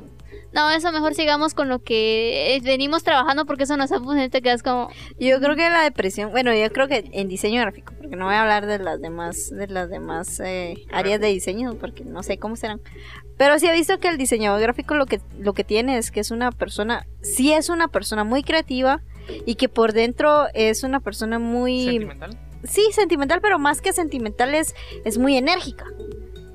No, 0.53 0.71
eso 0.71 0.93
mejor 0.93 1.15
sigamos 1.15 1.55
con 1.55 1.69
lo 1.69 1.79
que 1.79 2.55
eh, 2.55 2.61
venimos 2.63 3.03
trabajando 3.03 3.47
porque 3.47 3.65
eso 3.65 3.77
nos 3.77 3.91
ha 3.91 3.97
funcionado 3.97 4.27
y 4.27 4.31
te 4.31 4.43
quedas 4.43 4.63
como, 4.63 4.91
Yo 5.19 5.41
creo 5.41 5.57
que 5.57 5.71
la 5.71 5.83
depresión, 5.83 6.31
bueno, 6.31 6.55
yo 6.55 6.71
creo 6.71 6.89
que 6.89 7.11
en 7.13 7.29
diseño 7.29 7.61
gráfico, 7.63 7.95
porque 7.99 8.17
no 8.17 8.27
voy 8.27 8.35
a 8.35 8.43
hablar 8.43 8.67
de 8.67 8.79
las 8.79 9.01
demás, 9.01 9.51
de 9.51 9.67
las 9.69 9.89
demás 9.89 10.41
eh, 10.41 10.75
áreas 10.93 11.21
de 11.21 11.29
diseño, 11.29 11.75
porque 11.81 12.05
no 12.05 12.23
sé 12.23 12.39
cómo 12.39 12.57
serán. 12.57 12.81
Pero 13.43 13.59
sí 13.59 13.67
he 13.67 13.73
visto 13.73 13.99
que 13.99 14.07
el 14.07 14.19
diseñador 14.19 14.61
gráfico 14.61 14.95
lo 14.95 15.05
que, 15.07 15.21
lo 15.37 15.53
que 15.53 15.65
tiene 15.65 15.99
es 15.99 16.13
que 16.13 16.21
es 16.21 16.31
una 16.31 16.53
persona, 16.53 17.09
sí 17.23 17.53
es 17.53 17.71
una 17.71 17.89
persona 17.89 18.23
muy 18.23 18.45
creativa 18.45 19.01
y 19.45 19.57
que 19.57 19.69
por 19.69 19.93
dentro 19.93 20.47
es 20.55 20.85
una 20.85 21.01
persona 21.01 21.41
muy, 21.41 21.87
sentimental. 21.87 22.39
sí, 22.63 22.83
sentimental, 22.93 23.41
pero 23.41 23.59
más 23.59 23.81
que 23.81 23.93
sentimental 23.93 24.55
es, 24.55 24.77
es 25.05 25.19
muy 25.19 25.37
enérgica. 25.37 25.87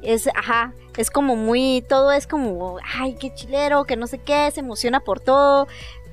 Es, 0.02 0.30
ajá, 0.34 0.74
es 0.96 1.12
como 1.12 1.36
muy, 1.36 1.84
todo 1.90 2.14
es 2.14 2.26
como, 2.26 2.78
ay, 2.98 3.16
qué 3.20 3.34
chilero, 3.34 3.84
que 3.84 3.98
no 3.98 4.08
sé 4.08 4.20
qué, 4.20 4.50
se 4.52 4.62
emociona 4.62 5.02
por 5.02 5.20
todo. 5.20 5.68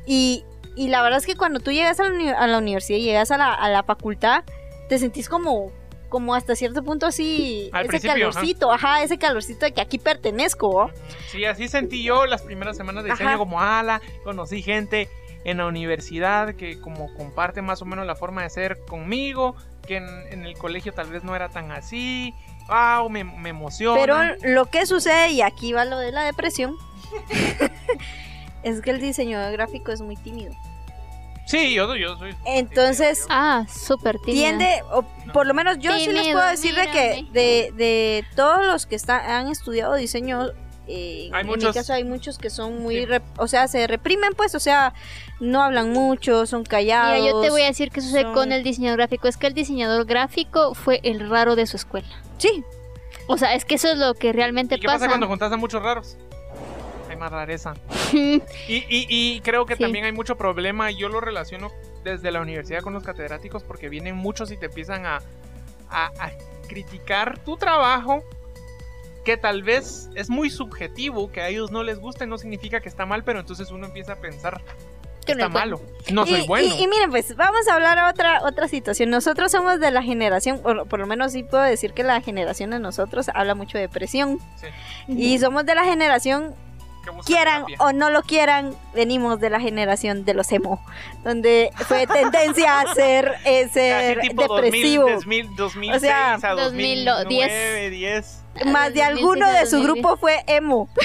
Y, 0.06 0.44
y 0.74 0.88
la 0.88 1.02
verdad 1.02 1.18
es 1.20 1.26
que 1.26 1.36
cuando 1.36 1.60
tú 1.60 1.70
llegas 1.70 2.00
a 2.00 2.04
la, 2.08 2.10
uni- 2.10 2.30
a 2.30 2.48
la 2.48 2.58
universidad 2.58 2.98
y 2.98 3.02
llegas 3.02 3.30
a 3.30 3.38
la, 3.38 3.54
a 3.54 3.68
la 3.68 3.84
facultad, 3.84 4.42
te 4.88 4.98
sentís 4.98 5.28
como, 5.28 5.70
como 6.14 6.36
hasta 6.36 6.54
cierto 6.54 6.84
punto 6.84 7.06
así, 7.06 7.70
Al 7.72 7.86
ese 7.86 7.96
ajá. 8.08 8.16
calorcito, 8.16 8.70
ajá. 8.70 9.02
ese 9.02 9.18
calorcito 9.18 9.66
de 9.66 9.72
que 9.72 9.80
aquí 9.80 9.98
pertenezco. 9.98 10.92
Sí, 11.26 11.44
así 11.44 11.66
sentí 11.66 12.04
yo 12.04 12.24
las 12.24 12.42
primeras 12.42 12.76
semanas 12.76 13.02
de 13.02 13.10
diseño 13.10 13.30
Ajá. 13.30 13.38
como 13.38 13.60
ala, 13.60 14.00
conocí 14.22 14.62
gente 14.62 15.08
en 15.42 15.56
la 15.56 15.66
universidad 15.66 16.54
que 16.54 16.80
como 16.80 17.12
comparte 17.14 17.62
más 17.62 17.82
o 17.82 17.84
menos 17.84 18.06
la 18.06 18.14
forma 18.14 18.44
de 18.44 18.50
ser 18.50 18.78
conmigo, 18.86 19.56
que 19.88 19.96
en, 19.96 20.06
en 20.30 20.46
el 20.46 20.56
colegio 20.56 20.92
tal 20.92 21.08
vez 21.08 21.24
no 21.24 21.34
era 21.34 21.48
tan 21.48 21.72
así, 21.72 22.32
wow, 22.68 23.10
me, 23.10 23.24
me 23.24 23.48
emociona. 23.48 24.00
Pero 24.00 24.16
lo 24.54 24.66
que 24.66 24.86
sucede, 24.86 25.32
y 25.32 25.42
aquí 25.42 25.72
va 25.72 25.84
lo 25.84 25.98
de 25.98 26.12
la 26.12 26.22
depresión, 26.22 26.76
es 28.62 28.80
que 28.82 28.90
el 28.90 29.00
diseñador 29.00 29.50
gráfico 29.50 29.90
es 29.90 30.00
muy 30.00 30.14
tímido. 30.14 30.52
Sí, 31.46 31.74
yo, 31.74 31.94
yo 31.96 32.16
soy... 32.16 32.34
Entonces, 32.46 33.26
ah, 33.28 33.66
súper 33.68 34.18
tímida. 34.18 34.42
tiende, 34.48 34.82
o 34.92 35.02
por 35.32 35.46
lo 35.46 35.52
menos 35.54 35.78
yo 35.78 35.92
sí 35.98 36.10
les 36.10 36.28
puedo 36.28 36.46
decir 36.46 36.74
de 36.74 36.90
que 36.90 37.26
de, 37.32 37.72
de 37.76 38.24
todos 38.34 38.64
los 38.66 38.86
que 38.86 38.94
están, 38.96 39.20
han 39.30 39.48
estudiado 39.48 39.94
diseño, 39.94 40.46
eh, 40.86 41.28
Hay 41.32 41.42
en 41.42 41.46
muchos- 41.46 41.68
mi 41.68 41.74
caso 41.74 41.92
hay 41.92 42.04
muchos 42.04 42.38
que 42.38 42.48
son 42.50 42.82
muy, 42.82 42.96
Sí. 42.96 43.06
rep- 43.06 43.22
o 43.38 43.46
sea, 43.46 43.68
se 43.68 43.86
reprimen 43.86 44.32
pues, 44.34 44.54
o 44.54 44.60
sea, 44.60 44.94
no 45.40 45.62
hablan 45.62 45.90
mucho, 45.92 46.46
son 46.46 46.64
callados. 46.64 47.18
Mira, 47.20 47.30
yo 47.32 47.40
te 47.42 47.50
voy 47.50 47.62
a 47.62 47.66
decir 47.66 47.90
que 47.90 48.00
sucede 48.00 48.22
son- 48.22 48.34
con 48.34 48.52
el 48.52 48.62
diseñador 48.62 48.98
gráfico. 48.98 49.28
Es 49.28 49.36
que 49.36 49.46
el 49.46 49.54
diseñador 49.54 50.04
gráfico 50.06 50.74
fue 50.74 51.00
el 51.02 51.28
raro 51.28 51.56
de 51.56 51.66
su 51.66 51.76
escuela. 51.76 52.08
Sí, 52.38 52.64
O 53.26 53.38
sea, 53.38 53.54
es 53.54 53.64
que 53.64 53.76
eso 53.76 53.88
es 53.90 53.96
lo 53.96 54.12
que 54.14 54.34
realmente 54.34 54.74
¿Y 54.74 54.80
qué 54.80 54.86
pasa 54.86 54.98
pasa. 54.98 55.08
cuando 55.08 55.26
juntas 55.28 55.50
a 55.50 55.56
muchos 55.56 55.82
raros? 55.82 56.18
Más 57.16 57.30
rareza. 57.32 57.74
Y, 58.12 58.42
y, 58.68 59.06
y 59.08 59.40
creo 59.40 59.66
que 59.66 59.74
Sí. 59.76 59.82
también 59.82 60.04
hay 60.04 60.12
mucho 60.12 60.36
problema, 60.36 60.90
y 60.90 60.96
yo 60.96 61.08
lo 61.08 61.20
relaciono 61.20 61.70
desde 62.04 62.30
la 62.30 62.40
universidad 62.40 62.80
con 62.80 62.92
los 62.92 63.02
catedráticos, 63.02 63.64
porque 63.64 63.88
vienen 63.88 64.14
muchos 64.14 64.50
y 64.52 64.56
te 64.56 64.66
empiezan 64.66 65.04
a, 65.06 65.16
a- 65.90 66.12
a 66.18 66.30
criticar 66.68 67.38
tu 67.40 67.56
trabajo, 67.56 68.22
que 69.24 69.36
tal 69.36 69.62
vez 69.62 70.08
es 70.14 70.30
muy 70.30 70.50
subjetivo, 70.50 71.32
que 71.32 71.40
a 71.40 71.48
ellos 71.48 71.70
no 71.70 71.82
les 71.82 71.98
gusta, 71.98 72.24
y 72.24 72.28
no 72.28 72.38
significa 72.38 72.80
que 72.80 72.88
está 72.88 73.04
mal, 73.06 73.24
pero 73.24 73.40
entonces 73.40 73.70
uno 73.70 73.86
empieza 73.86 74.12
a 74.12 74.16
pensar 74.16 74.60
que 75.26 75.34
no 75.34 75.40
está 75.40 75.46
es 75.46 75.52
bueno. 75.52 75.76
malo. 75.78 75.80
No 76.12 76.26
soy 76.26 76.40
y, 76.42 76.46
bueno. 76.46 76.74
y- 76.78 76.82
y 76.82 76.86
miren, 76.86 77.10
pues 77.10 77.34
vamos 77.34 77.66
a 77.68 77.74
hablar 77.74 77.98
a 77.98 78.10
otra, 78.10 78.42
otra 78.44 78.68
situación. 78.68 79.08
Nosotros 79.10 79.50
somos 79.50 79.80
de 79.80 79.90
la 79.90 80.02
generación, 80.02 80.60
o 80.62 80.84
por 80.84 81.00
lo 81.00 81.06
menos 81.06 81.32
sí 81.32 81.42
puedo 81.42 81.62
decir 81.62 81.94
que 81.94 82.02
la 82.04 82.20
generación 82.20 82.70
de 82.70 82.78
nosotros 82.78 83.30
habla 83.34 83.54
mucho 83.54 83.78
de 83.78 83.82
depresión. 83.88 84.38
Sí, 84.56 84.66
Y 85.08 85.38
somos 85.38 85.64
de 85.64 85.74
la 85.74 85.84
generación 85.84 86.54
quieran 87.26 87.66
terapia. 87.66 87.76
o 87.80 87.92
no 87.92 88.10
lo 88.10 88.22
quieran, 88.22 88.74
venimos 88.94 89.40
de 89.40 89.50
la 89.50 89.60
generación 89.60 90.24
de 90.24 90.34
los 90.34 90.50
emo, 90.52 90.84
donde 91.24 91.70
fue 91.86 92.06
tendencia 92.06 92.80
a 92.80 92.94
ser, 92.94 93.32
eh, 93.44 93.68
ser 93.68 94.20
tipo 94.20 94.42
depresivo. 94.60 95.10
2000, 95.10 95.56
2000, 95.56 95.56
2006 95.56 95.96
O 95.96 96.00
sea, 96.00 96.34
a 96.34 96.54
2010. 96.54 97.04
2009, 97.24 97.90
10. 97.90 98.44
más 98.66 98.94
de 98.94 99.02
alguno 99.02 99.50
de 99.50 99.66
su 99.66 99.82
grupo 99.82 100.16
fue 100.16 100.42
emo. 100.46 100.88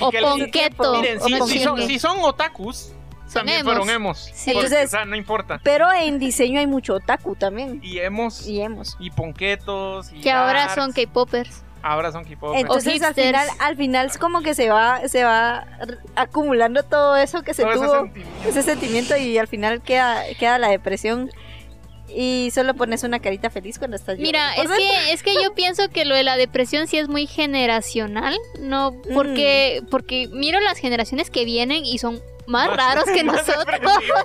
O 0.00 0.10
ponqueto. 0.12 0.94
Miren, 1.00 1.20
si, 1.20 1.58
son, 1.58 1.74
ponqué. 1.76 1.86
si 1.86 1.98
son 1.98 2.18
otakus, 2.22 2.92
también 3.32 3.58
emos. 3.60 3.72
fueron 3.74 3.90
emos. 3.90 4.30
Sí. 4.32 4.52
Porque, 4.52 4.66
Entonces- 4.68 4.86
o 4.86 4.90
sea, 4.90 5.04
no 5.04 5.16
importa. 5.16 5.60
Pero 5.64 5.92
en 5.92 6.18
diseño 6.20 6.60
hay 6.60 6.66
mucho 6.68 6.94
otaku 6.94 7.34
también. 7.34 7.80
Y 7.82 7.98
emos, 7.98 8.46
Y 8.46 8.60
emos. 8.62 8.96
y 9.00 9.10
ponquetos, 9.10 10.12
y 10.12 10.20
Que 10.20 10.30
ahora 10.30 10.74
son 10.74 10.92
K-popers. 10.92 11.62
Ahora 11.86 12.10
son 12.10 12.24
K-pop. 12.24 12.54
Entonces 12.56 13.00
al 13.02 13.14
final, 13.14 13.46
al 13.60 13.76
final 13.76 14.06
es 14.06 14.18
como 14.18 14.40
que 14.42 14.54
se 14.54 14.68
va, 14.70 15.06
se 15.08 15.22
va 15.22 15.66
acumulando 16.16 16.82
todo 16.82 17.16
eso 17.16 17.42
que 17.42 17.54
se 17.54 17.62
Todo 17.62 17.72
ese 17.72 17.80
tuvo, 17.84 17.94
sentimiento. 18.02 18.48
ese 18.48 18.62
sentimiento 18.62 19.16
y 19.16 19.38
al 19.38 19.46
final 19.46 19.80
queda, 19.82 20.22
queda 20.38 20.58
la 20.58 20.68
depresión 20.68 21.30
y 22.08 22.50
solo 22.54 22.74
pones 22.74 23.02
una 23.04 23.20
carita 23.20 23.50
feliz 23.50 23.78
cuando 23.78 23.96
estás 23.96 24.18
Mira, 24.18 24.54
llorando. 24.56 24.74
es 24.74 24.78
que, 24.80 25.12
es 25.12 25.22
que 25.22 25.34
yo 25.42 25.54
pienso 25.54 25.88
que 25.88 26.04
lo 26.04 26.14
de 26.14 26.22
la 26.24 26.36
depresión 26.36 26.86
sí 26.88 26.98
es 26.98 27.08
muy 27.08 27.26
generacional, 27.26 28.36
no 28.60 28.94
porque, 29.14 29.82
porque 29.90 30.28
miro 30.32 30.58
las 30.60 30.78
generaciones 30.78 31.30
que 31.30 31.44
vienen 31.44 31.84
y 31.84 31.98
son 31.98 32.20
más 32.46 32.68
Más- 32.68 32.76
raros 32.76 33.04
que 33.04 33.24
más 33.24 33.46
nosotros. 33.46 33.80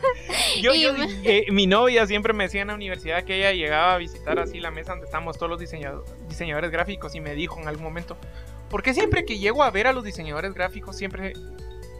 Yo, 0.62 0.72
eh, 0.74 1.46
mi 1.52 1.68
novia 1.68 2.06
siempre 2.08 2.34
me 2.34 2.46
decía 2.46 2.62
en 2.62 2.68
la 2.70 2.76
universidad 2.76 3.24
que 3.24 3.38
ella 3.38 3.52
llegaba 3.52 3.94
a 3.94 3.98
visitar 3.98 4.40
así 4.40 4.60
la 4.60 4.72
mesa 4.72 4.92
donde 4.92 5.06
estamos 5.06 5.38
todos 5.38 5.50
los 5.50 5.60
diseñado- 5.60 6.04
diseñadores 6.28 6.72
gráficos 6.72 7.16
y 7.16 7.22
me 7.22 7.34
dijo 7.36 7.60
en 7.60 7.68
algún 7.68 7.84
momento, 7.84 8.18
¿por 8.70 8.84
qué 8.84 8.94
siempre 8.94 9.26
que 9.26 9.40
llego 9.40 9.64
a 9.64 9.72
ver 9.72 9.88
a 9.88 9.94
los 9.94 10.04
diseñadores 10.04 10.54
gráficos 10.54 10.96
siempre 10.98 11.34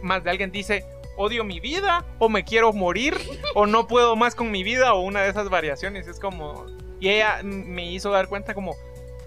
más 0.02 0.24
de 0.24 0.30
alguien 0.30 0.50
dice, 0.50 0.84
odio 1.16 1.44
mi 1.44 1.60
vida 1.60 2.04
o 2.18 2.28
me 2.28 2.44
quiero 2.44 2.72
morir 2.72 3.14
o 3.54 3.66
no 3.66 3.86
puedo 3.86 4.16
más 4.16 4.34
con 4.34 4.50
mi 4.50 4.62
vida 4.62 4.94
o 4.94 5.00
una 5.02 5.22
de 5.22 5.30
esas 5.30 5.48
variaciones? 5.50 6.06
Es 6.08 6.18
como... 6.20 6.66
Y 7.00 7.08
ella 7.08 7.40
me 7.42 7.90
hizo 7.90 8.10
dar 8.12 8.28
cuenta 8.28 8.54
como, 8.54 8.76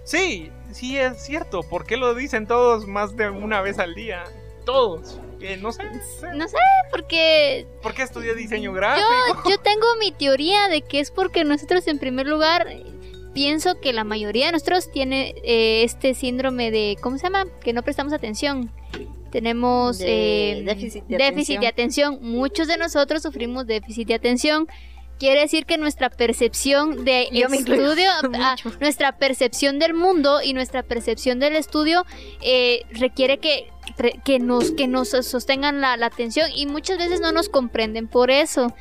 sí, 0.02 0.50
sí 0.72 0.96
es 0.98 1.22
cierto, 1.22 1.60
¿por 1.62 1.84
qué 1.84 1.98
lo 1.98 2.14
dicen 2.14 2.46
todos 2.46 2.86
más 2.86 3.16
de 3.16 3.28
una 3.28 3.60
vez 3.60 3.78
al 3.78 3.94
día? 3.94 4.24
Todos. 4.64 5.20
Eh, 5.48 5.56
no 5.56 5.70
sé, 5.70 5.84
No 6.34 6.48
sé, 6.48 6.56
porque 6.90 7.66
¿por 7.80 7.94
qué 7.94 8.02
estudié 8.02 8.34
diseño 8.34 8.72
gráfico? 8.72 9.06
yo, 9.44 9.50
yo 9.50 9.58
tengo 9.62 9.86
mi 10.00 10.10
teoría 10.10 10.66
de 10.68 10.82
que 10.82 10.98
es 10.98 11.12
porque 11.12 11.44
nosotros 11.44 11.86
en 11.86 11.98
primer 12.00 12.26
lugar 12.26 12.66
pienso 13.32 13.78
que 13.80 13.92
la 13.92 14.02
mayoría 14.02 14.46
de 14.46 14.52
nosotros 14.52 14.90
tiene 14.90 15.34
eh, 15.44 15.84
este 15.84 16.14
síndrome 16.14 16.70
de, 16.70 16.96
¿cómo 17.00 17.18
se 17.18 17.24
llama? 17.24 17.44
Que 17.60 17.72
no 17.72 17.82
prestamos 17.82 18.12
atención. 18.12 18.72
Tenemos 19.30 19.98
De 19.98 20.52
eh, 20.52 20.62
déficit 20.64 21.04
de 21.04 21.18
déficit 21.18 21.60
de 21.60 21.66
atención. 21.66 22.18
Muchos 22.22 22.66
de 22.66 22.78
nosotros 22.78 23.22
sufrimos 23.22 23.66
déficit 23.66 24.08
de 24.08 24.14
atención. 24.14 24.66
Quiere 25.18 25.40
decir 25.40 25.64
que 25.64 25.78
nuestra 25.78 26.10
percepción 26.10 27.04
de 27.04 27.28
Yo 27.32 27.46
estudio, 27.48 28.10
ah, 28.34 28.56
nuestra 28.80 29.12
percepción 29.12 29.78
del 29.78 29.94
mundo 29.94 30.42
y 30.42 30.52
nuestra 30.52 30.82
percepción 30.82 31.40
del 31.40 31.56
estudio 31.56 32.04
eh, 32.42 32.82
requiere 32.90 33.38
que, 33.38 33.70
que, 34.24 34.38
nos, 34.38 34.72
que 34.72 34.88
nos 34.88 35.10
sostengan 35.10 35.80
la, 35.80 35.96
la 35.96 36.06
atención 36.06 36.50
y 36.54 36.66
muchas 36.66 36.98
veces 36.98 37.20
no 37.20 37.32
nos 37.32 37.48
comprenden 37.48 38.08
por 38.08 38.30
eso. 38.30 38.74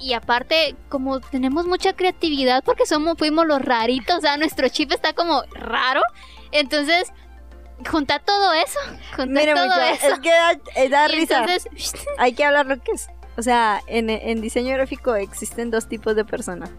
Y 0.00 0.14
aparte, 0.14 0.76
como 0.88 1.20
tenemos 1.20 1.66
mucha 1.66 1.92
creatividad 1.92 2.64
porque 2.64 2.86
somos, 2.86 3.16
fuimos 3.18 3.46
los 3.46 3.60
raritos, 3.60 4.16
o 4.16 4.20
sea, 4.20 4.36
nuestro 4.38 4.68
chip 4.68 4.92
está 4.92 5.12
como 5.12 5.42
raro. 5.52 6.00
Entonces, 6.52 7.12
junta 7.88 8.18
todo 8.18 8.52
eso, 8.54 8.78
junta 9.14 9.54
todo 9.54 9.82
eso. 9.82 10.06
es 10.14 10.20
que 10.20 10.30
da, 10.30 10.52
eh, 10.76 10.88
da 10.88 11.08
risa. 11.08 11.40
entonces, 11.40 11.70
Hay 12.18 12.32
que 12.32 12.44
hablar 12.44 12.66
lo 12.66 12.80
que 12.80 12.92
es. 12.92 13.08
O 13.36 13.42
sea, 13.42 13.80
en, 13.86 14.10
en 14.10 14.40
diseño 14.40 14.74
gráfico 14.74 15.14
existen 15.14 15.70
dos 15.70 15.88
tipos 15.88 16.16
de 16.16 16.24
personas. 16.24 16.70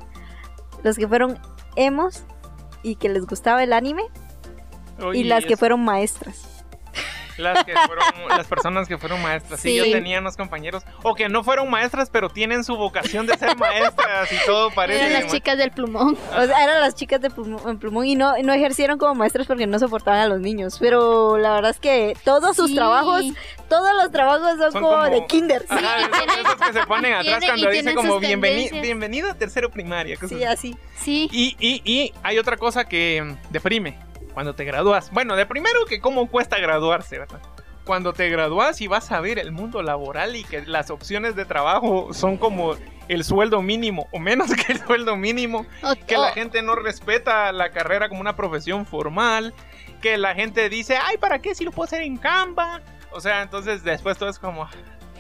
Los 0.84 0.98
que 0.98 1.08
fueron 1.08 1.40
emos 1.76 2.24
y 2.84 2.96
que 2.96 3.10
les 3.10 3.26
gustaba 3.26 3.64
el 3.64 3.74
anime 3.74 4.04
y 5.00 5.04
Oye, 5.04 5.24
las 5.26 5.46
que 5.46 5.58
fueron 5.58 5.84
maestras. 5.84 6.51
Las, 7.42 7.64
que 7.66 7.74
fueron, 7.74 8.06
las 8.30 8.48
personas 8.48 8.88
que 8.88 8.98
fueron 8.98 9.22
maestras. 9.22 9.60
Sí. 9.60 9.72
Sí. 9.72 9.78
yo 9.78 9.84
tenía 9.92 10.20
unos 10.20 10.38
compañeros. 10.38 10.84
O 11.04 11.16
que 11.16 11.30
no 11.30 11.44
fueron 11.44 11.70
maestras, 11.70 12.10
pero 12.10 12.30
tienen 12.30 12.64
su 12.64 12.76
vocación 12.76 13.26
de 13.28 13.38
ser 13.38 13.58
maestras 13.58 14.32
y 14.32 14.46
todo 14.46 14.70
parece. 14.72 15.06
eran 15.08 15.24
las 15.24 15.32
chicas 15.32 15.58
del 15.58 15.72
plumón. 15.72 16.18
O 16.38 16.46
sea, 16.46 16.64
eran 16.64 16.80
las 16.82 16.96
chicas 16.96 17.22
de 17.22 17.30
Plumón, 17.30 18.06
y 18.06 18.16
no, 18.16 18.34
no 18.44 18.54
ejercieron 18.54 18.98
como 18.98 19.16
maestras 19.16 19.48
porque 19.48 19.66
no 19.68 19.80
soportaban 19.80 20.20
a 20.22 20.28
los 20.28 20.40
niños. 20.40 20.78
Pero 20.80 21.38
la 21.38 21.54
verdad 21.54 21.72
es 21.72 21.80
que 21.80 22.16
todos 22.24 22.56
sus 22.56 22.70
Sí. 22.70 22.76
trabajos, 22.76 23.24
todos 23.70 23.90
los 24.02 24.12
trabajos 24.12 24.48
son, 24.60 24.72
Son 24.72 24.82
como, 24.82 24.88
como- 24.90 25.04
de 25.10 25.26
kinder. 25.28 25.66
Ajá, 25.70 25.82
y 26.00 26.02
esos, 26.04 26.12
tienen- 26.12 26.46
esos 26.46 26.56
que 26.56 26.74
se 26.74 26.86
ponen 26.86 27.14
atrás 27.14 27.40
tienen- 27.40 27.48
cuando 27.50 27.70
dice 27.70 27.94
como 27.96 28.20
bienveni 28.20 28.70
bienvenido 28.82 29.30
a 29.30 29.34
tercero 29.34 29.70
primaria. 29.70 30.16
cosas 30.18 30.38
Sí, 30.38 30.44
así. 30.44 30.78
Sí. 30.98 31.30
Y, 31.32 31.56
y, 31.60 31.82
y 31.86 32.14
hay 32.24 32.38
otra 32.38 32.58
cosa 32.58 32.86
que 32.86 33.22
mm, 33.24 33.52
deprime 33.52 33.98
cuando 34.34 34.56
te 34.56 34.66
gradúas. 34.66 35.12
Bueno, 35.12 35.36
de 35.36 35.46
primero 35.46 35.86
que 35.86 36.00
cómo 36.00 36.28
cuesta 36.30 36.58
graduarse, 36.60 37.20
¿verdad? 37.20 37.42
Cuando 37.86 38.14
te 38.14 38.30
gradúas 38.30 38.80
y 38.82 38.88
vas 38.88 39.12
a 39.12 39.20
ver 39.22 39.40
el 39.40 39.52
mundo 39.52 39.82
laboral 39.82 40.36
y 40.36 40.44
que 40.44 40.62
las 40.66 40.90
opciones 40.92 41.36
de 41.36 41.46
trabajo 41.46 42.14
son 42.14 42.38
como 42.38 42.76
el 43.08 43.24
sueldo 43.24 43.62
mínimo 43.62 44.08
o 44.12 44.20
menos 44.20 44.52
que 44.56 44.74
el 44.74 44.80
sueldo 44.80 45.16
mínimo, 45.16 45.66
que 46.08 46.18
la 46.18 46.32
gente 46.32 46.62
no 46.62 46.76
respeta 46.76 47.52
la 47.52 47.72
carrera 47.72 48.08
como 48.08 48.22
una 48.22 48.36
profesión 48.36 48.86
formal, 48.86 49.54
que 50.02 50.18
la 50.18 50.36
gente 50.36 50.70
dice, 50.70 50.98
ay, 50.98 51.18
¿para 51.18 51.40
qué 51.40 51.56
si 51.56 51.66
lo 51.66 51.72
puedo 51.72 51.86
hacer 51.86 52.02
en 52.02 52.18
Canva? 52.18 52.82
O 53.12 53.20
sea, 53.20 53.42
entonces 53.42 53.84
después 53.84 54.18
todo 54.18 54.30
es 54.30 54.40
como, 54.40 54.68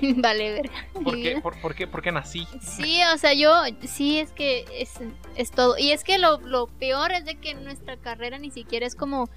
vale, 0.17 0.53
verga. 0.53 0.73
¿por 1.03 1.15
qué, 1.15 1.39
por, 1.41 1.59
por 1.61 1.75
qué, 1.75 1.87
por 1.87 2.01
qué 2.01 2.11
nací? 2.11 2.47
Sí, 2.61 2.99
o 3.13 3.17
sea, 3.17 3.33
yo, 3.33 3.53
sí, 3.87 4.19
es 4.19 4.31
que 4.31 4.65
es, 4.79 4.91
es 5.35 5.51
todo. 5.51 5.77
Y 5.77 5.91
es 5.91 6.03
que 6.03 6.17
lo, 6.17 6.39
lo 6.41 6.67
peor 6.67 7.11
es 7.11 7.25
de 7.25 7.35
que 7.35 7.53
nuestra 7.55 7.97
carrera 7.97 8.37
ni 8.37 8.51
siquiera 8.51 8.85
es 8.85 8.95
como, 8.95 9.29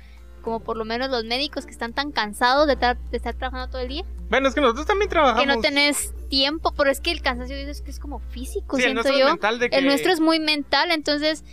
como 0.42 0.60
por 0.60 0.76
lo 0.76 0.84
menos 0.84 1.10
los 1.10 1.24
médicos 1.24 1.64
que 1.66 1.72
están 1.72 1.92
tan 1.92 2.12
cansados 2.12 2.66
de, 2.66 2.74
estar- 2.74 2.98
de 3.10 3.16
estar 3.16 3.34
trabajando 3.34 3.70
todo 3.70 3.82
el 3.82 3.88
día, 3.88 4.04
Bueno, 4.28 4.48
es 4.48 4.54
que 4.54 4.60
nosotros 4.60 4.86
también 4.86 5.08
trabajamos. 5.08 5.40
que 5.42 5.46
no 5.46 5.60
tenés 5.60 6.12
tiempo, 6.28 6.72
pero 6.76 6.90
es 6.90 7.00
que 7.00 7.10
el 7.12 7.22
cansancio 7.22 7.56
es 7.56 7.80
que 7.82 7.90
es 7.90 7.98
como 8.00 8.18
físico, 8.18 8.76
Sí, 8.76 8.82
el 8.82 8.88
siento 8.92 9.02
nuestro 9.02 9.14
es 9.14 9.20
yo. 9.20 9.26
mental 9.28 9.58
de 9.58 9.70
que... 9.70 9.76
El 9.76 9.84
nuestro 9.86 10.12
es 10.12 10.20
muy 10.20 10.40
mental, 10.40 10.90
entonces 10.90 11.44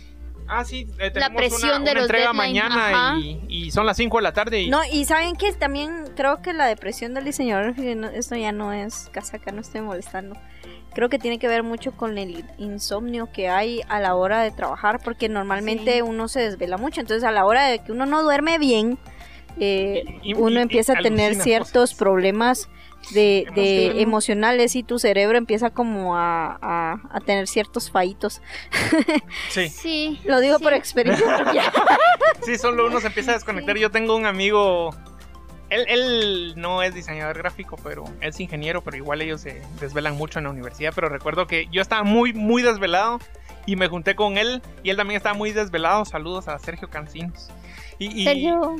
Ah, 0.48 0.64
sí, 0.64 0.86
eh, 0.98 1.10
tenemos 1.10 1.36
presión 1.36 1.62
una, 1.70 1.78
de 1.78 1.82
una 1.82 1.94
los 1.94 2.02
entrega 2.02 2.32
deadline, 2.32 2.36
mañana 2.68 3.18
y, 3.18 3.40
y 3.48 3.70
son 3.70 3.86
las 3.86 3.96
5 3.96 4.18
de 4.18 4.22
la 4.22 4.32
tarde 4.32 4.60
y... 4.62 4.68
No, 4.70 4.80
y 4.90 5.04
saben 5.04 5.34
que 5.36 5.52
también 5.52 6.04
creo 6.14 6.42
que 6.42 6.52
la 6.52 6.66
depresión 6.66 7.14
del 7.14 7.24
diseñador, 7.24 7.74
esto 8.14 8.36
ya 8.36 8.52
no 8.52 8.72
es 8.72 9.08
casaca, 9.12 9.50
no 9.52 9.60
estoy 9.60 9.80
molestando. 9.80 10.36
Creo 10.94 11.08
que 11.08 11.18
tiene 11.18 11.38
que 11.38 11.48
ver 11.48 11.62
mucho 11.62 11.92
con 11.92 12.18
el 12.18 12.44
insomnio 12.58 13.30
que 13.32 13.48
hay 13.48 13.80
a 13.88 13.98
la 14.00 14.14
hora 14.14 14.42
de 14.42 14.50
trabajar, 14.50 15.00
porque 15.02 15.28
normalmente 15.30 15.94
Sí. 15.94 16.02
uno 16.02 16.28
se 16.28 16.40
desvela 16.40 16.76
mucho. 16.76 17.00
Entonces, 17.00 17.24
a 17.24 17.30
la 17.30 17.46
hora 17.46 17.66
de 17.68 17.78
que 17.78 17.92
uno 17.92 18.04
no 18.04 18.22
duerme 18.22 18.58
bien, 18.58 18.98
eh, 19.58 20.04
Y- 20.22 20.34
uno 20.34 20.58
y- 20.58 20.62
empieza 20.62 20.92
a 20.92 20.96
tener 21.02 21.34
ciertos 21.36 21.72
cosas. 21.92 21.98
problemas 21.98 22.68
de, 23.10 23.46
de 23.54 24.00
Emocionales. 24.02 24.76
y 24.76 24.82
tu 24.82 24.98
cerebro 24.98 25.36
empieza 25.38 25.70
como 25.70 26.16
a, 26.16 26.58
a- 26.62 27.00
a 27.10 27.20
tener 27.20 27.46
ciertos 27.48 27.90
fallitos. 27.90 28.40
Sí, 29.50 29.68
sí. 29.70 30.20
Lo 30.24 30.40
digo 30.40 30.58
Sí. 30.58 30.64
por 30.64 30.72
experiencia 30.74 31.36
propia. 31.42 31.72
sí, 32.44 32.56
solo 32.58 32.86
uno 32.86 33.00
se 33.00 33.08
empieza 33.08 33.32
a 33.32 33.34
desconectar. 33.34 33.76
Yo 33.76 33.90
tengo 33.90 34.14
un 34.16 34.26
amigo... 34.26 34.90
Él, 35.70 35.86
él 35.88 36.52
no 36.56 36.82
es 36.82 36.94
diseñador 36.94 37.38
gráfico, 37.38 37.78
pero 37.82 38.04
es 38.20 38.38
ingeniero, 38.40 38.82
pero 38.82 38.98
igual 38.98 39.22
ellos 39.22 39.40
se 39.40 39.62
desvelan 39.80 40.16
mucho 40.16 40.38
en 40.38 40.44
la 40.44 40.50
universidad. 40.50 40.92
Pero 40.94 41.08
recuerdo 41.08 41.46
que 41.46 41.66
yo 41.72 41.80
estaba 41.80 42.02
muy, 42.02 42.34
muy 42.34 42.60
desvelado 42.60 43.20
y 43.64 43.76
me 43.76 43.88
junté 43.88 44.14
con 44.14 44.36
él 44.36 44.60
y 44.82 44.90
él 44.90 44.98
también 44.98 45.16
estaba 45.16 45.34
muy 45.34 45.50
desvelado. 45.52 46.04
Saludos 46.04 46.46
a 46.48 46.58
Sergio 46.58 46.90
Cancinos. 46.90 47.48
Y, 47.98 48.20
y- 48.20 48.24
Sergio, 48.24 48.76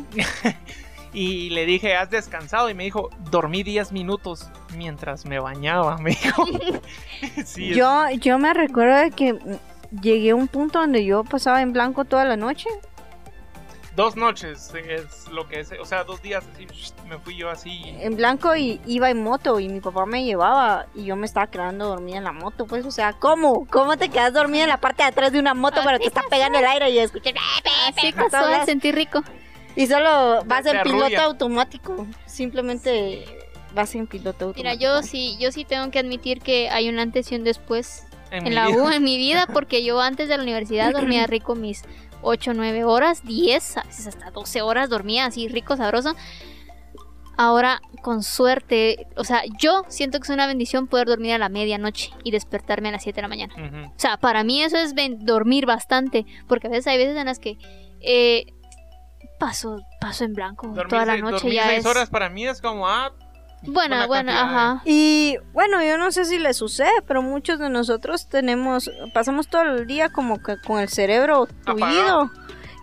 y 1.13 1.51
le 1.51 1.67
dije, 1.67 1.95
¿has 1.97 2.11
descansado? 2.11 2.71
Y 2.71 2.75
me 2.75 2.85
dijo, 2.85 3.11
dormí 3.31 3.63
10 3.63 3.93
minutos 3.93 4.49
mientras 4.77 5.27
me 5.27 5.39
bañaba, 5.41 5.97
me 5.99 6.11
dijo. 6.11 6.45
sí, 7.45 7.71
es- 7.71 7.77
Yo, 7.77 8.09
yo 8.21 8.39
me 8.39 8.53
recuerdo 8.55 8.97
de 8.97 9.11
que 9.11 9.39
llegué 10.01 10.31
a 10.31 10.35
un 10.35 10.49
punto 10.49 10.79
donde 10.81 11.05
yo 11.05 11.23
pasaba 11.25 11.61
en 11.63 11.73
blanco 11.73 12.05
toda 12.07 12.25
la 12.25 12.37
noche. 12.37 12.69
dos 13.95 14.17
noches 14.17 14.73
es 14.75 15.29
lo 15.29 15.47
que 15.49 15.61
es, 15.61 15.71
o 15.79 15.85
sea, 15.85 16.05
dos 16.05 16.23
días 16.23 16.45
así, 16.55 16.67
me 17.11 17.19
fui 17.19 17.37
yo 17.37 17.51
así. 17.51 17.83
En 18.01 18.17
blanco 18.17 18.57
y 18.57 18.81
iba 18.87 19.11
en 19.11 19.23
moto 19.23 19.61
y 19.61 19.69
mi 19.69 19.81
papá 19.81 20.07
me 20.07 20.25
llevaba 20.25 20.87
y 20.95 21.05
yo 21.05 21.15
me 21.15 21.27
estaba 21.27 21.49
quedando 21.49 21.89
dormida 21.89 22.17
en 22.17 22.25
la 22.25 22.33
moto. 22.33 22.67
Pues, 22.67 22.87
o 22.87 22.91
sea, 22.91 23.13
¿cómo? 23.13 23.67
¿Cómo 23.71 23.99
te 23.99 24.09
quedas 24.09 24.33
dormida 24.33 24.63
en 24.63 24.71
la 24.71 24.79
parte 24.81 25.03
de 25.03 25.11
atrás 25.11 25.31
de 25.33 25.39
una 25.41 25.53
moto 25.53 25.83
cuando 25.83 26.01
te 26.01 26.07
está 26.07 26.23
pegando 26.31 26.59
el 26.59 26.65
aire 26.65 26.89
y 26.89 26.99
escuchas? 27.01 27.35
casual, 28.17 28.51
las- 28.51 28.65
sentí 28.65 28.93
rico. 28.93 29.23
Y 29.77 29.87
solo 29.87 30.43
vas 30.47 30.67
en 30.67 30.83
piloto 30.83 31.05
arrulla. 31.05 31.25
automático. 31.25 32.07
Simplemente 32.27 33.25
vas 33.75 33.95
en 33.95 34.07
piloto 34.07 34.47
automático. 34.47 34.63
Mira, 34.63 34.75
yo 34.75 35.03
sí, 35.03 35.37
yo 35.39 35.53
sí 35.53 35.65
tengo 35.65 35.91
que 35.91 35.99
admitir 35.99 36.41
que 36.41 36.69
hay 36.71 36.89
un 36.89 36.99
antes 36.99 37.31
y 37.33 37.37
un 37.37 37.45
después 37.45 38.05
En, 38.31 38.55
la 38.55 38.69
vida. 38.69 38.83
U 38.83 38.91
en 38.91 39.03
mi 39.03 39.17
vida 39.17 39.47
porque 39.53 39.85
yo 39.85 40.01
antes 40.01 40.29
de 40.29 40.37
la 40.37 40.43
universidad 40.43 40.93
dormía 40.93 41.27
rico 41.27 41.55
mis 41.55 41.85
8, 42.23 42.53
9 42.55 42.85
horas, 42.85 43.25
10, 43.25 43.77
a 43.79 43.83
veces 43.83 44.07
hasta 44.07 44.31
12 44.31 44.63
horas 44.63 44.89
dormía 44.89 45.27
así 45.27 45.49
rico, 45.49 45.77
sabroso. 45.77 46.15
Ahora, 47.37 47.81
con 48.03 48.23
suerte, 48.23 49.07
o 49.17 49.25
sea, 49.25 49.43
yo 49.59 49.85
siento 49.89 50.19
que 50.19 50.25
es 50.25 50.31
una 50.31 50.47
bendición 50.47 50.87
poder 50.87 51.09
dormir 51.09 51.33
a 51.33 51.39
la 51.39 51.49
medianoche 51.49 52.11
y 52.25 52.31
despertarme 52.31 52.91
a 52.91 52.93
las 52.93 53.03
7 53.03 53.17
de 53.17 53.23
la 53.23 53.29
mañana. 53.29 53.91
O 53.97 53.99
sea, 53.99 54.19
para 54.19 54.45
mí 54.45 54.63
eso 54.63 54.77
es 54.77 54.95
dormir 55.21 55.65
bastante, 55.65 56.27
porque 56.47 56.67
a 56.67 56.71
veces 56.71 56.87
hay 56.89 56.99
veces 56.99 57.17
en 57.17 57.27
las 57.27 57.39
que 57.39 57.57
eh, 58.01 58.47
paso, 59.47 59.81
paso 60.01 60.25
en 60.25 60.35
blanco. 60.35 60.69
Dormir 60.69 60.87
Toda 60.89 61.05
la 61.07 61.17
noche 61.17 61.33
dormir 61.37 61.55
ya 61.55 61.67
seis 61.67 61.79
es. 61.81 61.87
horas 61.87 62.11
para 62.11 62.29
mí 62.29 62.47
es 62.47 62.61
como, 62.61 62.89
ah, 62.89 63.13
Buena, 63.65 63.97
una 63.99 64.07
buena, 64.07 64.33
cantidad 64.33 64.49
de- 64.51 64.57
ajá. 64.57 64.83
Y 64.85 65.37
bueno, 65.53 65.83
yo 65.85 65.97
no 65.99 66.11
sé 66.13 66.25
si 66.25 66.39
le 66.39 66.53
sucede, 66.55 66.91
pero 67.07 67.23
muchos 67.23 67.59
de 67.61 67.69
nosotros 67.71 68.29
tenemos, 68.29 68.91
pasamos 69.15 69.49
todo 69.49 69.63
el 69.63 69.87
día 69.87 70.09
como 70.11 70.43
que 70.43 70.57
con 70.61 70.81
el 70.81 70.89
cerebro 70.89 71.47
tullido. 71.65 72.31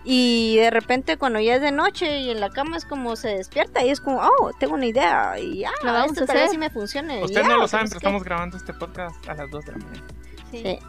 Y 0.06 0.56
de 0.56 0.70
repente 0.72 1.18
cuando 1.18 1.40
ya 1.42 1.56
es 1.56 1.62
de 1.62 1.72
noche 1.74 2.20
y 2.20 2.32
en 2.32 2.40
la 2.40 2.50
cama 2.50 2.78
es 2.78 2.86
como 2.86 3.16
se 3.18 3.28
despierta 3.36 3.84
y 3.84 3.90
es 3.90 4.00
como, 4.00 4.22
oh, 4.22 4.52
tengo 4.60 4.76
una 4.76 4.86
idea 4.86 5.38
y 5.38 5.66
ah, 5.66 5.72
Lo 5.84 5.92
vamos 5.92 6.12
esto 6.14 6.24
a 6.24 6.28
tal 6.28 6.36
vez 6.36 6.44
hacer. 6.46 6.52
sí 6.54 6.58
me 6.58 6.70
funcione. 6.70 7.24
ustedes 7.24 7.46
ya, 7.46 7.50
no 7.50 7.56
lo 7.58 7.62
que 7.64 7.68
saben, 7.68 7.88
pero 7.88 7.98
estamos 7.98 8.24
grabando 8.24 8.56
este 8.58 8.74
podcast 8.74 9.28
a 9.30 9.34
las 9.34 9.52
2 9.52 9.66
de 9.66 9.72
la 9.74 9.78
mañana. 9.80 10.08
Sí. 10.52 10.62
Sí. 10.64 10.80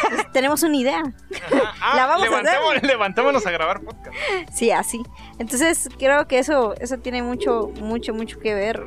Tenemos 0.32 0.62
una 0.62 0.76
idea. 0.76 1.00
Ajá. 1.00 1.74
Ah, 1.80 1.96
La 1.96 2.06
vamos 2.06 2.22
a 2.26 2.30
levantémonos, 2.30 2.82
levantémonos 2.82 3.46
a 3.46 3.50
grabar 3.50 3.80
podcast. 3.80 4.16
Sí, 4.52 4.70
así. 4.70 5.02
Entonces 5.38 5.88
creo 5.98 6.26
que 6.28 6.38
eso, 6.38 6.74
eso 6.80 6.98
tiene 6.98 7.22
mucho, 7.22 7.68
mucho, 7.80 8.14
mucho 8.14 8.38
que 8.38 8.54
ver. 8.54 8.86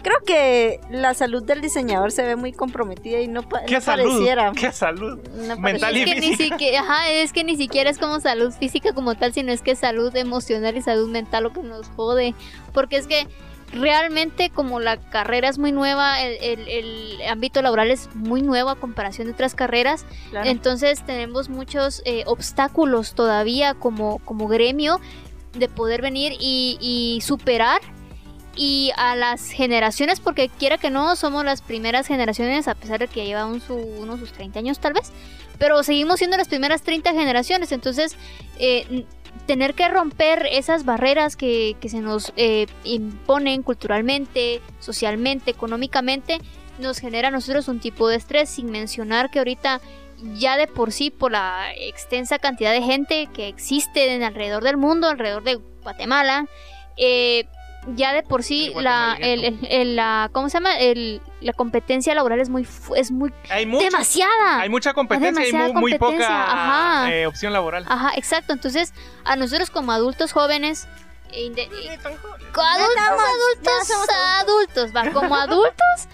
Creo 0.00 0.18
que 0.24 0.80
la 0.90 1.12
salud 1.12 1.42
del 1.42 1.60
diseñador 1.60 2.12
se 2.12 2.22
ve 2.22 2.36
muy 2.36 2.52
comprometida 2.52 3.20
y 3.20 3.26
no, 3.26 3.42
pa- 3.42 3.64
¿Qué 3.64 3.74
no 3.74 3.80
salud? 3.80 4.04
pareciera. 4.04 4.52
¿Qué 4.52 4.70
salud? 4.72 5.18
no 5.34 5.56
Mental 5.58 5.96
Y 5.96 6.00
y 6.00 6.02
es 6.04 6.14
que 6.14 6.20
ni 6.20 6.36
siquiera, 6.36 6.80
ajá, 6.80 7.10
es 7.10 7.32
que 7.32 7.42
ni 7.42 7.56
siquiera 7.56 7.90
es 7.90 7.98
como 7.98 8.20
salud 8.20 8.52
física 8.52 8.92
como 8.94 9.16
tal, 9.16 9.34
sino 9.34 9.50
es 9.52 9.60
que 9.60 9.72
es 9.72 9.80
salud 9.80 10.14
emocional 10.14 10.76
y 10.76 10.82
salud 10.82 11.10
mental 11.10 11.42
lo 11.44 11.52
que 11.52 11.62
nos 11.62 11.88
jode. 11.90 12.34
Porque 12.72 12.96
es 12.96 13.08
que 13.08 13.26
realmente 13.72 14.50
como 14.50 14.80
la 14.80 14.96
carrera 14.98 15.48
es 15.48 15.58
muy 15.58 15.72
nueva, 15.72 16.22
el, 16.22 16.38
el- 16.40 16.68
el 16.68 17.22
ámbito 17.28 17.60
laboral 17.62 17.90
es 17.90 18.08
muy 18.14 18.42
nuevo 18.42 18.70
a 18.70 18.76
comparación 18.76 19.26
de 19.28 19.34
otras 19.34 19.54
carreras, 19.54 20.04
Claro. 20.30 20.48
entonces 20.48 21.04
tenemos 21.04 21.48
muchos 21.48 22.02
eh, 22.04 22.24
obstáculos 22.26 23.14
todavía 23.14 23.74
como, 23.74 24.18
como 24.20 24.48
gremio 24.48 25.00
de 25.52 25.68
poder 25.68 26.02
venir 26.02 26.32
y, 26.40 26.78
y 26.80 27.20
superar. 27.22 27.80
Y 28.60 28.90
a 28.96 29.14
las 29.14 29.50
generaciones, 29.50 30.18
porque 30.18 30.48
quiera 30.48 30.78
que 30.78 30.90
no, 30.90 31.14
somos 31.14 31.44
las 31.44 31.62
primeras 31.62 32.08
generaciones, 32.08 32.66
a 32.66 32.74
pesar 32.74 32.98
de 32.98 33.06
que 33.06 33.24
llevan 33.24 33.60
su, 33.60 33.74
unos 33.76 34.18
sus 34.18 34.32
30 34.32 34.58
años 34.58 34.80
tal 34.80 34.94
vez, 34.94 35.12
pero 35.60 35.80
seguimos 35.84 36.18
siendo 36.18 36.36
las 36.36 36.48
primeras 36.48 36.82
30 36.82 37.12
generaciones, 37.12 37.70
entonces 37.70 38.16
eh, 38.58 39.04
tener 39.46 39.74
que 39.74 39.88
romper 39.88 40.46
esas 40.50 40.84
barreras 40.84 41.36
que, 41.36 41.76
que 41.80 41.88
se 41.88 42.00
nos 42.00 42.32
eh, 42.36 42.66
imponen 42.84 43.62
culturalmente, 43.62 44.60
socialmente, 44.80 45.50
económicamente, 45.50 46.38
nos 46.78 46.98
genera 46.98 47.28
a 47.28 47.30
nosotros 47.30 47.68
un 47.68 47.80
tipo 47.80 48.08
de 48.08 48.16
estrés, 48.16 48.48
sin 48.48 48.70
mencionar 48.70 49.30
que 49.30 49.38
ahorita 49.38 49.80
ya 50.34 50.56
de 50.56 50.66
por 50.66 50.92
sí, 50.92 51.10
por 51.10 51.32
la 51.32 51.72
extensa 51.74 52.38
cantidad 52.38 52.72
de 52.72 52.82
gente 52.82 53.28
que 53.32 53.48
existe 53.48 54.14
en 54.14 54.22
alrededor 54.22 54.64
del 54.64 54.76
mundo, 54.76 55.08
alrededor 55.08 55.44
de 55.44 55.60
Guatemala, 55.82 56.46
eh, 56.96 57.46
ya 57.94 58.12
de 58.12 58.22
por 58.22 58.42
sí 58.42 58.72
El 58.76 58.84
la, 58.84 59.16
el, 59.20 59.40
guatemalgueto. 59.40 59.66
el- 59.66 59.80
el- 59.80 59.96
la, 59.96 60.30
¿cómo 60.32 60.48
se 60.48 60.54
llama? 60.58 60.78
El, 60.78 61.20
la 61.40 61.52
competencia 61.52 62.14
laboral 62.14 62.40
es 62.40 62.48
muy, 62.48 62.66
es 62.96 63.10
muy 63.10 63.32
Hay 63.50 63.66
mucha, 63.66 63.84
demasiada. 63.84 64.60
hay 64.60 64.68
mucha 64.68 64.92
competencia 64.94 65.42
y 65.42 65.46
demasiada 65.46 65.72
muy, 65.72 65.80
muy 65.92 65.98
competencia, 65.98 66.28
poca 66.28 66.52
ajá. 67.04 67.12
eh, 67.14 67.26
opción 67.26 67.52
laboral. 67.52 67.84
Ajá, 67.88 68.12
exacto. 68.16 68.52
Entonces, 68.52 68.92
a 69.24 69.36
nosotros 69.36 69.70
como 69.70 69.92
adultos 69.92 70.32
jóvenes, 70.32 70.86
e 71.32 71.42
inde- 71.46 71.62
e- 71.70 71.90
adultos, 71.90 72.64
adultos, 72.64 73.86
somos 73.88 74.08
adultos, 74.40 74.96
va, 74.96 75.10
como 75.12 75.34
adultos, 75.36 76.08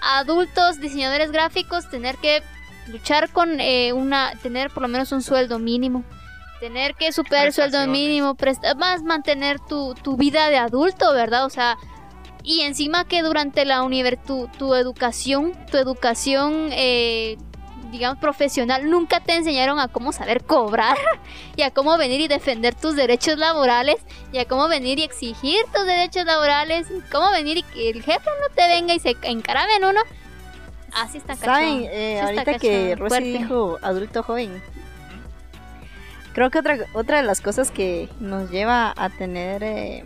adultos, 0.00 0.80
diseñadores 0.80 1.30
gráficos, 1.32 1.88
tener 1.90 2.16
que 2.16 2.42
luchar 2.88 3.28
con 3.30 3.60
eh, 3.60 3.92
una, 3.92 4.32
tener 4.42 4.70
por 4.70 4.82
lo 4.82 4.88
menos 4.88 5.12
un 5.12 5.22
sueldo 5.22 5.58
mínimo. 5.58 6.04
Tener 6.62 6.94
que 6.94 7.10
superar 7.10 7.46
el 7.46 7.52
sueldo 7.52 7.84
mínimo, 7.88 8.36
presta- 8.36 8.76
más 8.76 9.02
mantener 9.02 9.58
tu, 9.58 9.94
tu 9.94 10.16
vida 10.16 10.48
de 10.48 10.58
adulto, 10.58 11.12
¿verdad? 11.12 11.44
O 11.44 11.50
sea, 11.50 11.76
y 12.44 12.60
encima 12.60 13.04
que 13.04 13.22
durante 13.22 13.64
la 13.64 13.82
universidad, 13.82 14.24
tu, 14.24 14.46
tu 14.58 14.74
educación, 14.76 15.54
tu 15.72 15.76
educación, 15.76 16.68
eh, 16.70 17.36
digamos, 17.90 18.18
profesional, 18.18 18.88
nunca 18.88 19.18
te 19.18 19.34
enseñaron 19.34 19.80
a 19.80 19.88
cómo 19.88 20.12
saber 20.12 20.44
cobrar 20.44 20.96
y 21.56 21.62
a 21.62 21.72
cómo 21.72 21.98
venir 21.98 22.20
y 22.20 22.28
defender 22.28 22.76
tus 22.76 22.94
derechos 22.94 23.38
laborales 23.38 23.96
y 24.32 24.38
a 24.38 24.44
cómo 24.46 24.68
venir 24.68 25.00
y 25.00 25.02
exigir 25.02 25.64
tus 25.74 25.84
derechos 25.84 26.24
laborales 26.26 26.86
y 26.96 27.00
cómo 27.10 27.28
venir 27.32 27.56
y 27.56 27.62
que 27.64 27.90
el 27.90 28.04
jefe 28.04 28.30
no 28.40 28.54
te 28.54 28.68
venga 28.68 28.94
y 28.94 29.00
se 29.00 29.16
encarabe 29.22 29.74
en 29.78 29.84
uno. 29.86 30.00
Así 30.94 31.18
está 31.18 31.34
Saben, 31.34 31.80
cachón. 31.84 31.90
eh, 31.92 32.20
Sí 32.22 32.30
está 32.36 32.40
ahorita 32.42 32.58
que 32.60 32.94
Rosy 32.96 33.08
fuerte. 33.08 33.38
dijo 33.38 33.78
adulto 33.82 34.22
joven, 34.22 34.62
creo 36.32 36.50
que 36.50 36.58
otra, 36.58 36.78
otra 36.92 37.18
de 37.18 37.22
las 37.24 37.40
cosas 37.40 37.70
que 37.70 38.08
nos 38.20 38.50
lleva 38.50 38.92
a 38.96 39.08
tener 39.10 39.62
eh, 39.62 40.04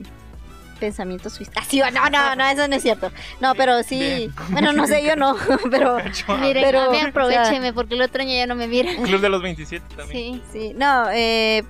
pensamientos 0.80 1.32
suicidas. 1.34 1.66
Sí, 1.68 1.80
no, 1.80 2.10
no, 2.10 2.36
no, 2.36 2.44
eso 2.46 2.68
no 2.68 2.76
es 2.76 2.82
cierto. 2.82 3.10
No, 3.40 3.54
pero 3.54 3.82
sí, 3.82 3.98
Bien. 3.98 4.34
bueno, 4.50 4.72
no 4.72 4.86
sé, 4.86 5.04
yo 5.04 5.16
no, 5.16 5.36
pero 5.70 5.98
Miren, 6.40 6.62
pero, 6.62 6.80
a 6.82 6.90
mí 6.90 6.96
o 6.96 7.00
sea- 7.00 7.08
aprovecheme 7.08 7.72
porque 7.72 7.94
el 7.94 8.02
otro 8.02 8.22
año 8.22 8.34
ya 8.34 8.46
no 8.46 8.54
me 8.54 8.66
miran. 8.68 8.96
Club 9.04 9.20
de 9.20 9.28
los 9.28 9.42
27 9.42 9.84
también. 9.96 10.34
Sí. 10.34 10.42
sí, 10.52 10.72
no, 10.74 11.06
eh, 11.12 11.64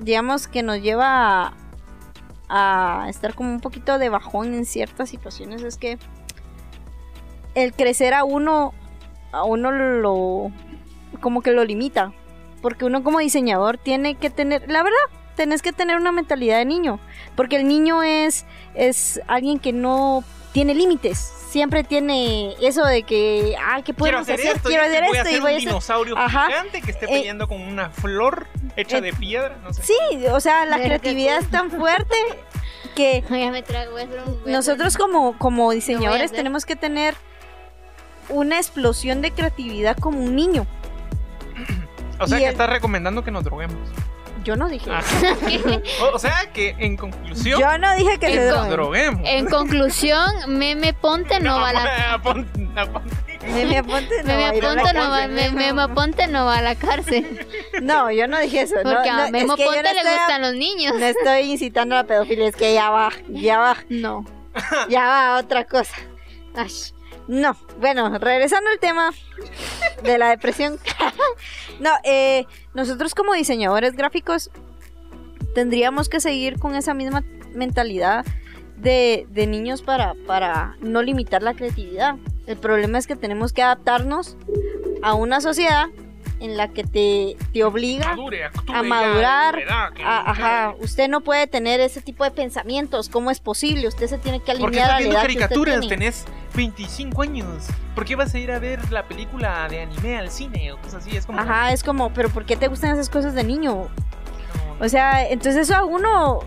digamos 0.00 0.46
que 0.48 0.62
nos 0.62 0.80
lleva 0.82 1.54
a, 2.48 3.04
a 3.04 3.08
estar 3.08 3.34
como 3.34 3.50
un 3.50 3.60
poquito 3.60 3.98
de 3.98 4.08
bajón 4.08 4.54
en 4.54 4.66
ciertas 4.66 5.08
situaciones. 5.08 5.62
Es 5.62 5.76
que 5.78 5.98
el 7.54 7.72
crecer 7.72 8.14
a 8.14 8.24
uno, 8.24 8.74
a 9.32 9.44
uno 9.44 9.70
lo, 9.70 10.50
como 11.20 11.40
que 11.42 11.52
lo 11.52 11.64
limita. 11.64 12.12
Porque 12.64 12.86
uno 12.86 13.04
como 13.04 13.18
diseñador 13.18 13.76
tiene 13.76 14.14
que 14.14 14.30
tener, 14.30 14.62
la 14.70 14.82
verdad, 14.82 14.96
tenés 15.36 15.60
que 15.60 15.74
tener 15.74 15.98
una 15.98 16.12
mentalidad 16.12 16.56
de 16.56 16.64
niño. 16.64 16.98
Porque 17.36 17.56
el 17.56 17.68
niño 17.68 18.02
es, 18.02 18.46
es 18.74 19.20
alguien 19.26 19.58
que 19.58 19.74
no 19.74 20.24
tiene 20.52 20.74
límites. 20.74 21.18
Siempre 21.50 21.84
tiene 21.84 22.54
eso 22.62 22.86
de 22.86 23.02
que, 23.02 23.54
ah, 23.62 23.82
¿qué 23.84 23.92
podemos 23.92 24.22
hacer 24.22 24.36
hacer? 24.36 24.56
esto, 24.56 24.70
Quiero 24.70 24.82
y 24.84 24.86
hacer 24.86 25.04
voy 25.04 25.14
a 25.14 25.20
esto 25.20 25.28
y 25.28 25.32
hacer 25.32 25.40
voy 25.42 25.50
a 25.50 25.52
un 25.52 25.56
hacer 25.58 25.68
dinosaurio 25.68 26.16
Ajá. 26.16 26.46
gigante 26.46 26.80
que 26.80 26.90
esté 26.90 27.04
Eh, 27.04 27.08
peleando 27.08 27.46
con 27.48 27.60
una 27.60 27.90
flor 27.90 28.46
hecha 28.76 28.96
eh, 28.96 29.02
de 29.02 29.12
piedra, 29.12 29.58
no 29.62 29.74
sé. 29.74 29.82
Sí, 29.82 30.26
o 30.32 30.40
sea, 30.40 30.64
la 30.64 30.78
creatividad 30.78 31.36
es 31.36 31.50
tan 31.50 31.70
fuerte 31.70 32.14
que 32.96 33.22
a 33.28 34.48
a 34.48 34.50
nosotros 34.50 34.96
como, 34.96 35.36
como 35.36 35.70
diseñadores 35.70 36.32
tenemos 36.32 36.64
que 36.64 36.76
tener 36.76 37.14
una 38.30 38.56
explosión 38.56 39.20
de 39.20 39.32
creatividad 39.32 39.98
como 39.98 40.20
un 40.20 40.34
niño. 40.34 40.66
O 42.20 42.26
sea 42.26 42.38
y 42.38 42.40
que 42.42 42.46
el- 42.48 42.52
estás 42.52 42.68
recomendando 42.70 43.22
que 43.24 43.30
nos 43.30 43.44
droguemos. 43.44 43.76
Yo 44.44 44.56
no 44.56 44.68
dije 44.68 44.90
Ah. 44.92 45.00
O, 46.02 46.16
o 46.16 46.18
sea 46.18 46.52
que 46.52 46.76
en 46.78 46.96
conclusión, 46.98 47.58
Yo 47.60 47.78
no 47.78 47.94
dije 47.96 48.18
que 48.18 48.30
se 48.30 48.52
con- 48.54 48.68
droguemos. 48.68 49.22
En 49.24 49.46
conclusión, 49.46 50.30
Meme 50.48 50.92
Ponte 50.92 51.40
no, 51.40 51.58
va 51.60 51.70
a 51.70 51.72
la 51.72 51.82
Meme 53.42 53.78
Aponte 53.78 54.22
no 54.22 54.28
Meme 54.28 54.42
va 54.42 54.48
a 54.48 54.52
la 54.52 54.58
Aponte 54.58 54.92
no 54.94 55.10
va, 55.10 55.18
cárcel. 55.18 55.32
Me- 55.32 55.50
Meme 55.50 55.82
Aponte 55.82 56.26
no 56.26 56.44
va 56.44 56.56
a 56.58 56.62
la 56.62 56.74
cárcel. 56.74 57.46
No, 57.82 58.10
yo 58.10 58.26
no 58.28 58.38
dije 58.40 58.62
eso. 58.62 58.74
Porque 58.82 59.10
no, 59.10 59.22
a 59.22 59.26
es 59.26 59.32
Memo 59.32 59.56
que 59.56 59.64
Ponte 59.64 59.82
no 59.82 59.92
le 59.92 59.98
estoy- 60.00 60.14
gustan 60.14 60.42
los 60.42 60.54
niños. 60.54 60.94
No 60.98 61.06
estoy 61.06 61.40
incitando 61.52 61.94
a 61.94 61.98
la 62.02 62.04
pedofilia, 62.04 62.48
es 62.48 62.56
que 62.56 62.74
ya 62.74 62.90
va, 62.90 63.10
ya 63.28 63.58
va, 63.58 63.76
No. 63.88 64.24
ya 64.88 65.06
va 65.06 65.38
otra 65.38 65.64
cosa. 65.64 65.94
Ay, 66.54 66.70
no, 67.28 67.56
bueno, 67.80 68.18
regresando 68.18 68.70
al 68.70 68.78
tema 68.78 69.10
de 70.02 70.18
la 70.18 70.30
depresión. 70.30 70.78
no, 71.80 71.90
eh, 72.04 72.46
nosotros 72.74 73.14
como 73.14 73.32
diseñadores 73.34 73.94
gráficos 73.96 74.50
tendríamos 75.54 76.08
que 76.08 76.20
seguir 76.20 76.58
con 76.58 76.74
esa 76.74 76.94
misma 76.94 77.22
mentalidad 77.54 78.24
de, 78.76 79.26
de 79.30 79.46
niños 79.46 79.82
para, 79.82 80.14
para 80.26 80.76
no 80.80 81.02
limitar 81.02 81.42
la 81.42 81.54
creatividad. 81.54 82.16
El 82.46 82.56
problema 82.58 82.98
es 82.98 83.06
que 83.06 83.16
tenemos 83.16 83.52
que 83.52 83.62
adaptarnos 83.62 84.36
a 85.02 85.14
una 85.14 85.40
sociedad 85.40 85.86
en 86.40 86.56
la 86.58 86.68
que 86.68 86.82
te, 86.84 87.36
te 87.54 87.64
obliga 87.64 88.08
Madure, 88.16 88.44
a 88.74 88.82
madurar, 88.82 89.56
verdad, 89.56 89.88
a- 90.04 90.30
ajá, 90.30 90.74
usted 90.80 91.08
no 91.08 91.20
puede 91.22 91.46
tener 91.46 91.80
ese 91.80 92.02
tipo 92.02 92.24
de 92.24 92.32
pensamientos. 92.32 93.08
¿Cómo 93.08 93.30
es 93.30 93.40
posible? 93.40 93.86
Usted 93.88 94.08
se 94.08 94.18
tiene 94.18 94.40
que 94.40 94.52
¿Por 94.56 94.70
qué 94.72 94.82
alinear 94.82 94.90
estás 94.90 94.96
a 94.96 95.00
la 95.00 95.06
edad 95.06 95.22
que 95.22 95.26
usted 95.28 95.38
caricaturas? 95.40 95.80
tiene. 95.80 95.96
Tenés 95.96 96.24
25 96.54 97.22
años. 97.22 97.66
¿Por 97.94 98.04
qué 98.04 98.16
vas 98.16 98.34
a 98.34 98.38
ir 98.38 98.50
a 98.52 98.58
ver 98.58 98.90
la 98.90 99.06
película 99.06 99.68
de 99.68 99.82
anime 99.82 100.18
al 100.18 100.30
cine 100.30 100.72
o 100.72 100.78
cosas 100.78 101.06
así? 101.06 101.16
Es 101.16 101.26
como... 101.26 101.40
Ajá, 101.40 101.72
es 101.72 101.82
como, 101.82 102.12
pero 102.12 102.28
¿por 102.28 102.44
qué 102.44 102.56
te 102.56 102.68
gustan 102.68 102.92
esas 102.92 103.08
cosas 103.08 103.34
de 103.34 103.44
niño? 103.44 103.74
no. 103.74 103.88
O 104.84 104.88
sea, 104.88 105.28
entonces 105.28 105.68
eso 105.68 105.76
a 105.76 105.84
uno 105.84 106.40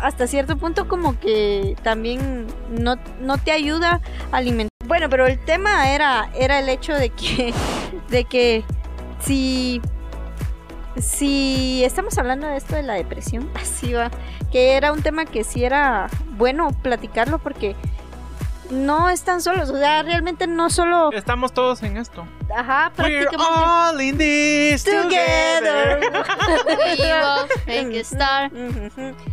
hasta 0.00 0.26
cierto 0.26 0.56
punto 0.56 0.88
como 0.88 1.18
que 1.18 1.76
también 1.82 2.46
no, 2.70 2.96
no 3.20 3.38
te 3.38 3.52
ayuda 3.52 4.00
a 4.32 4.36
alimentar. 4.36 4.70
Bueno, 4.86 5.08
pero 5.08 5.26
el 5.26 5.38
tema 5.38 5.92
era, 5.92 6.30
era 6.34 6.58
el 6.58 6.68
hecho 6.68 6.94
de 6.94 7.10
que, 7.10 7.54
de 8.10 8.24
que 8.24 8.64
si, 9.20 9.80
si 10.96 11.84
estamos 11.84 12.18
hablando 12.18 12.48
de 12.48 12.56
esto 12.56 12.74
de 12.74 12.82
la 12.82 12.94
depresión, 12.94 13.48
así 13.60 13.92
va, 13.92 14.10
que 14.50 14.72
era 14.72 14.92
un 14.92 15.02
tema 15.02 15.24
que 15.24 15.44
sí 15.44 15.64
era 15.64 16.08
bueno 16.36 16.70
platicarlo 16.82 17.38
porque 17.38 17.76
no 18.72 19.10
están 19.10 19.40
solos, 19.40 19.70
o 19.70 19.78
sea, 19.78 20.02
realmente 20.02 20.46
no 20.46 20.70
solo, 20.70 21.12
Estamos 21.12 21.52
todos 21.52 21.82
en 21.82 21.96
esto. 21.96 22.26
ajá, 22.54 22.92
We're 22.98 23.26
prácticamente 23.26 23.36
all 23.38 24.00
in 24.00 24.18
this 24.18 24.82
together. 24.84 26.00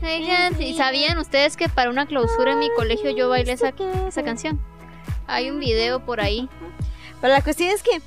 ¿Y 0.59 0.73
sabían 0.75 1.17
ustedes 1.17 1.57
que 1.57 1.69
para 1.69 1.89
una 1.89 2.05
clausura 2.05 2.51
en 2.51 2.59
mi 2.59 2.69
colegio 2.75 3.11
yo 3.11 3.29
bailé 3.29 3.53
esa, 3.53 3.73
esa 4.07 4.23
canción? 4.23 4.59
Hay 5.27 5.49
un 5.49 5.59
video 5.59 6.05
por 6.05 6.21
ahí. 6.21 6.49
Pero 7.21 7.33
la 7.33 7.41
cuestión 7.41 7.69
es 7.69 7.83
que 7.83 8.01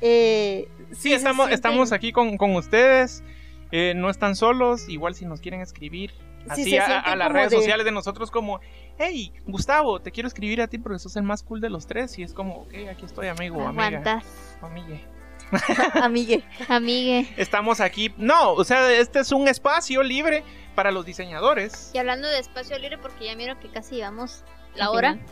eh, 0.00 0.68
Sí, 0.92 1.12
estamos, 1.12 1.50
estamos 1.50 1.92
aquí 1.92 2.12
con, 2.12 2.36
con 2.36 2.54
ustedes. 2.56 3.22
Eh, 3.70 3.92
no 3.96 4.10
están 4.10 4.36
solos. 4.36 4.88
Igual 4.88 5.14
si 5.14 5.26
nos 5.26 5.40
quieren 5.40 5.60
escribir 5.60 6.12
Sí, 6.12 6.27
así 6.48 6.76
a, 6.78 7.16
las 7.16 7.32
redes 7.32 7.50
de- 7.50 7.56
sociales 7.56 7.84
de 7.84 7.92
nosotros 7.92 8.30
como, 8.30 8.60
hey, 8.98 9.32
Gustavo, 9.46 10.00
te 10.00 10.10
quiero 10.12 10.26
escribir 10.28 10.60
a 10.62 10.66
ti 10.68 10.78
porque 10.78 10.98
sos 10.98 11.16
el 11.16 11.22
más 11.22 11.42
cool 11.42 11.60
de 11.60 11.70
los 11.70 11.86
tres. 11.86 12.18
Y 12.18 12.22
es 12.22 12.32
como, 12.34 12.62
ok, 12.62 12.74
aquí 12.90 13.04
estoy, 13.04 13.28
amigo, 13.28 13.66
amiga, 13.66 13.86
Aguantas, 13.86 14.24
amigue. 14.62 15.04
amigue. 16.02 16.44
amigue. 16.68 17.28
Estamos 17.36 17.80
aquí. 17.80 18.12
No, 18.18 18.52
o 18.52 18.64
sea, 18.64 18.90
este 18.92 19.20
es 19.20 19.32
un 19.32 19.48
espacio 19.48 20.02
libre 20.02 20.44
para 20.74 20.90
los 20.90 21.04
diseñadores. 21.06 21.90
Y 21.94 21.98
hablando 21.98 22.28
de 22.28 22.38
espacio 22.38 22.78
libre, 22.78 22.98
porque 22.98 23.26
ya 23.26 23.36
miro 23.36 23.58
que 23.58 23.68
casi 23.70 23.96
llevamos 23.96 24.44
la 24.74 24.90
hora. 24.90 25.12
final. 25.14 25.26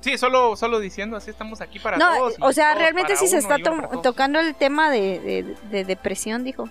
Sí, 0.00 0.18
solo, 0.18 0.56
solo 0.56 0.80
diciendo 0.80 1.16
así 1.16 1.30
estamos 1.30 1.60
aquí 1.60 1.78
para 1.78 1.96
No, 1.96 2.16
todos. 2.16 2.34
o 2.40 2.52
sea, 2.52 2.70
todos 2.70 2.82
realmente 2.82 3.14
si 3.14 3.28
se 3.28 3.38
está 3.38 3.58
to- 3.58 4.00
tocando 4.02 4.40
el 4.40 4.56
tema 4.56 4.90
de, 4.90 5.20
de- 5.20 5.56
de 5.70 5.84
depresión, 5.84 6.42
dijo. 6.42 6.68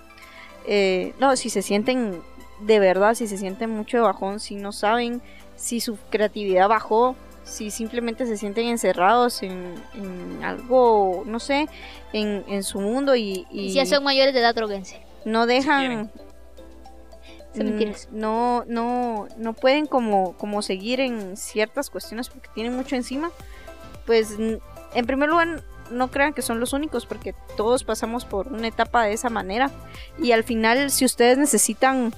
eh, 0.68 1.14
no, 1.18 1.38
si 1.38 1.50
se 1.50 1.62
sienten 1.62 2.22
de 2.66 2.80
verdad, 2.80 3.16
si 3.16 3.28
se 3.28 3.38
sienten 3.38 3.70
mucho 3.70 3.98
de 3.98 4.04
bajón, 4.04 4.40
si 4.40 4.56
no 4.56 4.72
saben 4.72 5.22
si 5.56 5.80
su 5.80 5.98
creatividad 6.10 6.68
bajó, 6.68 7.16
si 7.44 7.72
simplemente 7.72 8.26
se 8.26 8.38
sienten 8.38 8.68
encerrados 8.68 9.44
en, 9.44 9.76
en 9.94 10.44
algo, 10.44 11.24
no 11.26 11.40
sé, 11.40 11.68
en, 12.14 12.44
en 12.48 12.64
su 12.64 12.80
mundo 12.80 13.16
y, 13.16 13.46
y 13.52 13.62
Y 13.62 13.70
si 13.70 13.76
ya 13.76 13.86
son 13.86 14.04
mayores 14.04 14.34
de 14.34 14.40
edad, 14.40 14.56
droguense. 14.56 15.02
no 15.26 15.46
dejan... 15.46 16.12
mentiras. 17.56 18.08
mm, 18.12 18.20
No, 18.20 18.64
no, 18.68 19.28
no 19.38 19.54
pueden 19.54 19.86
como, 19.86 20.34
como 20.38 20.62
seguir 20.62 21.00
en 21.00 21.36
ciertas 21.36 21.90
cuestiones 21.90 22.30
porque 22.30 22.50
tienen 22.54 22.76
mucho 22.76 22.96
encima. 22.96 23.32
Pues 24.06 24.36
en 24.40 25.06
primer 25.06 25.30
lugar 25.30 25.64
no 25.92 26.10
crean 26.10 26.34
que 26.34 26.42
son 26.42 26.60
los 26.60 26.74
únicos 26.74 27.06
porque 27.06 27.36
todos 27.58 27.84
pasamos 27.84 28.24
por 28.26 28.48
una 28.48 28.68
etapa 28.68 29.04
de 29.04 29.14
esa 29.14 29.30
manera 29.30 29.70
y 30.18 30.32
al 30.32 30.44
final 30.44 30.90
si 30.90 31.06
ustedes 31.06 31.38
necesitan 31.38 32.14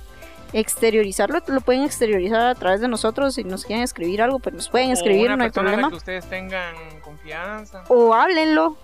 exteriorizarlo 0.53 1.39
lo 1.47 1.61
pueden 1.61 1.83
exteriorizar 1.83 2.41
a 2.47 2.55
través 2.55 2.79
de 2.81 2.87
nosotros 2.87 3.35
si 3.35 3.43
nos 3.43 3.65
quieren 3.65 3.83
escribir 3.83 4.21
algo 4.21 4.39
pues 4.39 4.55
nos 4.55 4.69
pueden 4.69 4.89
O 4.91 4.93
escribir 4.93 5.27
una 5.27 5.37
no 5.37 5.43
hay 5.45 5.49
problema 5.49 5.89
que 5.89 5.95
ustedes 5.95 6.25
tengan 6.29 6.75
confianza. 7.01 7.83
o 7.89 8.13
háblenlo 8.13 8.77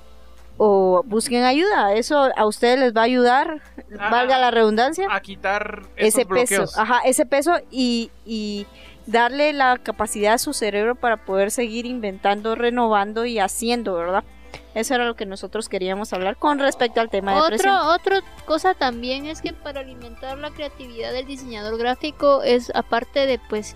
o 0.57 1.03
busquen 1.05 1.43
ayuda 1.45 1.93
eso 1.93 2.30
a 2.36 2.45
ustedes 2.45 2.80
les 2.80 2.93
va 2.95 3.01
a 3.01 3.05
ayudar 3.05 3.61
Ah, 3.97 4.09
valga 4.11 4.38
la 4.38 4.51
redundancia 4.51 5.07
A 5.09 5.20
quitar 5.22 5.84
esos 5.95 6.20
ese 6.20 6.26
peso, 6.26 6.65
ajá, 6.78 6.99
ese 7.05 7.26
peso 7.26 7.53
y, 7.72 8.11
y 8.26 8.67
darle 9.07 9.53
la 9.53 9.78
capacidad 9.78 10.34
a 10.34 10.38
su 10.38 10.53
cerebro 10.53 10.93
para 10.95 11.17
poder 11.17 11.49
seguir 11.49 11.86
inventando, 11.88 12.53
renovando 12.55 13.26
y 13.26 13.39
haciendo, 13.39 13.95
¿verdad? 13.95 14.24
Eso 14.80 14.95
era 14.95 15.05
lo 15.05 15.15
que 15.15 15.25
nosotros 15.25 15.67
queríamos 15.67 16.13
hablar 16.13 16.38
con 16.38 16.57
respecto 16.59 17.01
al 17.01 17.09
tema 17.09 17.34
de. 17.34 17.39
Otro, 17.69 17.93
otra 17.93 18.21
cosa 18.45 18.73
también 18.73 19.25
es 19.25 19.41
que 19.41 19.51
para 19.51 19.82
alimentar 19.82 20.38
la 20.38 20.51
creatividad 20.51 21.11
del 21.11 21.25
diseñador 21.25 21.77
gráfico 21.77 22.43
es 22.43 22.71
aparte 22.73 23.25
de 23.25 23.39
pues 23.49 23.75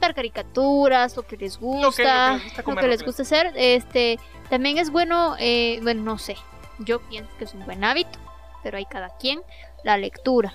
ver 0.00 0.14
caricaturas, 0.14 1.16
lo 1.16 1.22
que 1.22 1.36
les 1.36 1.58
gusta, 1.58 1.82
Lo 1.82 1.92
que- 1.92 2.02
lo 2.04 2.40
que 2.40 2.42
les 2.42 2.42
gusta 2.54 2.62
lo 2.70 2.76
que 2.80 2.88
les 2.88 3.02
gusta 3.04 3.22
hacer, 3.22 3.52
este 3.54 4.18
también 4.48 4.78
es 4.78 4.90
bueno, 4.90 5.36
eh, 5.38 5.78
bueno 5.82 6.02
no 6.02 6.18
sé, 6.18 6.36
yo 6.80 7.00
pienso 7.02 7.30
que 7.38 7.44
es 7.44 7.54
un 7.54 7.64
buen 7.64 7.84
hábito, 7.84 8.18
pero 8.62 8.78
hay 8.78 8.86
cada 8.86 9.10
quien 9.18 9.42
la 9.84 9.96
lectura, 9.98 10.54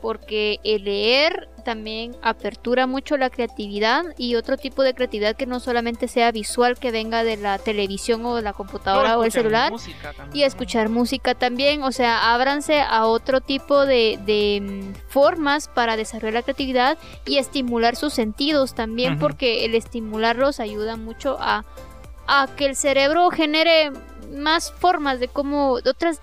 porque 0.00 0.60
el 0.64 0.84
leer 0.84 1.48
también 1.64 2.16
apertura 2.22 2.86
mucho 2.86 3.16
la 3.16 3.30
creatividad 3.30 4.04
y 4.16 4.36
otro 4.36 4.56
tipo 4.56 4.82
de 4.82 4.94
creatividad 4.94 5.36
que 5.36 5.44
no 5.44 5.60
solamente 5.60 6.08
sea 6.08 6.32
visual 6.32 6.78
que 6.78 6.90
venga 6.90 7.24
de 7.24 7.36
la 7.36 7.58
televisión 7.58 8.24
o 8.24 8.36
de 8.36 8.42
la 8.42 8.54
computadora 8.54 9.18
o 9.18 9.24
el 9.24 9.32
celular 9.32 9.72
y 10.32 10.44
escuchar 10.44 10.88
música 10.88 11.34
también, 11.34 11.82
o 11.82 11.92
sea, 11.92 12.32
ábranse 12.32 12.80
a 12.80 13.04
otro 13.06 13.40
tipo 13.40 13.84
de, 13.84 14.18
de, 14.24 14.62
mm, 14.62 14.94
formas 15.08 15.68
para 15.68 15.96
desarrollar 15.96 16.34
la 16.34 16.42
creatividad 16.42 16.98
y 17.26 17.38
estimular 17.38 17.96
sus 17.96 18.14
sentidos 18.14 18.74
también, 18.74 19.18
porque 19.18 19.64
el 19.64 19.74
estimularlos 19.74 20.60
ayuda 20.60 20.96
mucho 20.96 21.36
a, 21.38 21.64
a 22.26 22.48
que 22.56 22.66
el 22.66 22.76
cerebro 22.76 23.30
genere 23.30 23.92
más 24.34 24.72
formas 24.72 25.20
de 25.20 25.28
cómo, 25.28 25.72
otras, 25.72 26.20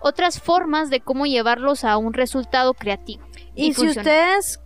otras 0.00 0.40
formas 0.40 0.90
de 0.90 1.00
cómo 1.00 1.26
llevarlos 1.26 1.84
a 1.84 1.96
un 1.96 2.12
resultado 2.12 2.74
creativo. 2.74 3.24
Y, 3.54 3.72
si 3.72 3.86
funcional. 3.86 3.98
ustedes, 3.98 4.60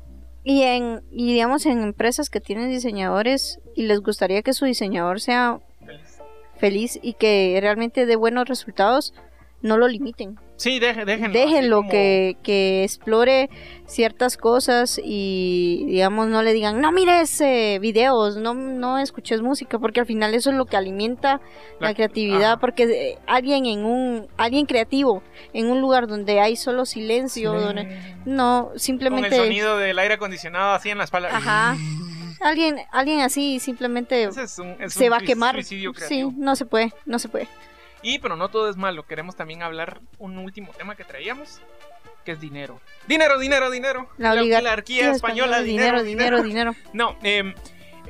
y 0.45 0.63
en, 0.63 1.03
y 1.11 1.33
digamos 1.33 1.67
en 1.67 1.83
empresas 1.83 2.31
que 2.31 2.41
tienen 2.41 2.71
diseñadores 2.71 3.61
y 3.75 3.83
les 3.83 4.01
gustaría 4.01 4.43
que 4.43 4.53
su 4.53 4.65
diseñador 4.65 5.21
sea 5.21 5.61
Feliz. 5.81 6.19
feliz 6.57 7.01
y 7.03 7.15
que 7.15 7.59
realmente 7.61 8.07
dé 8.07 8.17
buenos 8.17 8.49
resultados, 8.49 9.15
no 9.63 9.77
lo 9.77 9.89
limiten. 9.89 10.39
Sí, 10.63 10.79
deje- 10.79 11.05
déjenlo. 11.05 11.33
Déjenlo 11.39 11.77
como- 11.79 11.91
que, 11.91 12.37
que 12.43 12.85
explore 12.85 13.51
ciertas 13.87 14.37
cosas 14.37 15.01
y 15.03 15.85
digamos 15.89 16.29
no 16.29 16.43
le 16.43 16.53
digan 16.55 16.81
no 16.81 16.93
mires 16.93 17.41
eh, 17.41 17.79
videos, 17.81 18.37
no, 18.37 18.55
no 18.55 18.99
escuches 18.99 19.43
música, 19.43 19.79
porque 19.79 20.01
al 20.01 20.07
final 20.07 20.35
eso 20.35 20.51
es 20.51 20.57
lo 20.57 20.65
que 20.67 20.77
alimenta 20.77 21.41
la, 21.81 21.89
La- 21.89 21.95
creatividad, 21.95 22.61
porque 22.61 22.85
eh, 22.85 23.19
alguien 23.27 23.67
en 23.67 23.85
un, 23.85 24.29
alguien 24.37 24.67
creativo, 24.67 25.23
en 25.53 25.71
un 25.71 25.81
lugar 25.81 26.07
donde 26.07 26.41
hay 26.41 26.55
solo 26.57 26.87
silencio, 26.87 27.53
donde 27.53 27.99
no, 28.25 28.65
Con 28.67 28.75
el 28.75 28.81
simplemente 28.81 29.37
sonido 29.37 29.77
del 29.79 29.99
aire 29.99 30.15
acondicionado 30.15 30.73
así 30.75 30.89
en 30.91 30.99
la 30.99 31.05
espalda. 31.05 31.29
Ajá. 31.37 31.77
alguien, 32.41 32.77
alguien 32.93 33.21
así 33.21 33.59
simplemente 33.61 34.25
Ese 34.25 34.45
es 34.45 34.59
un, 34.59 34.77
es 34.81 34.95
se 34.95 35.09
va 35.09 35.17
a 35.17 35.21
quemar. 35.21 35.63
Sí, 35.65 35.85
no 36.37 36.55
se 36.57 36.67
puede, 36.67 36.93
no 37.05 37.19
se 37.19 37.29
puede. 37.29 37.49
Y 38.03 38.19
pero 38.19 38.37
no 38.37 38.49
todo 38.49 38.69
es 38.69 38.77
malo. 38.77 39.07
Queremos 39.07 39.37
también 39.37 39.63
hablar 39.63 40.01
un 40.19 40.39
último 40.39 40.73
tema 40.73 40.97
que 40.97 41.05
traíamos, 41.05 41.61
que 42.25 42.33
es 42.33 42.41
dinero. 42.41 42.81
Dinero, 43.07 43.39
dinero, 43.39 43.71
dinero. 43.71 44.09
La 44.19 44.33
oligarquía 44.33 44.59
oligarquía 44.59 45.11
española, 45.13 45.63
dinero, 45.63 46.03
dinero, 46.03 46.43
dinero. 46.43 46.75
No, 46.93 47.17
eh, 47.23 47.55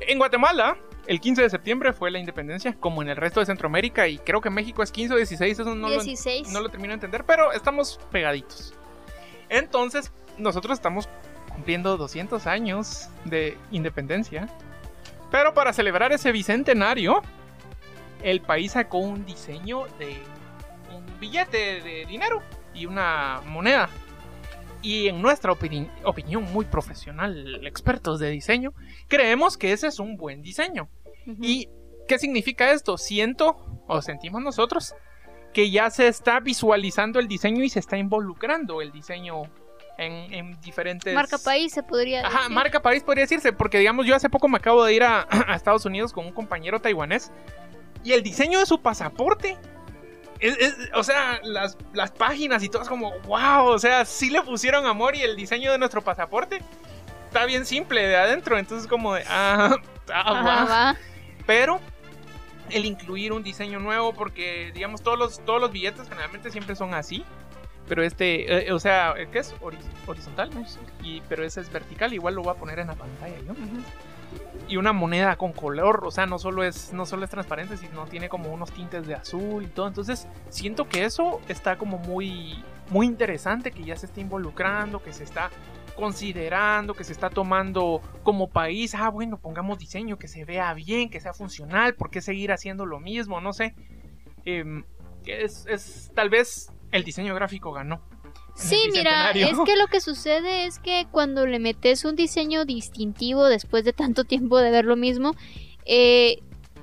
en 0.07 0.17
Guatemala, 0.17 0.77
el 1.07 1.19
15 1.19 1.43
de 1.43 1.49
septiembre 1.49 1.93
fue 1.93 2.11
la 2.11 2.19
independencia, 2.19 2.75
como 2.79 3.01
en 3.01 3.09
el 3.09 3.15
resto 3.17 3.39
de 3.39 3.45
Centroamérica, 3.45 4.07
y 4.07 4.17
creo 4.19 4.41
que 4.41 4.49
México 4.49 4.83
es 4.83 4.91
15 4.91 5.13
o 5.13 5.17
16, 5.17 5.59
eso 5.59 5.75
no, 5.75 5.89
lo, 5.89 6.01
16. 6.01 6.49
no 6.49 6.61
lo 6.61 6.69
termino 6.69 6.89
de 6.89 6.95
entender, 6.95 7.23
pero 7.25 7.51
estamos 7.51 7.99
pegaditos. 8.11 8.73
Entonces, 9.49 10.11
nosotros 10.37 10.73
estamos 10.73 11.07
cumpliendo 11.49 11.97
200 11.97 12.47
años 12.47 13.09
de 13.25 13.57
independencia, 13.71 14.47
pero 15.29 15.53
para 15.53 15.73
celebrar 15.73 16.11
ese 16.11 16.31
bicentenario, 16.31 17.21
el 18.23 18.41
país 18.41 18.71
sacó 18.73 18.97
un 18.99 19.25
diseño 19.25 19.85
de 19.99 20.17
un 20.95 21.19
billete 21.19 21.81
de 21.81 22.05
dinero 22.07 22.41
y 22.73 22.85
una 22.85 23.41
moneda. 23.45 23.89
Y 24.81 25.07
en 25.07 25.21
nuestra 25.21 25.53
opini- 25.53 25.89
opinión 26.03 26.43
muy 26.51 26.65
profesional, 26.65 27.65
expertos 27.65 28.19
de 28.19 28.29
diseño, 28.29 28.73
creemos 29.07 29.57
que 29.57 29.71
ese 29.71 29.87
es 29.87 29.99
un 29.99 30.17
buen 30.17 30.41
diseño. 30.41 30.89
¿Y 31.41 31.69
qué 32.07 32.19
significa 32.19 32.71
esto? 32.71 32.97
Siento, 32.97 33.55
o 33.87 34.01
sentimos 34.01 34.41
nosotros, 34.41 34.93
que 35.53 35.71
ya 35.71 35.89
se 35.89 36.07
está 36.09 36.39
visualizando 36.41 37.19
el 37.19 37.27
diseño 37.29 37.63
y 37.63 37.69
se 37.69 37.79
está 37.79 37.95
involucrando 37.97 38.81
el 38.81 38.91
diseño 38.91 39.43
en, 39.97 40.33
en 40.33 40.59
diferentes... 40.59 41.13
Marca 41.13 41.37
país 41.37 41.71
se 41.71 41.83
podría 41.83 42.25
Ajá, 42.27 42.39
decir. 42.39 42.51
marca 42.55 42.81
país 42.81 43.03
podría 43.03 43.23
decirse, 43.23 43.53
porque 43.53 43.77
digamos, 43.79 44.05
yo 44.05 44.15
hace 44.15 44.29
poco 44.29 44.49
me 44.49 44.57
acabo 44.57 44.83
de 44.83 44.93
ir 44.95 45.03
a, 45.03 45.21
a 45.47 45.55
Estados 45.55 45.85
Unidos 45.85 46.11
con 46.11 46.25
un 46.25 46.33
compañero 46.33 46.81
taiwanés 46.81 47.31
y 48.03 48.13
el 48.13 48.23
diseño 48.23 48.59
de 48.59 48.65
su 48.65 48.81
pasaporte. 48.81 49.57
es- 50.39 50.57
es- 50.57 50.75
o 50.93 51.03
sea, 51.03 51.39
las, 51.43 51.77
las 51.93 52.11
páginas 52.11 52.61
y 52.63 52.69
todo 52.69 52.81
es 52.81 52.89
como, 52.89 53.11
wow, 53.21 53.65
o 53.67 53.79
sea, 53.79 54.03
sí 54.03 54.29
le 54.29 54.41
pusieron 54.41 54.85
amor 54.85 55.15
y 55.15 55.21
el 55.21 55.35
diseño 55.37 55.71
de 55.71 55.77
nuestro 55.77 56.01
pasaporte 56.01 56.61
está 57.27 57.45
bien 57.45 57.65
simple 57.65 58.05
de 58.05 58.17
adentro, 58.17 58.57
entonces 58.57 58.87
como 58.87 59.13
de, 59.13 59.23
ah, 59.29 59.75
ah, 60.13 60.33
va. 60.33 60.65
Pero 61.45 61.79
el 62.69 62.83
incluir 62.85 63.31
un 63.31 63.41
diseño 63.43 63.79
nuevo, 63.79 64.13
porque 64.13 64.71
digamos 64.73 65.01
todos 65.01 65.17
los, 65.17 65.39
todos 65.45 65.61
los 65.61 65.71
billetes 65.71 66.09
generalmente 66.09 66.51
siempre 66.51 66.75
son 66.75 66.93
así. 66.93 67.23
Pero 67.87 68.01
este, 68.03 68.67
eh, 68.67 68.71
o 68.73 68.79
sea, 68.79 69.13
¿qué 69.31 69.39
es? 69.39 69.53
Hori- 69.61 69.77
horizontal. 70.07 70.49
Y, 71.03 71.21
pero 71.29 71.43
ese 71.45 71.59
es 71.61 71.69
vertical, 71.71 72.13
igual 72.13 72.33
lo 72.35 72.41
voy 72.43 72.51
a 72.51 72.57
poner 72.57 72.79
en 72.79 72.87
la 72.87 72.95
pantalla 72.95 73.35
yo. 73.45 73.53
Y 74.67 74.77
una 74.77 74.93
moneda 74.93 75.35
con 75.35 75.51
color, 75.51 76.03
o 76.05 76.11
sea, 76.11 76.25
no 76.25 76.39
solo 76.39 76.63
es, 76.63 76.93
no 76.93 77.05
solo 77.05 77.25
es 77.25 77.29
transparente, 77.29 77.75
sino 77.77 78.05
tiene 78.05 78.29
como 78.29 78.51
unos 78.53 78.71
tintes 78.71 79.05
de 79.05 79.13
azul 79.15 79.63
y 79.63 79.67
todo. 79.67 79.87
Entonces, 79.87 80.27
siento 80.49 80.87
que 80.87 81.03
eso 81.05 81.41
está 81.49 81.77
como 81.77 81.97
muy, 81.99 82.63
muy 82.89 83.05
interesante, 83.05 83.71
que 83.71 83.83
ya 83.83 83.95
se 83.97 84.05
está 84.05 84.21
involucrando, 84.21 85.03
que 85.03 85.11
se 85.13 85.23
está 85.25 85.49
considerando, 85.95 86.93
que 86.93 87.03
se 87.03 87.11
está 87.13 87.29
tomando 87.29 88.01
como 88.23 88.49
país. 88.49 88.95
Ah, 88.95 89.09
bueno, 89.09 89.37
pongamos 89.37 89.79
diseño 89.79 90.17
que 90.17 90.27
se 90.27 90.45
vea 90.45 90.73
bien, 90.73 91.09
que 91.09 91.19
sea 91.19 91.33
funcional. 91.33 91.95
¿Por 91.95 92.09
qué 92.09 92.21
seguir 92.21 92.51
haciendo 92.51 92.85
lo 92.85 92.99
mismo? 92.99 93.41
No 93.41 93.53
sé. 93.53 93.75
Em, 94.45 94.83
es, 95.25 95.65
es- 95.67 96.11
tal 96.15 96.29
vez 96.29 96.71
el 96.91 97.03
diseño 97.03 97.33
gráfico 97.35 97.71
ganó. 97.71 98.01
Sí, 98.55 98.77
mira, 98.91 99.31
es 99.31 99.57
que 99.65 99.75
lo 99.75 99.87
que 99.87 99.99
sucede 100.01 100.65
es 100.65 100.79
que 100.79 101.07
cuando 101.11 101.45
le 101.45 101.59
metes 101.59 102.05
un 102.05 102.15
diseño 102.15 102.65
distintivo 102.65 103.45
después 103.45 103.83
de 103.83 103.93
tanto 103.93 104.23
tiempo 104.25 104.57
de 104.59 104.71
ver 104.71 104.85
lo 104.85 104.95
mismo, 104.95 105.35
eh, 105.85 106.41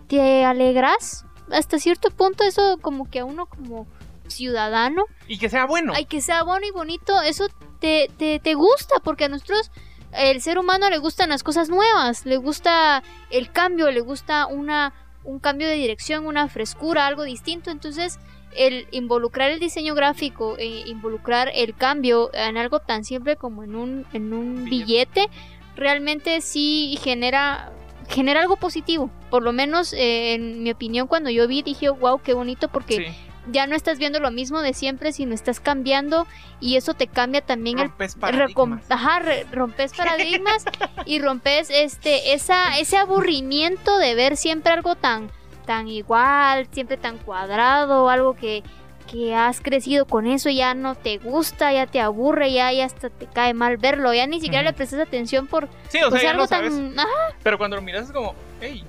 te 0.09 0.45
alegras. 0.45 1.25
Hasta 1.51 1.79
cierto 1.79 2.11
punto 2.11 2.45
eso 2.45 2.79
como 2.81 3.11
que 3.11 3.21
a 3.21 3.25
uno 3.25 3.47
como 3.47 3.87
ciudadano, 4.29 5.05
Y 5.27 5.39
que 5.39 5.49
sea 5.49 5.67
bueno. 5.67 5.93
hay 5.95 6.05
que 6.05 6.21
sea 6.21 6.45
bueno 6.45 6.65
y 6.65 6.71
bonito, 6.71 7.21
eso 7.23 7.49
te, 7.81 8.09
te, 8.17 8.39
te 8.39 8.55
gusta 8.55 8.97
porque 9.03 9.25
a 9.25 9.29
nosotros 9.29 9.73
el 10.13 10.41
ser 10.41 10.59
humano 10.59 10.89
le 10.91 10.99
gustan 10.99 11.31
las 11.31 11.43
cosas 11.43 11.69
nuevas, 11.69 12.25
le 12.27 12.37
gusta 12.37 13.03
el 13.31 13.51
cambio, 13.51 13.91
le 13.91 14.01
gusta 14.01 14.47
una 14.47 14.93
un 15.25 15.39
cambio 15.39 15.69
de 15.69 15.75
dirección, 15.75 16.27
una 16.27 16.49
frescura, 16.49 17.07
algo 17.07 17.25
distinto, 17.25 17.71
entonces 17.71 18.19
el 18.57 18.87
involucrar 18.91 19.51
el 19.51 19.61
diseño 19.61 19.95
gráfico, 19.95 20.57
e 20.59 20.67
involucrar 20.87 21.51
el 21.55 21.75
cambio 21.75 22.31
en 22.35 22.57
algo 22.57 22.81
tan 22.81 23.05
simple 23.05 23.37
como 23.37 23.63
en 23.65 23.75
un, 23.77 24.07
en 24.13 24.33
un 24.33 24.65
Billete. 24.65 25.29
realmente 25.77 26.41
sí 26.41 26.99
genera, 27.03 27.73
genera 28.09 28.41
algo 28.41 28.57
positivo. 28.57 29.11
Por 29.31 29.43
lo 29.43 29.53
menos, 29.53 29.93
eh, 29.93 30.35
en 30.35 30.63
mi 30.63 30.71
opinión, 30.71 31.07
cuando 31.07 31.31
yo 31.31 31.47
vi, 31.49 31.63
dije, 31.63 31.89
wow, 31.91 32.21
qué 32.21 32.35
bonito, 32.35 32.69
porque 32.69 32.97
Sí. 32.97 33.05
ya 33.53 33.67
no 33.67 33.75
estás 33.77 33.99
viendo 33.99 34.19
lo 34.21 34.31
mismo 34.31 34.61
de 34.61 34.75
siempre, 34.75 35.13
sino 35.13 35.33
estás 35.33 35.61
cambiando 35.61 36.27
y 36.61 36.77
eso 36.77 36.93
te 36.95 37.07
cambia 37.07 37.41
también 37.41 37.79
el 37.79 37.89
Rompes 37.89 38.17
recom- 38.17 38.21
paradigmas. 38.21 38.91
ajá, 38.91 39.23
rompes 39.53 39.93
paradigmas 39.95 40.65
y 41.07 41.21
rompes 41.21 41.71
este 41.71 42.35
esa 42.35 42.79
ese 42.79 42.97
aburrimiento 42.99 43.97
de 43.99 44.15
ver 44.15 44.37
siempre 44.37 44.73
algo 44.73 44.97
tan 44.97 45.31
tan 45.71 45.87
igual, 45.87 46.67
siempre 46.73 46.97
tan 46.97 47.17
cuadrado, 47.19 48.09
algo 48.09 48.35
que 48.35 48.65
que 49.09 49.35
has 49.37 49.61
crecido 49.61 50.05
con 50.05 50.27
eso 50.27 50.51
ya 50.51 50.75
no 50.75 50.95
te 50.97 51.19
gusta, 51.19 51.73
ya 51.73 51.87
te 51.87 52.01
aburre, 52.01 52.53
ya, 52.53 52.73
ya 52.73 52.85
hasta 52.87 53.09
te 53.11 53.27
cae 53.27 53.55
mal 53.55 53.77
verlo, 53.77 54.13
ya 54.15 54.27
ni 54.27 54.41
siquiera 54.41 54.63
le 54.65 54.73
prestas 54.73 55.01
atención 55.01 55.47
por 55.47 55.69
Sí, 55.89 55.99
o 55.99 56.03
sea, 56.03 56.11
pues, 56.11 56.23
ya 56.23 56.31
algo 56.31 56.43
lo 56.43 56.47
sabes. 56.49 56.73
tan 56.75 56.99
ajá, 56.99 57.09
Pero 57.43 57.57
cuando 57.59 57.77
lo 57.77 57.83
miras 57.83 58.07
es 58.07 58.13
como, 58.13 58.35
hey. 58.61 58.85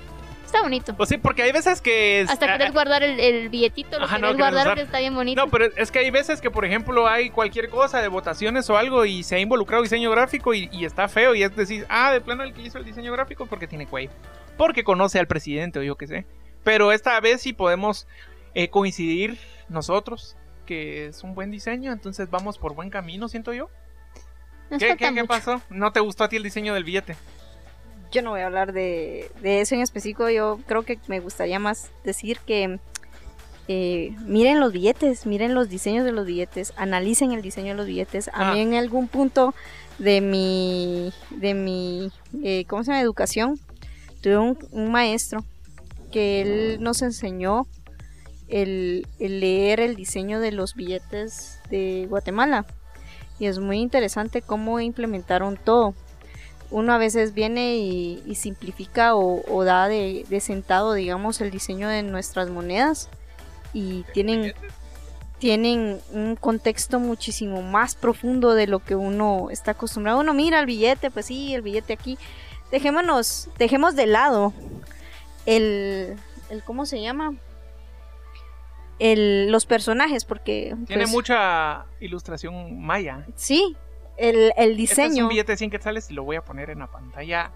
está 0.46 0.62
bonito. 0.62 0.96
Pues 0.96 1.10
sí, 1.10 1.18
porque 1.18 1.42
hay 1.44 1.52
veces 1.52 1.82
que. 1.82 2.22
es- 2.22 2.30
Hasta 2.30 2.46
ah, 2.54 2.58
querés 2.58 2.72
guardar 2.74 3.02
el, 3.04 3.20
el 3.20 3.50
billetito, 3.50 3.98
lo 3.98 4.06
Ajá, 4.06 4.18
no, 4.20 4.28
querés 4.28 4.36
querés 4.38 4.38
guardar 4.38 4.62
usar. 4.62 4.74
porque 4.74 4.84
está 4.86 5.00
bien 5.00 5.16
bonito. 5.16 5.44
No, 5.44 5.50
pero 5.52 5.66
es 5.76 5.92
que 5.92 6.00
hay 6.00 6.12
veces 6.12 6.40
que, 6.42 6.52
por 6.52 6.66
ejemplo, 6.66 7.08
hay 7.08 7.30
cualquier 7.32 7.70
cosa 7.70 8.00
de 8.02 8.08
votaciones 8.08 8.70
o 8.70 8.78
algo 8.78 9.06
y 9.06 9.24
se 9.24 9.36
ha 9.38 9.40
involucrado 9.40 9.82
diseño 9.82 10.12
gráfico 10.12 10.54
y, 10.54 10.70
y 10.72 10.86
está 10.86 11.08
feo. 11.08 11.34
Y 11.34 11.42
es 11.44 11.56
decir, 11.56 11.86
ah, 11.90 12.12
de 12.12 12.22
plano 12.22 12.44
el 12.44 12.54
que 12.54 12.62
hizo 12.62 12.78
el 12.78 12.86
diseño 12.86 13.12
gráfico 13.12 13.48
porque 13.48 13.66
tiene 13.66 13.88
cuello. 13.88 14.12
Porque 14.56 14.84
conoce 14.84 15.18
al 15.18 15.26
presidente 15.26 15.80
o 15.80 15.84
yo 15.84 15.96
qué 15.96 16.06
sé. 16.06 16.26
Pero 16.64 16.92
esta 16.92 17.20
vez 17.20 17.42
sí 17.42 17.54
podemos 17.54 18.08
eh, 18.54 18.70
coincidir 18.70 19.38
nosotros 19.70 20.36
que 20.66 21.08
es 21.08 21.24
un 21.24 21.36
buen 21.36 21.52
diseño. 21.52 21.92
Entonces 21.92 22.30
vamos 22.30 22.58
por 22.58 22.76
buen 22.76 22.90
camino, 22.90 23.28
siento 23.28 23.54
yo. 23.54 23.70
Nos 24.70 24.80
¿Qué, 24.80 24.96
qué, 24.96 25.24
pasó? 25.26 25.62
¿No 25.70 25.92
te 25.92 26.00
gustó 26.00 26.24
a 26.24 26.30
ti 26.30 26.38
el 26.38 26.44
diseño 26.44 26.74
del 26.74 26.84
billete? 26.84 27.18
Yo 28.12 28.22
no 28.22 28.32
voy 28.32 28.42
a 28.42 28.46
hablar 28.46 28.72
de, 28.74 29.30
de 29.42 29.62
eso 29.62 29.76
en 29.76 29.82
específico. 29.82 30.30
Yo 30.30 30.60
creo 30.68 30.84
que 30.84 31.00
me 31.08 31.20
gustaría 31.20 31.60
más 31.60 31.92
decir 32.04 32.40
que 32.40 32.80
eh, 33.68 34.16
miren 34.26 34.60
los 34.60 34.72
billetes, 34.74 35.26
miren 35.26 35.54
los 35.56 35.70
diseños 35.70 36.06
de 36.06 36.12
los 36.12 36.26
billetes, 36.26 36.74
analicen 36.78 37.32
el 37.32 37.42
diseño 37.42 37.70
de 37.70 37.76
los 37.76 37.86
billetes. 37.88 38.28
A 38.30 38.50
Ah. 38.50 38.54
mí 38.54 38.62
en 38.62 38.74
algún 38.76 39.08
punto 39.08 39.54
de 39.98 40.20
mi, 40.22 41.14
de 41.30 41.54
mi, 41.54 42.12
eh, 42.44 42.66
¿cómo 42.68 42.84
se 42.84 42.92
llama? 42.92 43.02
Educación, 43.02 43.60
tuve 44.22 44.38
un, 44.38 44.58
un 44.72 44.92
maestro 44.92 45.44
que 46.12 46.42
él 46.42 46.78
nos 46.82 47.02
enseñó 47.02 47.68
el, 48.48 49.08
el 49.20 49.40
leer 49.40 49.80
el 49.80 49.96
diseño 49.96 50.40
de 50.40 50.52
los 50.52 50.76
billetes 50.76 51.60
de 51.70 52.06
Guatemala. 52.10 52.66
Y 53.40 53.48
es 53.48 53.60
muy 53.60 53.80
interesante 53.80 54.42
cómo 54.42 54.80
implementaron 54.80 55.58
todo 55.58 55.96
uno 56.72 56.94
a 56.94 56.98
veces 56.98 57.34
viene 57.34 57.76
y, 57.76 58.24
y 58.26 58.36
simplifica 58.36 59.16
o, 59.16 59.44
o 59.48 59.64
da 59.64 59.88
de, 59.88 60.26
de 60.30 60.40
sentado, 60.40 60.94
digamos, 60.94 61.42
el 61.42 61.52
diseño 61.52 61.90
de 61.90 62.02
nuestras 62.02 62.50
monedas 62.50 63.10
y 63.74 64.04
tienen, 64.14 64.54
tienen 65.38 66.00
un 66.14 66.38
contexto 66.38 67.00
muchísimo 67.00 67.62
más 67.62 67.96
profundo 67.96 68.54
de 68.54 68.68
lo 68.68 68.80
que 68.80 68.96
uno 68.96 69.50
está 69.52 69.72
acostumbrado. 69.72 70.22
Uno 70.22 70.34
mira 70.34 70.62
el 70.62 70.66
billete, 70.66 71.12
pues 71.12 71.26
sí, 71.26 71.54
el 71.54 71.62
billete 71.62 71.92
aquí. 71.94 72.18
Dejémonos, 72.72 73.50
dejemos 73.60 73.96
de 73.96 74.08
lado 74.08 74.54
el, 75.46 76.16
el 76.50 76.64
¿cómo 76.64 76.86
se 76.86 77.02
llama? 77.02 77.34
El, 79.00 79.52
los 79.52 79.66
personajes, 79.66 80.26
porque 80.26 80.76
Tiene 80.86 81.04
pues, 81.04 81.12
mucha 81.14 81.86
ilustración 82.00 82.80
maya. 82.80 83.26
sí, 83.36 83.76
el, 84.18 84.36
el 84.36 84.44
Este 84.48 84.62
es 84.62 84.70
un 84.70 84.78
diseño. 84.78 85.28
billete 85.28 85.54
de 85.54 85.58
100 85.58 85.72
quetzales 85.72 86.12
y 86.12 86.14
lo 86.14 86.24
voy 86.24 86.36
a 86.36 86.44
poner 86.44 86.70
en 86.70 86.80
la 86.80 86.88
pantalla 86.88 87.52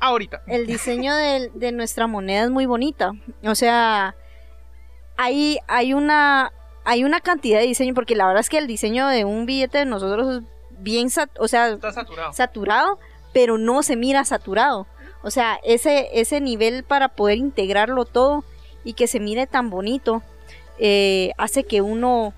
ahorita. 0.00 0.42
el 0.48 0.66
diseño 0.66 1.14
de, 1.14 1.50
de 1.54 1.70
nuestra 1.72 2.06
moneda 2.08 2.42
es 2.44 2.50
muy 2.50 2.66
bonita. 2.66 3.12
O 3.44 3.54
sea, 3.54 4.16
hay, 5.16 5.58
hay 5.68 5.94
una 5.94 6.52
hay 6.82 7.04
una 7.04 7.20
cantidad 7.20 7.60
de 7.60 7.66
diseño, 7.66 7.92
porque 7.94 8.16
la 8.16 8.26
verdad 8.26 8.40
es 8.40 8.48
que 8.48 8.56
el 8.58 8.66
diseño 8.66 9.06
de 9.06 9.24
un 9.26 9.44
billete 9.46 9.78
de 9.78 9.84
nosotros 9.84 10.36
es 10.38 10.42
bien, 10.78 11.08
sat- 11.10 11.30
o 11.38 11.46
sea, 11.46 11.68
Está 11.68 11.92
saturado. 11.92 12.32
saturado, 12.32 12.98
pero 13.34 13.58
no 13.58 13.82
se 13.84 13.94
mira 13.96 14.24
saturado. 14.24 14.86
O 15.22 15.30
sea, 15.30 15.58
ese, 15.64 16.08
ese 16.20 16.40
nivel 16.40 16.82
para 16.84 17.08
poder 17.08 17.38
integrarlo 17.38 18.04
todo 18.04 18.44
y 18.84 18.94
que 18.94 19.06
se 19.06 19.20
mire 19.20 19.46
tan 19.46 19.68
bonito, 19.70 20.22
eh, 20.78 21.32
hace 21.36 21.64
que 21.64 21.82
uno, 21.82 22.32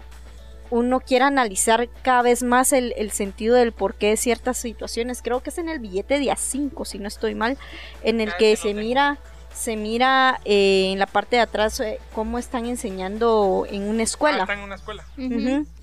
uno 0.71 0.99
quiera 1.01 1.29
analizar 1.29 1.89
cada 2.03 2.23
vez 2.23 2.43
más 2.43 2.73
el, 2.73 2.93
el 2.97 3.13
sentido 3.13 3.55
del 3.55 3.73
porqué 3.73 4.09
de 4.09 4.17
ciertas 4.17 4.59
situaciones. 4.59 5.23
Creo 5.23 5.41
que 5.41 5.51
es 5.51 5.59
en 5.59 5.69
el 5.69 5.79
billete 5.79 6.19
de 6.19 6.27
A5, 6.27 6.85
si 6.85 6.99
no 6.99 7.07
estoy 7.09 7.35
mal, 7.37 7.57
en 8.03 8.21
el 8.21 8.31
Ah, 8.31 8.37
que 8.39 8.57
se 8.57 8.75
mira 8.75 9.19
se 9.55 9.77
mira 9.77 10.41
eh, 10.47 10.93
en 10.93 10.99
la 10.99 11.07
parte 11.07 11.37
de 11.37 11.43
atrás 11.43 11.79
eh, 11.81 11.99
cómo 12.15 12.39
están 12.39 12.65
enseñando 12.65 13.67
en 13.71 13.83
una 13.83 14.01
Ah, 14.01 14.05
escuela. 14.05 14.39
está 14.41 14.55
en 14.55 14.61
una 14.61 14.77
escuela. 14.77 15.05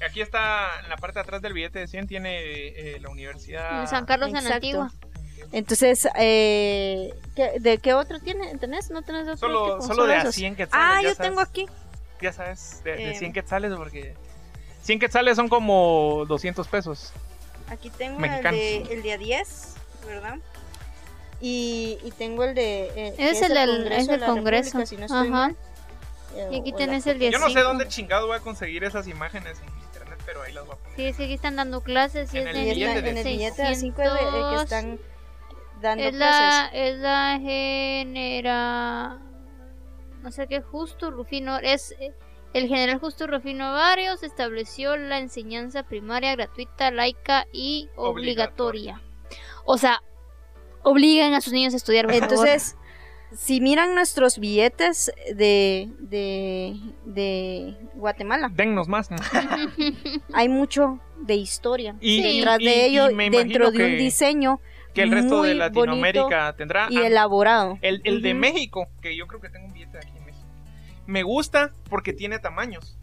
Aquí 0.03 0.21
está, 0.21 0.69
en 0.83 0.89
la 0.89 0.97
parte 0.97 1.19
de 1.19 1.21
atrás 1.21 1.41
del 1.43 1.53
billete 1.53 1.77
de 1.77 1.87
100 1.87 2.07
tiene 2.07 2.39
eh, 2.41 2.97
la 2.99 3.09
universidad. 3.09 3.81
En 3.81 3.87
San 3.87 4.07
Carlos 4.07 4.29
en 4.29 4.37
Exacto. 4.37 4.55
Antigua. 4.55 4.91
Entonces, 5.51 6.07
eh, 6.15 7.13
¿qué- 7.35 7.53
¿de 7.59 7.77
qué 7.79 7.93
otro 7.93 8.19
tiene? 8.19 8.55
¿Tenés? 8.57 8.89
¿No 8.91 9.01
tenés 9.01 9.23
otro 9.23 9.37
Solo, 9.37 9.65
tipo? 9.75 9.81
solo 9.87 10.05
de 10.07 10.13
a 10.15 10.21
esos. 10.21 10.35
100 10.35 10.55
quetzales. 10.55 10.85
Ah, 10.87 11.01
yo 11.01 11.13
sabes, 11.13 11.17
tengo 11.29 11.41
aquí. 11.41 11.65
Ya 12.21 12.33
sabes, 12.33 12.81
de, 12.83 12.91
de 12.95 13.11
Eh. 13.11 13.15
100 13.15 13.33
quetzales 13.33 13.73
porque 13.75 14.13
100 14.83 14.99
quetzales 14.99 15.35
son 15.35 15.47
como 15.49 16.25
200 16.27 16.67
pesos. 16.67 17.11
Aquí 17.69 17.89
tengo 17.89 18.19
Mexicanos. 18.19 18.59
el 18.59 18.83
de, 18.87 18.93
el 18.95 19.03
de 19.03 19.13
a 19.13 19.17
10, 19.17 19.75
¿verdad? 20.05 20.37
Y, 21.41 21.97
y 22.03 22.11
tengo 22.11 22.43
el 22.43 22.53
de... 22.55 22.91
eh, 22.95 23.15
Es 23.17 23.41
el 23.41 23.53
del- 23.53 23.91
es 23.91 24.07
de 24.07 24.11
del 24.13 24.21
la 24.21 24.27
Congreso. 24.27 24.85
Si 24.85 24.97
no 24.97 25.05
estoy 25.05 25.19
Ajá. 25.27 25.29
mal. 25.29 25.55
Eh, 26.35 26.49
Y 26.51 26.59
aquí 26.61 26.73
o 26.73 26.75
tenés 26.75 27.07
el 27.07 27.17
de 27.19 27.31
Yo 27.31 27.39
no 27.39 27.49
sé 27.49 27.61
dónde 27.61 27.87
chingado 27.87 28.27
voy 28.27 28.37
a 28.37 28.39
conseguir 28.41 28.83
esas 28.83 29.07
imágenes 29.07 29.57
en 29.59 29.83
internet, 29.83 30.19
pero 30.25 30.41
ahí 30.43 30.51
las 30.53 30.65
voy 30.65 30.75
a 30.75 30.77
poner. 30.77 30.95
Sí, 30.97 31.05
es 31.05 31.15
que 31.17 31.23
aquí 31.23 31.33
están 31.33 31.55
dando 31.55 31.81
clases 31.81 32.33
y 32.33 32.39
En 32.39 32.47
es 32.49 32.55
el 32.55 32.65
de 32.65 32.73
billete 32.73 32.99
en 32.99 33.05
el 33.07 33.15
de 33.15 33.23
billete 33.23 33.61
de 33.63 33.75
5 33.75 34.01
que 34.01 34.09
600. 34.09 34.63
están 34.63 34.99
dando 35.81 36.03
Es 36.03 36.15
clases. 36.15 36.41
la, 36.41 36.69
es 36.73 36.97
la 36.99 37.39
genera... 37.41 39.19
No 40.21 40.31
sé 40.31 40.47
qué, 40.47 40.61
Justo 40.61 41.11
Rufino... 41.11 41.57
Es 41.59 41.95
eh, 41.99 42.13
el 42.53 42.67
general 42.67 42.99
Justo 42.99 43.27
Rufino 43.27 43.71
Varios 43.73 44.23
estableció 44.23 44.97
la 44.97 45.19
enseñanza 45.19 45.83
primaria 45.83 46.35
gratuita, 46.35 46.89
laica 46.91 47.45
y 47.53 47.89
obligatoria. 47.95 49.01
O 49.65 49.77
sea, 49.77 50.01
obligan 50.83 51.33
a 51.35 51.41
sus 51.41 51.53
niños 51.53 51.73
a 51.73 51.77
estudiar. 51.77 52.05
por 52.07 52.15
favor. 52.15 52.31
Entonces, 52.31 52.75
si 53.37 53.61
miran 53.61 53.93
nuestros 53.93 54.39
billetes 54.39 55.11
de, 55.35 55.89
de, 55.99 56.75
de 57.05 57.77
Guatemala, 57.93 58.49
Dennos 58.53 58.87
más. 58.87 59.09
hay 60.33 60.49
mucho 60.49 60.99
de 61.19 61.35
historia. 61.35 61.95
Y, 62.01 62.21
Sí. 62.23 62.37
Detrás 62.39 62.59
y- 62.61 62.65
de 62.65 62.85
ello, 62.85 63.07
dentro 63.09 63.71
de 63.71 63.85
un 63.85 63.97
diseño 63.97 64.59
que 64.93 65.01
el 65.03 65.11
resto 65.11 65.41
de 65.43 65.53
Latinoamérica 65.55 66.53
tendrá. 66.57 66.87
y 66.89 66.97
Ah, 66.97 67.07
elaborado. 67.07 67.77
El, 67.81 68.01
el 68.03 68.21
de. 68.21 68.33
México, 68.33 68.87
que 69.01 69.15
yo 69.15 69.27
creo 69.27 69.39
que 69.41 69.49
tengo 69.49 69.65
un 69.67 69.73
billete 69.73 69.97
aquí 69.97 70.11
en 70.17 70.25
México. 70.25 70.45
Me 71.05 71.23
gusta 71.23 71.71
porque 71.89 72.13
tiene 72.13 72.39
tamaños. 72.39 72.97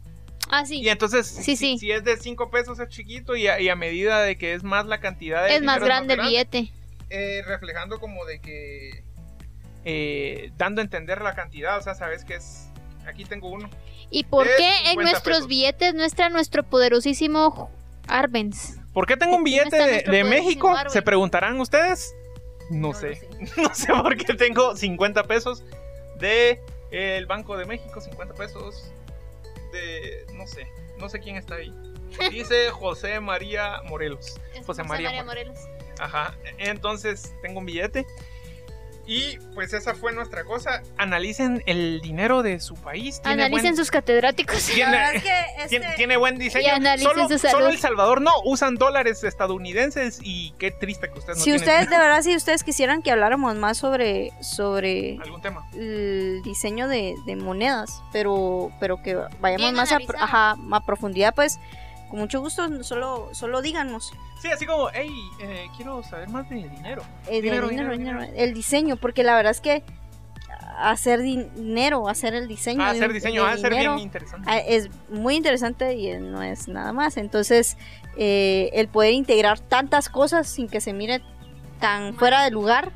ah, 0.49 0.65
sí. 0.65 0.81
Y 0.81 0.89
entonces, 0.89 1.27
Sí, 1.27 1.55
si, 1.55 1.57
sí. 1.57 1.77
si 1.79 1.91
es 1.91 2.03
de 2.03 2.17
5 2.17 2.49
pesos 2.49 2.79
es 2.79 2.87
chiquito 2.89 3.35
y 3.35 3.47
a, 3.47 3.59
y 3.59 3.69
a 3.69 3.75
medida 3.75 4.21
de 4.21 4.37
que 4.37 4.53
es 4.53 4.63
más 4.63 4.85
la 4.85 4.99
cantidad 4.99 5.45
de 5.45 5.55
Es 5.55 5.63
más 5.63 5.81
grande 5.83 6.13
el 6.15 6.21
billete. 6.21 6.71
eh, 7.09 7.41
reflejando 7.45 7.99
como 7.99 8.25
de 8.25 8.39
que 8.39 9.03
eh, 9.85 10.51
dando 10.57 10.81
a 10.81 10.83
entender 10.83 11.21
la 11.21 11.33
cantidad, 11.35 11.77
o 11.77 11.81
sea, 11.81 11.95
sabes 11.95 12.23
que 12.25 12.35
es 12.35 12.69
aquí 13.07 13.23
tengo 13.25 13.49
uno. 13.49 13.69
¿Y 14.09 14.23
por 14.25 14.45
qué 14.47 14.67
en 14.85 14.91
50 14.91 15.01
nuestros 15.01 15.35
pesos. 15.37 15.47
billetes 15.47 15.93
no 15.93 16.03
está 16.03 16.29
nuestro 16.29 16.63
poderosísimo 16.63 17.69
Arbenz? 18.07 18.77
¿Por 18.97 19.05
qué 19.05 19.15
tengo 19.15 19.35
un 19.35 19.43
¿Quién 19.43 19.69
billete 19.69 20.09
de, 20.09 20.23
México? 20.23 20.75
Se 20.87 21.03
preguntarán 21.03 21.59
ustedes. 21.59 22.15
No, 22.71 22.93
sé. 22.95 23.29
No 23.55 23.71
sé 23.75 23.93
por 23.93 24.17
qué 24.17 24.33
tengo 24.33 24.75
50 24.75 25.23
pesos 25.25 25.63
de 26.15 26.59
eh, 26.89 27.17
el 27.17 27.27
Banco 27.27 27.55
de 27.57 27.65
México, 27.65 28.01
50 28.01 28.33
pesos 28.33 28.91
de 29.71 30.25
no 30.33 30.47
sé, 30.47 30.67
no 30.97 31.09
sé 31.09 31.19
quién 31.19 31.35
está 31.35 31.53
ahí. 31.53 31.71
Dice 32.31 32.71
José 32.71 33.19
María 33.19 33.83
Morelos. 33.83 34.41
José 34.65 34.83
María 34.83 35.23
Morelos. 35.23 35.59
Ajá, 35.99 36.35
entonces 36.57 37.35
tengo 37.43 37.59
un 37.59 37.67
billete. 37.67 38.07
Y 39.07 39.37
pues 39.55 39.71
esa 39.73 39.95
fue 39.95 40.11
nuestra 40.11 40.43
cosa. 40.43 40.81
Analicen 40.97 41.63
el 41.65 42.01
dinero 42.01 42.43
de 42.43 42.59
su 42.59 42.75
país. 42.75 43.21
Tiene 43.21 43.43
Analicen 43.45 43.71
buen- 43.71 43.77
sus 43.77 43.89
catedráticos. 43.89 44.65
tiene- 44.65 45.15
es 45.15 45.23
que 45.23 45.29
este- 45.57 45.69
tiene, 45.69 45.93
tiene 45.95 46.17
buen 46.17 46.37
diseño. 46.37 46.67
Y 46.67 46.69
analicen 46.69 47.09
Solo, 47.13 47.29
su 47.29 47.37
salud. 47.39 47.51
solo 47.53 47.69
El 47.69 47.77
Salvador 47.79 48.21
no, 48.21 48.31
usan 48.43 48.75
dólares 48.75 49.23
estadounidenses 49.23 50.19
y 50.21 50.51
qué 50.59 50.71
triste 50.71 51.09
que 51.09 51.19
ustedes 51.19 51.37
no 51.37 51.43
si 51.45 51.51
tienen 51.51 51.61
ustedes, 51.61 51.89
de 51.89 51.97
verdad, 51.97 52.21
si 52.21 52.35
ustedes 52.35 52.63
quisieran 52.63 53.01
que 53.01 53.11
habláramos 53.11 53.55
más 53.55 53.77
sobre, 53.77 54.31
sobre 54.41 55.17
algún 55.23 55.41
tema. 55.41 55.65
el 55.73 56.41
diseño 56.43 56.87
de, 56.89 57.15
de 57.25 57.35
monedas, 57.37 58.01
pero, 58.11 58.71
pero 58.79 59.01
que 59.01 59.15
vayamos 59.39 59.61
Bien 59.61 59.75
más 59.75 59.91
a, 59.93 59.99
ajá, 60.19 60.55
a 60.71 60.85
profundidad, 60.85 61.33
pues 61.33 61.59
con 62.09 62.19
mucho 62.19 62.39
gusto, 62.41 62.83
solo, 62.83 63.29
solo 63.33 63.61
díganos. 63.61 64.11
Sí, 64.41 64.49
así 64.49 64.65
como, 64.65 64.89
hey, 64.93 65.09
eh, 65.41 65.67
quiero 65.75 66.03
saber 66.03 66.29
más 66.29 66.49
de 66.49 66.55
dinero. 66.57 67.01
Eh, 67.27 67.35
de 67.35 67.41
Dinero, 67.41 67.67
dinero, 67.69 67.91
dinero, 67.91 68.19
dinero, 68.21 68.33
el 68.37 68.53
diseño, 68.53 68.95
porque 68.97 69.23
la 69.23 69.35
verdad 69.35 69.51
es 69.51 69.61
que 69.61 69.83
hacer 70.79 71.21
dinero, 71.21 72.07
hacer 72.07 72.35
el 72.35 72.47
diseño, 72.47 72.83
Ah, 72.83 72.91
de 72.93 72.99
hacer 72.99 73.13
diseño, 73.13 73.41
de 73.41 73.47
va 73.47 73.53
a 73.53 73.57
ser 73.57 73.71
dinero, 73.71 73.95
bien 73.95 74.05
interesante. 74.07 74.47
ah, 74.49 74.59
es 74.59 74.89
muy 75.09 75.35
interesante 75.35 75.93
y 75.95 76.15
no 76.19 76.43
es 76.43 76.67
nada 76.67 76.93
más. 76.93 77.17
Entonces, 77.17 77.77
eh, 78.15 78.69
el 78.73 78.87
poder 78.87 79.13
integrar 79.13 79.59
tantas 79.59 80.07
cosas 80.09 80.47
sin 80.47 80.67
que 80.69 80.79
se 80.81 80.93
mire 80.93 81.21
tan 81.79 82.13
fuera 82.15 82.43
de 82.43 82.51
lugar, 82.51 82.91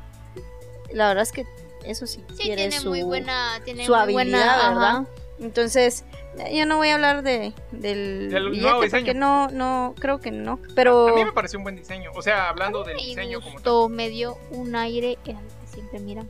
la 0.92 1.08
verdad 1.08 1.22
es 1.22 1.32
que 1.32 1.44
eso 1.84 2.06
sí, 2.06 2.22
Sí, 2.36 2.44
quiere 2.44 2.68
tiene 2.68 2.78
su, 2.80 2.88
muy 2.90 3.02
buena. 3.02 3.58
Tiene 3.64 3.84
su 3.84 3.92
muy 3.92 4.00
habilidad, 4.00 4.22
buena, 4.24 4.68
¿verdad? 4.68 4.88
ajá. 4.90 5.06
Entonces, 5.40 6.04
yo 6.52 6.66
no 6.66 6.76
voy 6.76 6.88
a 6.88 6.94
hablar 6.94 7.22
de, 7.22 7.52
del, 7.72 8.30
Del 8.30 8.50
billete 8.50 8.62
nuevo 8.66 8.82
diseño. 8.82 9.04
porque 9.06 9.18
no, 9.18 9.48
no, 9.48 9.94
creo 9.98 10.20
que 10.20 10.30
no. 10.30 10.58
Pero 10.74 11.08
A 11.08 11.12
mí 11.14 11.24
me 11.24 11.32
pareció 11.32 11.58
un 11.58 11.64
buen 11.64 11.76
diseño. 11.76 12.10
O 12.14 12.22
sea, 12.22 12.48
hablando 12.48 12.82
del 12.84 12.96
Me 12.96 13.02
diseño 13.02 13.38
como 13.40 13.46
tal. 13.50 13.52
gustó, 13.54 13.88
me 13.88 14.08
dio 14.08 14.38
un 14.50 14.74
aire 14.76 15.18
que 15.24 15.36
siempre 15.72 15.98
miran. 16.00 16.28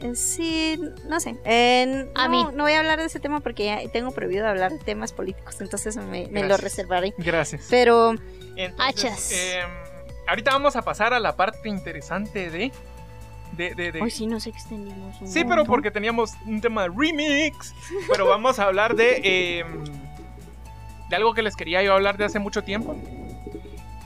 eh, 0.00 0.14
sí, 0.14 0.78
no 1.08 1.18
sé. 1.20 1.36
Eh, 1.44 2.10
A 2.14 2.24
no, 2.28 2.30
mí. 2.30 2.46
no 2.54 2.64
voy 2.64 2.72
a 2.74 2.78
hablar 2.78 2.98
de 3.00 3.06
ese 3.06 3.20
tema 3.20 3.40
porque 3.40 3.64
ya 3.64 3.80
tengo 3.90 4.10
prohibido 4.12 4.46
hablar 4.46 4.72
de 4.72 4.78
temas 4.78 5.12
políticos, 5.12 5.60
entonces 5.60 5.96
me, 5.96 6.28
me 6.28 6.44
lo 6.44 6.56
reservaré. 6.56 7.14
Gracias. 7.18 7.66
Pero 7.70 8.14
Entonces, 8.56 9.04
Hachas. 9.04 9.32
em, 9.32 9.70
ahorita 10.28 10.52
vamos 10.52 10.76
a 10.76 10.82
pasar 10.82 11.14
a 11.14 11.20
la 11.20 11.36
parte 11.36 11.68
interesante 11.68 12.50
de. 12.50 12.70
De, 13.58 13.74
de, 13.74 13.92
de- 13.92 14.00
hoy 14.00 14.10
sí 14.10 14.26
nos 14.26 14.46
extendimos 14.46 15.20
un 15.20 15.28
Sí, 15.28 15.44
pero 15.44 15.64
porque 15.66 15.90
teníamos 15.90 16.32
un 16.46 16.60
tema 16.62 16.84
de 16.84 16.90
remix. 16.96 17.74
Pero 18.10 18.26
vamos 18.26 18.58
a 18.58 18.64
hablar 18.64 18.94
de. 18.96 19.58
em, 19.60 19.84
de 21.10 21.16
algo 21.16 21.34
que 21.34 21.42
les 21.42 21.56
quería 21.56 21.82
yo 21.82 21.92
hablar 21.92 22.16
de 22.16 22.24
hace 22.24 22.38
mucho 22.38 22.62
tiempo. 22.62 22.96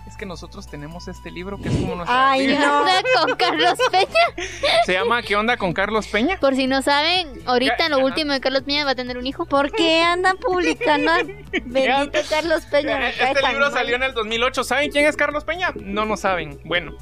Es 0.07 0.17
que 0.17 0.27
nosotros 0.27 0.67
tenemos 0.69 1.09
este 1.09 1.31
libro 1.31 1.57
que 1.61 1.69
es 1.69 1.75
como 1.77 1.97
nuestra. 1.97 2.31
Ay, 2.31 2.47
no. 2.57 2.81
Onda 2.81 2.93
con 3.27 3.37
Carlos 3.37 3.79
Peña. 3.91 4.47
Se 4.87 4.93
llama 4.93 5.21
¿Qué 5.23 5.35
onda 5.37 5.57
con 5.57 5.73
Carlos 5.73 6.07
Peña? 6.07 6.39
Por 6.39 6.55
si 6.55 6.67
no 6.67 6.81
saben, 6.83 7.29
ahorita 7.47 7.87
en 7.87 7.93
lo 7.93 7.99
último 8.01 8.33
de 8.33 8.41
Carlos 8.41 8.63
Peña 8.63 8.85
va 8.85 8.91
a 8.93 8.95
tener 8.95 9.17
un 9.19 9.27
hijo. 9.27 9.47
¿Por 9.47 9.73
qué 9.73 10.01
andan 10.03 10.37
publicando? 10.37 11.11
Bendito 11.65 12.19
Carlos 12.31 12.65
Peña. 12.67 12.99
me 12.99 13.13
cae 13.15 13.29
Este 13.31 13.41
tan 13.41 13.53
libro 13.53 13.67
mal. 13.67 13.73
salió 13.73 13.97
en 13.97 14.03
el 14.05 14.13
2008. 14.15 14.65
¿Saben 14.65 14.91
quién 14.91 15.07
es 15.07 15.17
Carlos 15.17 15.45
Peña? 15.45 15.73
No 15.77 16.05
nos 16.05 16.21
saben. 16.21 16.61
Bueno, 16.65 16.93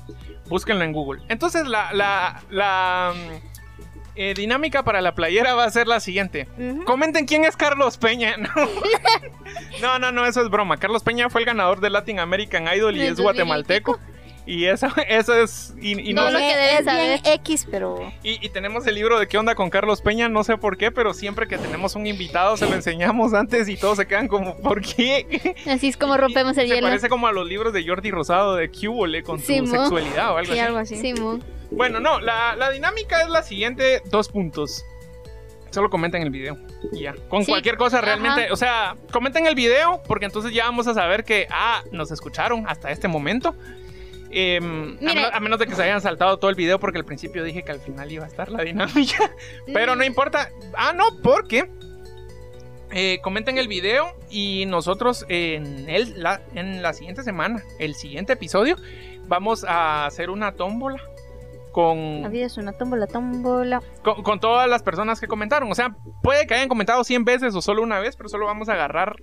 búsquenlo 0.50 0.84
en 0.84 0.92
Google. 0.92 1.22
Entonces, 1.28 1.66
la, 1.66 1.92
la, 1.94 2.42
la 2.50 3.14
mm, 3.14 3.46
eh, 4.16 4.34
dinámica 4.36 4.82
para 4.82 5.00
la 5.00 5.14
playera 5.14 5.54
va 5.54 5.64
a 5.64 5.70
ser 5.70 5.86
la 5.86 6.00
siguiente. 6.00 6.46
Comenten 6.84 7.24
quién 7.24 7.44
es 7.46 7.56
Carlos 7.56 7.96
Peña. 7.96 8.36
No, 9.80 9.98
no, 9.98 9.98
no, 9.98 10.12
no, 10.12 10.26
eso 10.26 10.42
es 10.42 10.48
broma. 10.48 10.76
Carlos 10.76 11.02
Peña 11.02 11.30
fue 11.30 11.40
el 11.40 11.46
ganador 11.46 11.80
de 11.80 11.90
Latin 11.90 12.20
American 12.20 12.68
Idol 12.72 12.96
y 12.96 13.02
es 13.02 13.18
guatemalteco. 13.18 13.98
Y 14.52 14.66
eso, 14.66 14.88
eso 15.08 15.34
es. 15.34 15.74
Y, 15.80 16.10
y 16.10 16.12
no 16.12 16.22
Todo 16.22 16.32
lo 16.32 16.38
sé- 16.38 16.44
que 16.44 16.50
Es 16.50 16.70
debes 16.70 16.84
saber. 16.84 17.20
X, 17.24 17.68
pero 17.70 18.12
y, 18.24 18.44
y 18.44 18.48
tenemos 18.48 18.84
el 18.88 18.96
libro 18.96 19.18
de 19.20 19.28
qué 19.28 19.38
onda 19.38 19.54
con 19.54 19.70
Carlos 19.70 20.00
Peña, 20.02 20.28
no 20.28 20.42
sé 20.42 20.56
por 20.58 20.76
qué, 20.76 20.90
pero 20.90 21.14
siempre 21.14 21.46
que 21.46 21.56
tenemos 21.56 21.94
un 21.94 22.06
invitado 22.06 22.56
se 22.56 22.68
lo 22.68 22.74
enseñamos 22.74 23.32
antes 23.32 23.68
y 23.68 23.76
todos 23.76 23.98
se 23.98 24.06
quedan 24.08 24.26
como, 24.26 24.56
¿por 24.56 24.80
qué? 24.82 25.54
Así 25.70 25.88
es 25.88 25.96
como 25.96 26.16
rompemos 26.16 26.58
el 26.58 26.68
Se 26.68 26.74
hielo. 26.74 26.88
parece 26.88 27.08
como 27.08 27.28
a 27.28 27.32
los 27.32 27.46
libros 27.46 27.72
de 27.72 27.86
Jordi 27.86 28.10
Rosado 28.10 28.56
de 28.56 28.70
Cúbole 28.70 29.22
con 29.22 29.38
su 29.38 29.46
Sí, 29.46 29.66
sexualidad 29.66 30.32
o 30.32 30.38
algo 30.38 30.52
sí, 30.52 30.58
así. 30.58 30.60
algo 30.60 30.78
así. 30.78 30.96
Simón. 30.96 31.44
Bueno, 31.70 32.00
no, 32.00 32.18
la, 32.20 32.56
la 32.56 32.70
dinámica 32.70 33.22
es 33.22 33.28
la 33.28 33.44
siguiente, 33.44 34.02
dos 34.06 34.28
puntos. 34.28 34.84
Solo 35.70 35.88
comenten 35.88 36.22
el 36.22 36.30
video 36.30 36.58
y 36.92 37.02
ya. 37.02 37.14
Con 37.28 37.44
Sí, 37.44 37.52
cualquier 37.52 37.76
cosa 37.76 37.98
ajá. 37.98 38.06
realmente, 38.06 38.50
o 38.50 38.56
sea, 38.56 38.96
comenten 39.12 39.46
el 39.46 39.54
video 39.54 40.02
porque 40.08 40.24
entonces 40.24 40.52
ya 40.52 40.64
vamos 40.64 40.88
a 40.88 40.94
saber 40.94 41.22
que, 41.22 41.46
ah, 41.52 41.84
nos 41.92 42.10
escucharon 42.10 42.64
hasta 42.68 42.90
este 42.90 43.06
momento. 43.06 43.54
Em, 44.30 44.96
a, 44.98 45.14
menos, 45.14 45.30
a 45.32 45.40
menos 45.40 45.58
de 45.58 45.66
que 45.66 45.74
se 45.74 45.82
hayan 45.82 46.00
saltado 46.00 46.38
todo 46.38 46.50
el 46.50 46.56
video 46.56 46.78
porque 46.78 46.98
al 46.98 47.04
principio 47.04 47.42
dije 47.42 47.62
que 47.62 47.72
al 47.72 47.80
final 47.80 48.10
iba 48.12 48.24
a 48.24 48.28
estar 48.28 48.50
la 48.50 48.62
dinámica. 48.62 49.32
Pero 49.66 49.96
no 49.96 50.04
importa. 50.04 50.50
Ah, 50.74 50.92
no, 50.92 51.20
porque 51.22 51.68
eh, 52.92 53.18
comenten 53.22 53.58
el 53.58 53.68
video 53.68 54.14
y 54.30 54.66
nosotros 54.66 55.24
en, 55.28 55.88
el, 55.88 56.22
la, 56.22 56.42
en 56.54 56.82
la 56.82 56.92
siguiente 56.92 57.22
semana, 57.22 57.62
el 57.78 57.94
siguiente 57.94 58.34
episodio, 58.34 58.76
vamos 59.26 59.64
a 59.64 60.06
hacer 60.06 60.30
una 60.30 60.52
tómbola 60.52 61.02
con, 61.72 62.22
La 62.22 62.28
vida 62.28 62.46
es 62.46 62.56
una 62.56 62.72
tómbola, 62.72 63.06
tómbola. 63.06 63.82
con, 64.02 64.22
con 64.22 64.40
todas 64.40 64.68
las 64.68 64.82
personas 64.82 65.20
que 65.20 65.26
comentaron. 65.28 65.70
O 65.70 65.74
sea, 65.74 65.94
puede 66.22 66.46
que 66.46 66.54
hayan 66.54 66.68
comentado 66.68 67.04
100 67.04 67.24
veces 67.24 67.54
o 67.54 67.62
solo 67.62 67.82
una 67.82 67.98
vez, 68.00 68.16
pero 68.16 68.28
solo 68.28 68.46
vamos 68.46 68.68
a 68.68 68.72
agarrar 68.74 69.16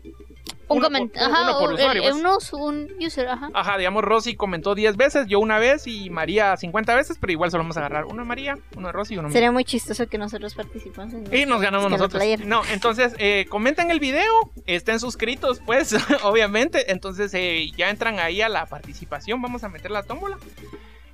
Un 0.69 0.77
uno 0.77 0.87
comentario. 0.87 1.29
uno 1.29 1.59
por 1.59 1.73
usuario, 1.73 2.03
el- 2.03 2.09
pues. 2.09 2.15
uno 2.21 2.37
es 2.39 2.53
un 2.53 2.87
user, 3.05 3.27
ajá. 3.29 3.49
Ajá, 3.53 3.77
digamos, 3.77 4.03
Rosy 4.03 4.35
comentó 4.35 4.75
10 4.75 4.97
veces, 4.97 5.27
yo 5.27 5.39
una 5.39 5.59
vez 5.59 5.87
y 5.87 6.09
María 6.09 6.55
50 6.57 6.93
veces, 6.95 7.17
pero 7.19 7.31
igual 7.31 7.51
solo 7.51 7.63
vamos 7.63 7.77
a 7.77 7.81
agarrar 7.81 8.05
uno 8.05 8.21
de 8.23 8.27
María, 8.27 8.57
uno 8.75 8.87
de 8.87 8.91
Rosy 8.93 9.13
y 9.15 9.17
uno 9.17 9.27
de 9.29 9.33
Sería 9.33 9.51
muy 9.51 9.63
chistoso 9.63 10.07
que 10.07 10.17
nosotros 10.17 10.55
participamos. 10.55 11.13
en 11.13 11.33
Y 11.35 11.45
nos 11.45 11.61
ganamos 11.61 11.89
nosotros. 11.89 12.21
No, 12.45 12.61
entonces 12.71 13.13
eh, 13.17 13.45
comenten 13.49 13.91
el 13.91 13.99
video, 13.99 14.31
estén 14.65 14.99
suscritos, 14.99 15.61
pues, 15.65 15.93
obviamente. 16.23 16.91
Entonces 16.91 17.33
eh, 17.33 17.69
ya 17.77 17.89
entran 17.89 18.19
ahí 18.19 18.41
a 18.41 18.49
la 18.49 18.65
participación, 18.65 19.41
vamos 19.41 19.63
a 19.63 19.69
meter 19.69 19.91
la 19.91 20.03
tómbola. 20.03 20.37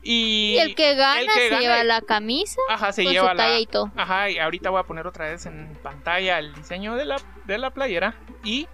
Y, 0.04 0.56
Y 0.56 0.60
el 0.60 0.76
que 0.76 0.96
gana 0.96 1.22
el 1.22 1.28
que 1.28 1.50
se 1.50 1.60
lleva 1.60 1.82
la 1.86 2.02
camisa 2.02 2.60
ajá, 2.70 2.92
se 2.92 3.04
con 3.06 3.14
lleva 3.14 3.30
su 3.32 3.36
la. 3.36 3.44
talla 3.44 3.60
y 3.60 3.66
todo. 3.66 3.90
Ajá, 3.96 4.30
y 4.30 4.38
ahorita 4.38 4.70
voy 4.70 4.82
a 4.82 4.84
poner 4.84 5.08
otra 5.08 5.30
vez 5.30 5.46
en 5.46 5.78
pantalla 5.82 6.40
el 6.40 6.54
diseño 6.54 6.96
de 6.96 7.06
la, 7.06 7.16
de 7.46 7.58
la 7.58 7.70
playera. 7.72 8.14
Y 8.44 8.68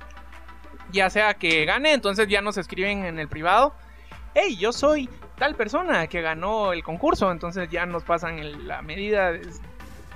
ya 0.91 1.09
sea 1.11 1.35
que 1.35 1.65
gane, 1.65 1.93
entonces 1.93 2.27
ya 2.27 2.41
nos 2.41 2.57
escriben 2.57 3.05
en 3.05 3.19
el 3.19 3.27
privado. 3.27 3.75
Hey, 4.33 4.57
yo 4.57 4.71
soy 4.73 5.07
tal 5.37 5.55
persona 5.55 6.07
que 6.07 6.21
ganó 6.21 6.73
el 6.73 6.83
concurso. 6.83 7.31
Entonces 7.31 7.69
ya 7.69 7.85
nos 7.85 8.03
pasan 8.03 8.39
el- 8.39 8.67
la 8.67 8.81
medida 8.81 9.31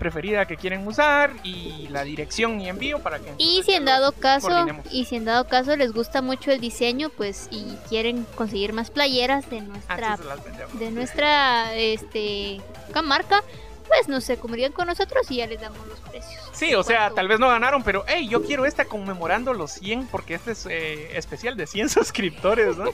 preferida 0.04 0.45
que 0.45 0.58
quieren 0.58 0.86
usar 0.86 1.32
y 1.43 1.88
la 1.89 2.04
dirección 2.04 2.60
y 2.60 2.68
envío 2.68 2.99
para 2.99 3.20
que... 3.20 3.34
Y 3.38 3.64
si 3.64 3.74
en 3.74 3.86
dado 3.86 4.12
caso, 4.12 4.49
coordinemos. 4.49 4.86
y 4.91 5.06
si 5.06 5.16
en 5.16 5.24
dado 5.24 5.47
caso 5.47 5.78
les 5.78 5.93
gusta 5.93 6.22
mucho 6.22 6.51
el 6.51 6.60
diseño, 6.60 7.10
pues 7.10 7.47
y 7.51 7.78
quieren 7.88 8.26
conseguir 8.36 8.74
más 8.74 8.91
playeras 8.91 9.49
de 9.49 9.62
nuestra 9.62 10.18
las 10.18 10.43
vendemos. 10.43 10.78
de 10.78 10.91
nuestra 10.91 11.74
este 11.74 12.60
marca, 13.06 13.43
pues 13.88 14.10
no 14.10 14.20
se 14.20 14.36
comunican 14.36 14.74
con 14.74 14.88
nosotros 14.88 15.32
y 15.32 15.38
ya 15.38 15.47
les 15.47 15.62
damos 15.62 15.88
los 15.88 15.99
precios. 16.01 16.41
Sí, 16.51 16.76
o 16.76 16.84
sea, 16.84 16.97
¿Cuánto? 16.99 17.16
tal 17.16 17.28
vez 17.30 17.39
no 17.39 17.47
ganaron, 17.47 17.82
pero 17.84 18.04
hey, 18.06 18.28
yo 18.30 18.43
quiero 18.43 18.66
esta 18.66 18.84
conmemorando 18.84 19.54
los 19.54 19.72
100 19.72 20.08
porque 20.08 20.34
este 20.36 20.51
es 20.51 20.66
eh, 20.70 21.18
especial 21.18 21.56
de 21.56 21.66
100 21.66 21.88
suscriptores, 21.97 22.76
¿no? 22.76 22.89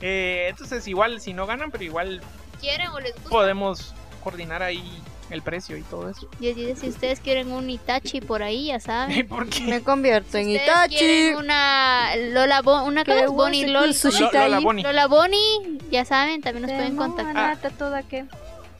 Eh, 0.00 0.46
entonces 0.48 0.88
igual 0.88 1.20
si 1.20 1.34
no 1.34 1.44
ganan, 1.46 1.70
pero 1.70 1.84
igual 1.84 2.22
¿Quieren 2.60 2.88
o 2.88 2.98
les 3.00 3.12
gusta? 3.14 3.28
podemos 3.28 3.94
coordinar 4.24 4.62
ahí 4.62 5.02
el 5.30 5.42
precio 5.42 5.76
y 5.76 5.82
todo 5.82 6.08
eso. 6.10 6.28
Y 6.40 6.50
así 6.50 6.64
de, 6.64 6.76
si 6.76 6.88
ustedes 6.88 7.20
quieren 7.20 7.52
un 7.52 7.70
Itachi 7.70 8.20
por 8.20 8.42
ahí, 8.42 8.66
ya 8.66 8.80
saben. 8.80 9.26
Porque 9.28 9.60
Me 9.62 9.82
convierto 9.82 10.32
Si 10.32 10.38
en 10.38 10.48
ustedes 10.48 10.62
Itachi. 10.92 11.34
una 11.34 12.16
Lola 12.16 12.62
Bo- 12.62 12.82
una 12.84 13.04
¿Qué 13.04 13.12
¿cómo 13.12 13.24
es? 13.24 13.30
Bonnie 13.30 13.66
Lol, 13.66 13.94
Lola? 14.32 14.60
Bonnie. 14.60 14.82
Lola 14.82 15.06
Bonnie, 15.06 15.78
ya 15.90 16.04
saben, 16.04 16.40
también 16.40 16.62
nos 16.66 16.72
pueden 16.72 16.96
contactar. 16.96 17.58
Toda 17.78 18.02
que. 18.02 18.24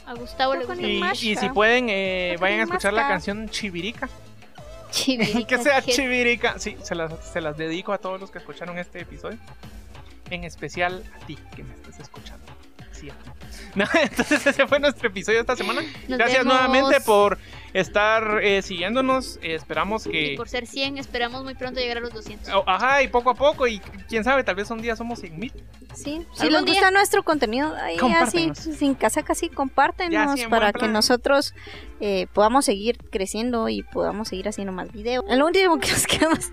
A 0.06 0.14
Gustavo 0.14 0.56
le 0.56 0.64
gusta 0.64 0.82
y, 0.82 1.30
y 1.30 1.36
si 1.36 1.48
pueden, 1.50 1.86
eh, 1.88 2.36
vayan 2.40 2.60
a 2.60 2.62
escuchar 2.64 2.92
la 2.92 3.06
canción 3.06 3.48
Chivirica. 3.48 4.08
Chivirica, 4.90 5.46
que 5.46 5.58
sea 5.58 5.82
Chivirica. 5.82 6.58
Sí, 6.58 6.76
se 6.82 6.96
las, 6.96 7.12
se 7.32 7.40
las 7.40 7.56
dedico 7.56 7.92
a 7.92 7.98
todos 7.98 8.20
los 8.20 8.30
que 8.32 8.38
escucharon 8.38 8.76
este 8.76 9.00
episodio. 9.00 9.38
En 10.30 10.42
especial 10.42 11.04
a 11.14 11.24
ti 11.26 11.38
que 11.54 11.62
me 11.62 11.74
estés 11.74 12.00
escuchando. 12.00 12.44
No, 13.74 13.84
entonces 14.02 14.44
ese 14.44 14.66
fue 14.66 14.80
nuestro 14.80 15.08
episodio 15.08 15.38
de 15.38 15.40
esta 15.42 15.54
semana. 15.54 15.82
Nos 16.08 16.18
Gracias 16.18 16.40
vemos. 16.40 16.54
nuevamente 16.54 17.00
por 17.02 17.38
estar 17.72 18.40
eh, 18.42 18.62
siguiéndonos. 18.62 19.38
Eh, 19.42 19.54
esperamos 19.54 20.06
Y 20.06 20.10
que... 20.10 20.34
por 20.36 20.48
ser 20.48 20.66
100, 20.66 20.98
esperamos 20.98 21.44
muy 21.44 21.54
pronto 21.54 21.78
llegar 21.78 21.98
a 21.98 22.00
los 22.00 22.12
200. 22.12 22.52
Oh, 22.52 22.64
Ajá, 22.66 23.02
y 23.02 23.08
poco 23.08 23.30
a 23.30 23.34
poco, 23.34 23.68
y 23.68 23.78
quién 24.08 24.24
sabe, 24.24 24.42
tal 24.42 24.56
vez 24.56 24.70
un 24.70 24.82
día 24.82 24.96
somos 24.96 25.20
100 25.20 25.38
mil. 25.38 25.52
Sí, 25.94 26.26
si 26.34 26.50
les 26.50 26.64
gusta 26.64 26.90
nuestro 26.90 27.22
contenido, 27.22 27.74
ahí 27.76 27.96
así, 28.18 28.50
sin 28.54 28.94
casa 28.94 29.22
casi, 29.22 29.48
Ya, 29.48 29.54
compártenos 29.54 30.34
sí, 30.34 30.42
en 30.42 30.50
para 30.50 30.72
que 30.72 30.88
nosotros 30.88 31.54
eh, 32.00 32.26
podamos 32.32 32.64
seguir 32.64 32.96
creciendo 33.10 33.68
y 33.68 33.82
podamos 33.82 34.28
seguir 34.28 34.48
haciendo 34.48 34.72
más 34.72 34.90
videos. 34.92 35.24
Lo 35.28 35.46
último 35.46 35.78
que 35.78 35.90
nos 35.90 36.06
queda 36.06 36.30
más, 36.30 36.52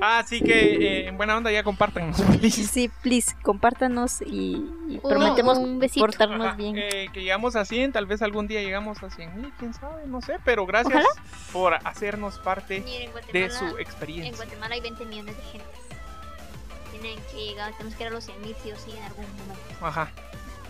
Así 0.00 0.40
que 0.40 0.74
eh, 1.02 1.06
en 1.08 1.16
buena 1.16 1.36
onda 1.36 1.52
ya 1.52 1.62
compartan. 1.62 2.12
sí, 2.50 2.90
please, 3.02 3.34
compártanos 3.42 4.20
y, 4.22 4.56
y 4.88 4.94
Un- 4.94 5.00
prometemos 5.08 5.58
un 5.58 5.78
besito. 5.78 6.04
portarnos 6.04 6.46
Ajá, 6.46 6.56
bien. 6.56 6.76
eh, 6.78 7.08
que 7.12 7.20
llegamos 7.22 7.56
a 7.56 7.64
100, 7.64 7.92
tal 7.92 8.06
vez 8.06 8.20
algún 8.22 8.46
día 8.48 8.62
llegamos 8.62 9.02
a 9.02 9.10
100 9.10 9.36
mil, 9.40 9.52
quién 9.58 9.72
sabe, 9.74 10.06
no 10.06 10.20
sé, 10.22 10.36
pero 10.44 10.66
gracias 10.66 11.04
Ojalá. 11.04 11.24
por 11.52 11.74
hacernos 11.86 12.38
parte 12.38 12.80
Miren, 12.80 13.10
en 13.28 13.32
de 13.32 13.50
su 13.50 13.64
en 13.66 13.78
experiencia. 13.80 14.36
Guatemala 14.44 14.74
hay 14.74 14.80
20 14.80 15.04
millones 15.06 15.36
de 15.36 15.42
gente. 15.44 15.66
Tienen 16.90 17.18
que 17.30 17.36
llegar, 17.46 17.72
tenemos 17.76 17.94
que 17.96 18.02
ir 18.02 18.08
a 18.08 18.12
los 18.12 18.24
100 18.24 18.40
mil 18.42 18.54
sí 18.62 18.72
o 18.72 18.76
sí 18.76 18.90
en 18.96 19.02
algún 19.04 19.24
momento. 19.24 19.62
Ajá. 19.80 20.10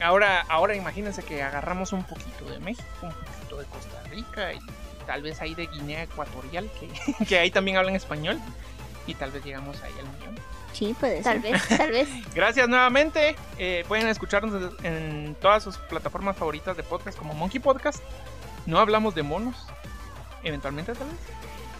Ahora, 0.03 0.45
ahora 0.49 0.75
imagínense 0.75 1.23
que 1.23 1.43
agarramos 1.43 1.93
un 1.93 2.05
poquito 2.05 2.45
de 2.47 2.59
México, 2.61 2.85
un 3.03 3.13
poquito 3.13 3.57
de 3.59 3.65
Costa 3.67 4.03
Rica 4.11 4.53
y 4.55 4.59
tal 5.07 5.23
vez 5.23 5.41
ahí 5.41 5.55
de 5.55 5.67
Guinea 5.67 6.03
Ecuatorial, 6.05 6.71
que, 6.79 7.25
que 7.27 7.39
ahí 7.39 7.51
también 7.51 7.77
hablan 7.77 7.97
español. 7.97 8.39
Y 9.07 9.15
tal 9.15 9.31
vez 9.31 9.45
llegamos 9.45 9.81
ahí 9.83 9.93
al 9.99 10.07
millón. 10.19 10.37
Sí, 10.73 10.95
puede 10.99 11.21
Tal 11.23 11.43
ser. 11.43 11.53
vez, 11.53 11.69
tal 11.69 11.91
vez. 11.91 12.09
Gracias 12.35 12.69
nuevamente. 12.69 13.35
eh, 13.59 13.85
pueden 13.89 14.07
escucharnos 14.07 14.73
en 14.85 15.35
todas 15.41 15.63
sus 15.65 15.77
plataformas 15.79 16.37
favoritas 16.37 16.77
de 16.77 16.83
podcast 16.85 17.19
como 17.19 17.35
Monkey 17.35 17.59
Podcast. 17.61 18.03
No 18.67 18.79
hablamos 18.79 19.15
de 19.15 19.23
monos. 19.25 19.57
Eventualmente 20.45 20.93
tal 20.95 21.09
vez. 21.09 21.19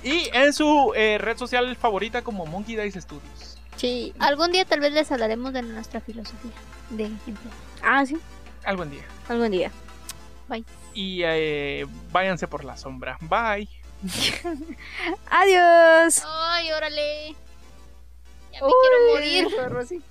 Y 0.03 0.29
en 0.37 0.53
su 0.53 0.93
eh, 0.97 1.19
red 1.19 1.37
social 1.37 1.77
favorita 1.77 2.23
como 2.23 2.47
Monkey 2.47 2.75
Dice 2.75 3.01
Studios. 3.01 3.59
Sí. 3.77 4.13
Algún 4.19 4.51
día 4.51 4.65
tal 4.65 4.81
vez 4.81 4.93
les 4.93 5.11
hablaremos 5.13 5.53
de 5.53 5.63
nuestra 5.63 6.01
filosofía 6.01 6.51
de 6.91 7.05
empleo. 7.05 7.37
Ah, 7.83 8.05
sí, 8.07 8.17
Algún 8.65 8.91
día. 8.91 9.03
algún 9.29 9.51
día. 9.51 9.71
Y 10.93 11.23
eh, 11.23 11.87
váyanse 12.11 12.49
por 12.49 12.65
la 12.65 12.77
sombra. 12.77 13.17
Bye. 13.21 13.69
Adiós. 15.31 16.23
Ay, 16.27 16.73
órale. 16.73 17.37
Ya 18.53 18.61
me 18.61 18.67
Uy, 18.67 18.73
quiero 18.83 19.15
morir. 19.15 19.49
dijo 19.49 19.69
Rosy. 19.69 20.03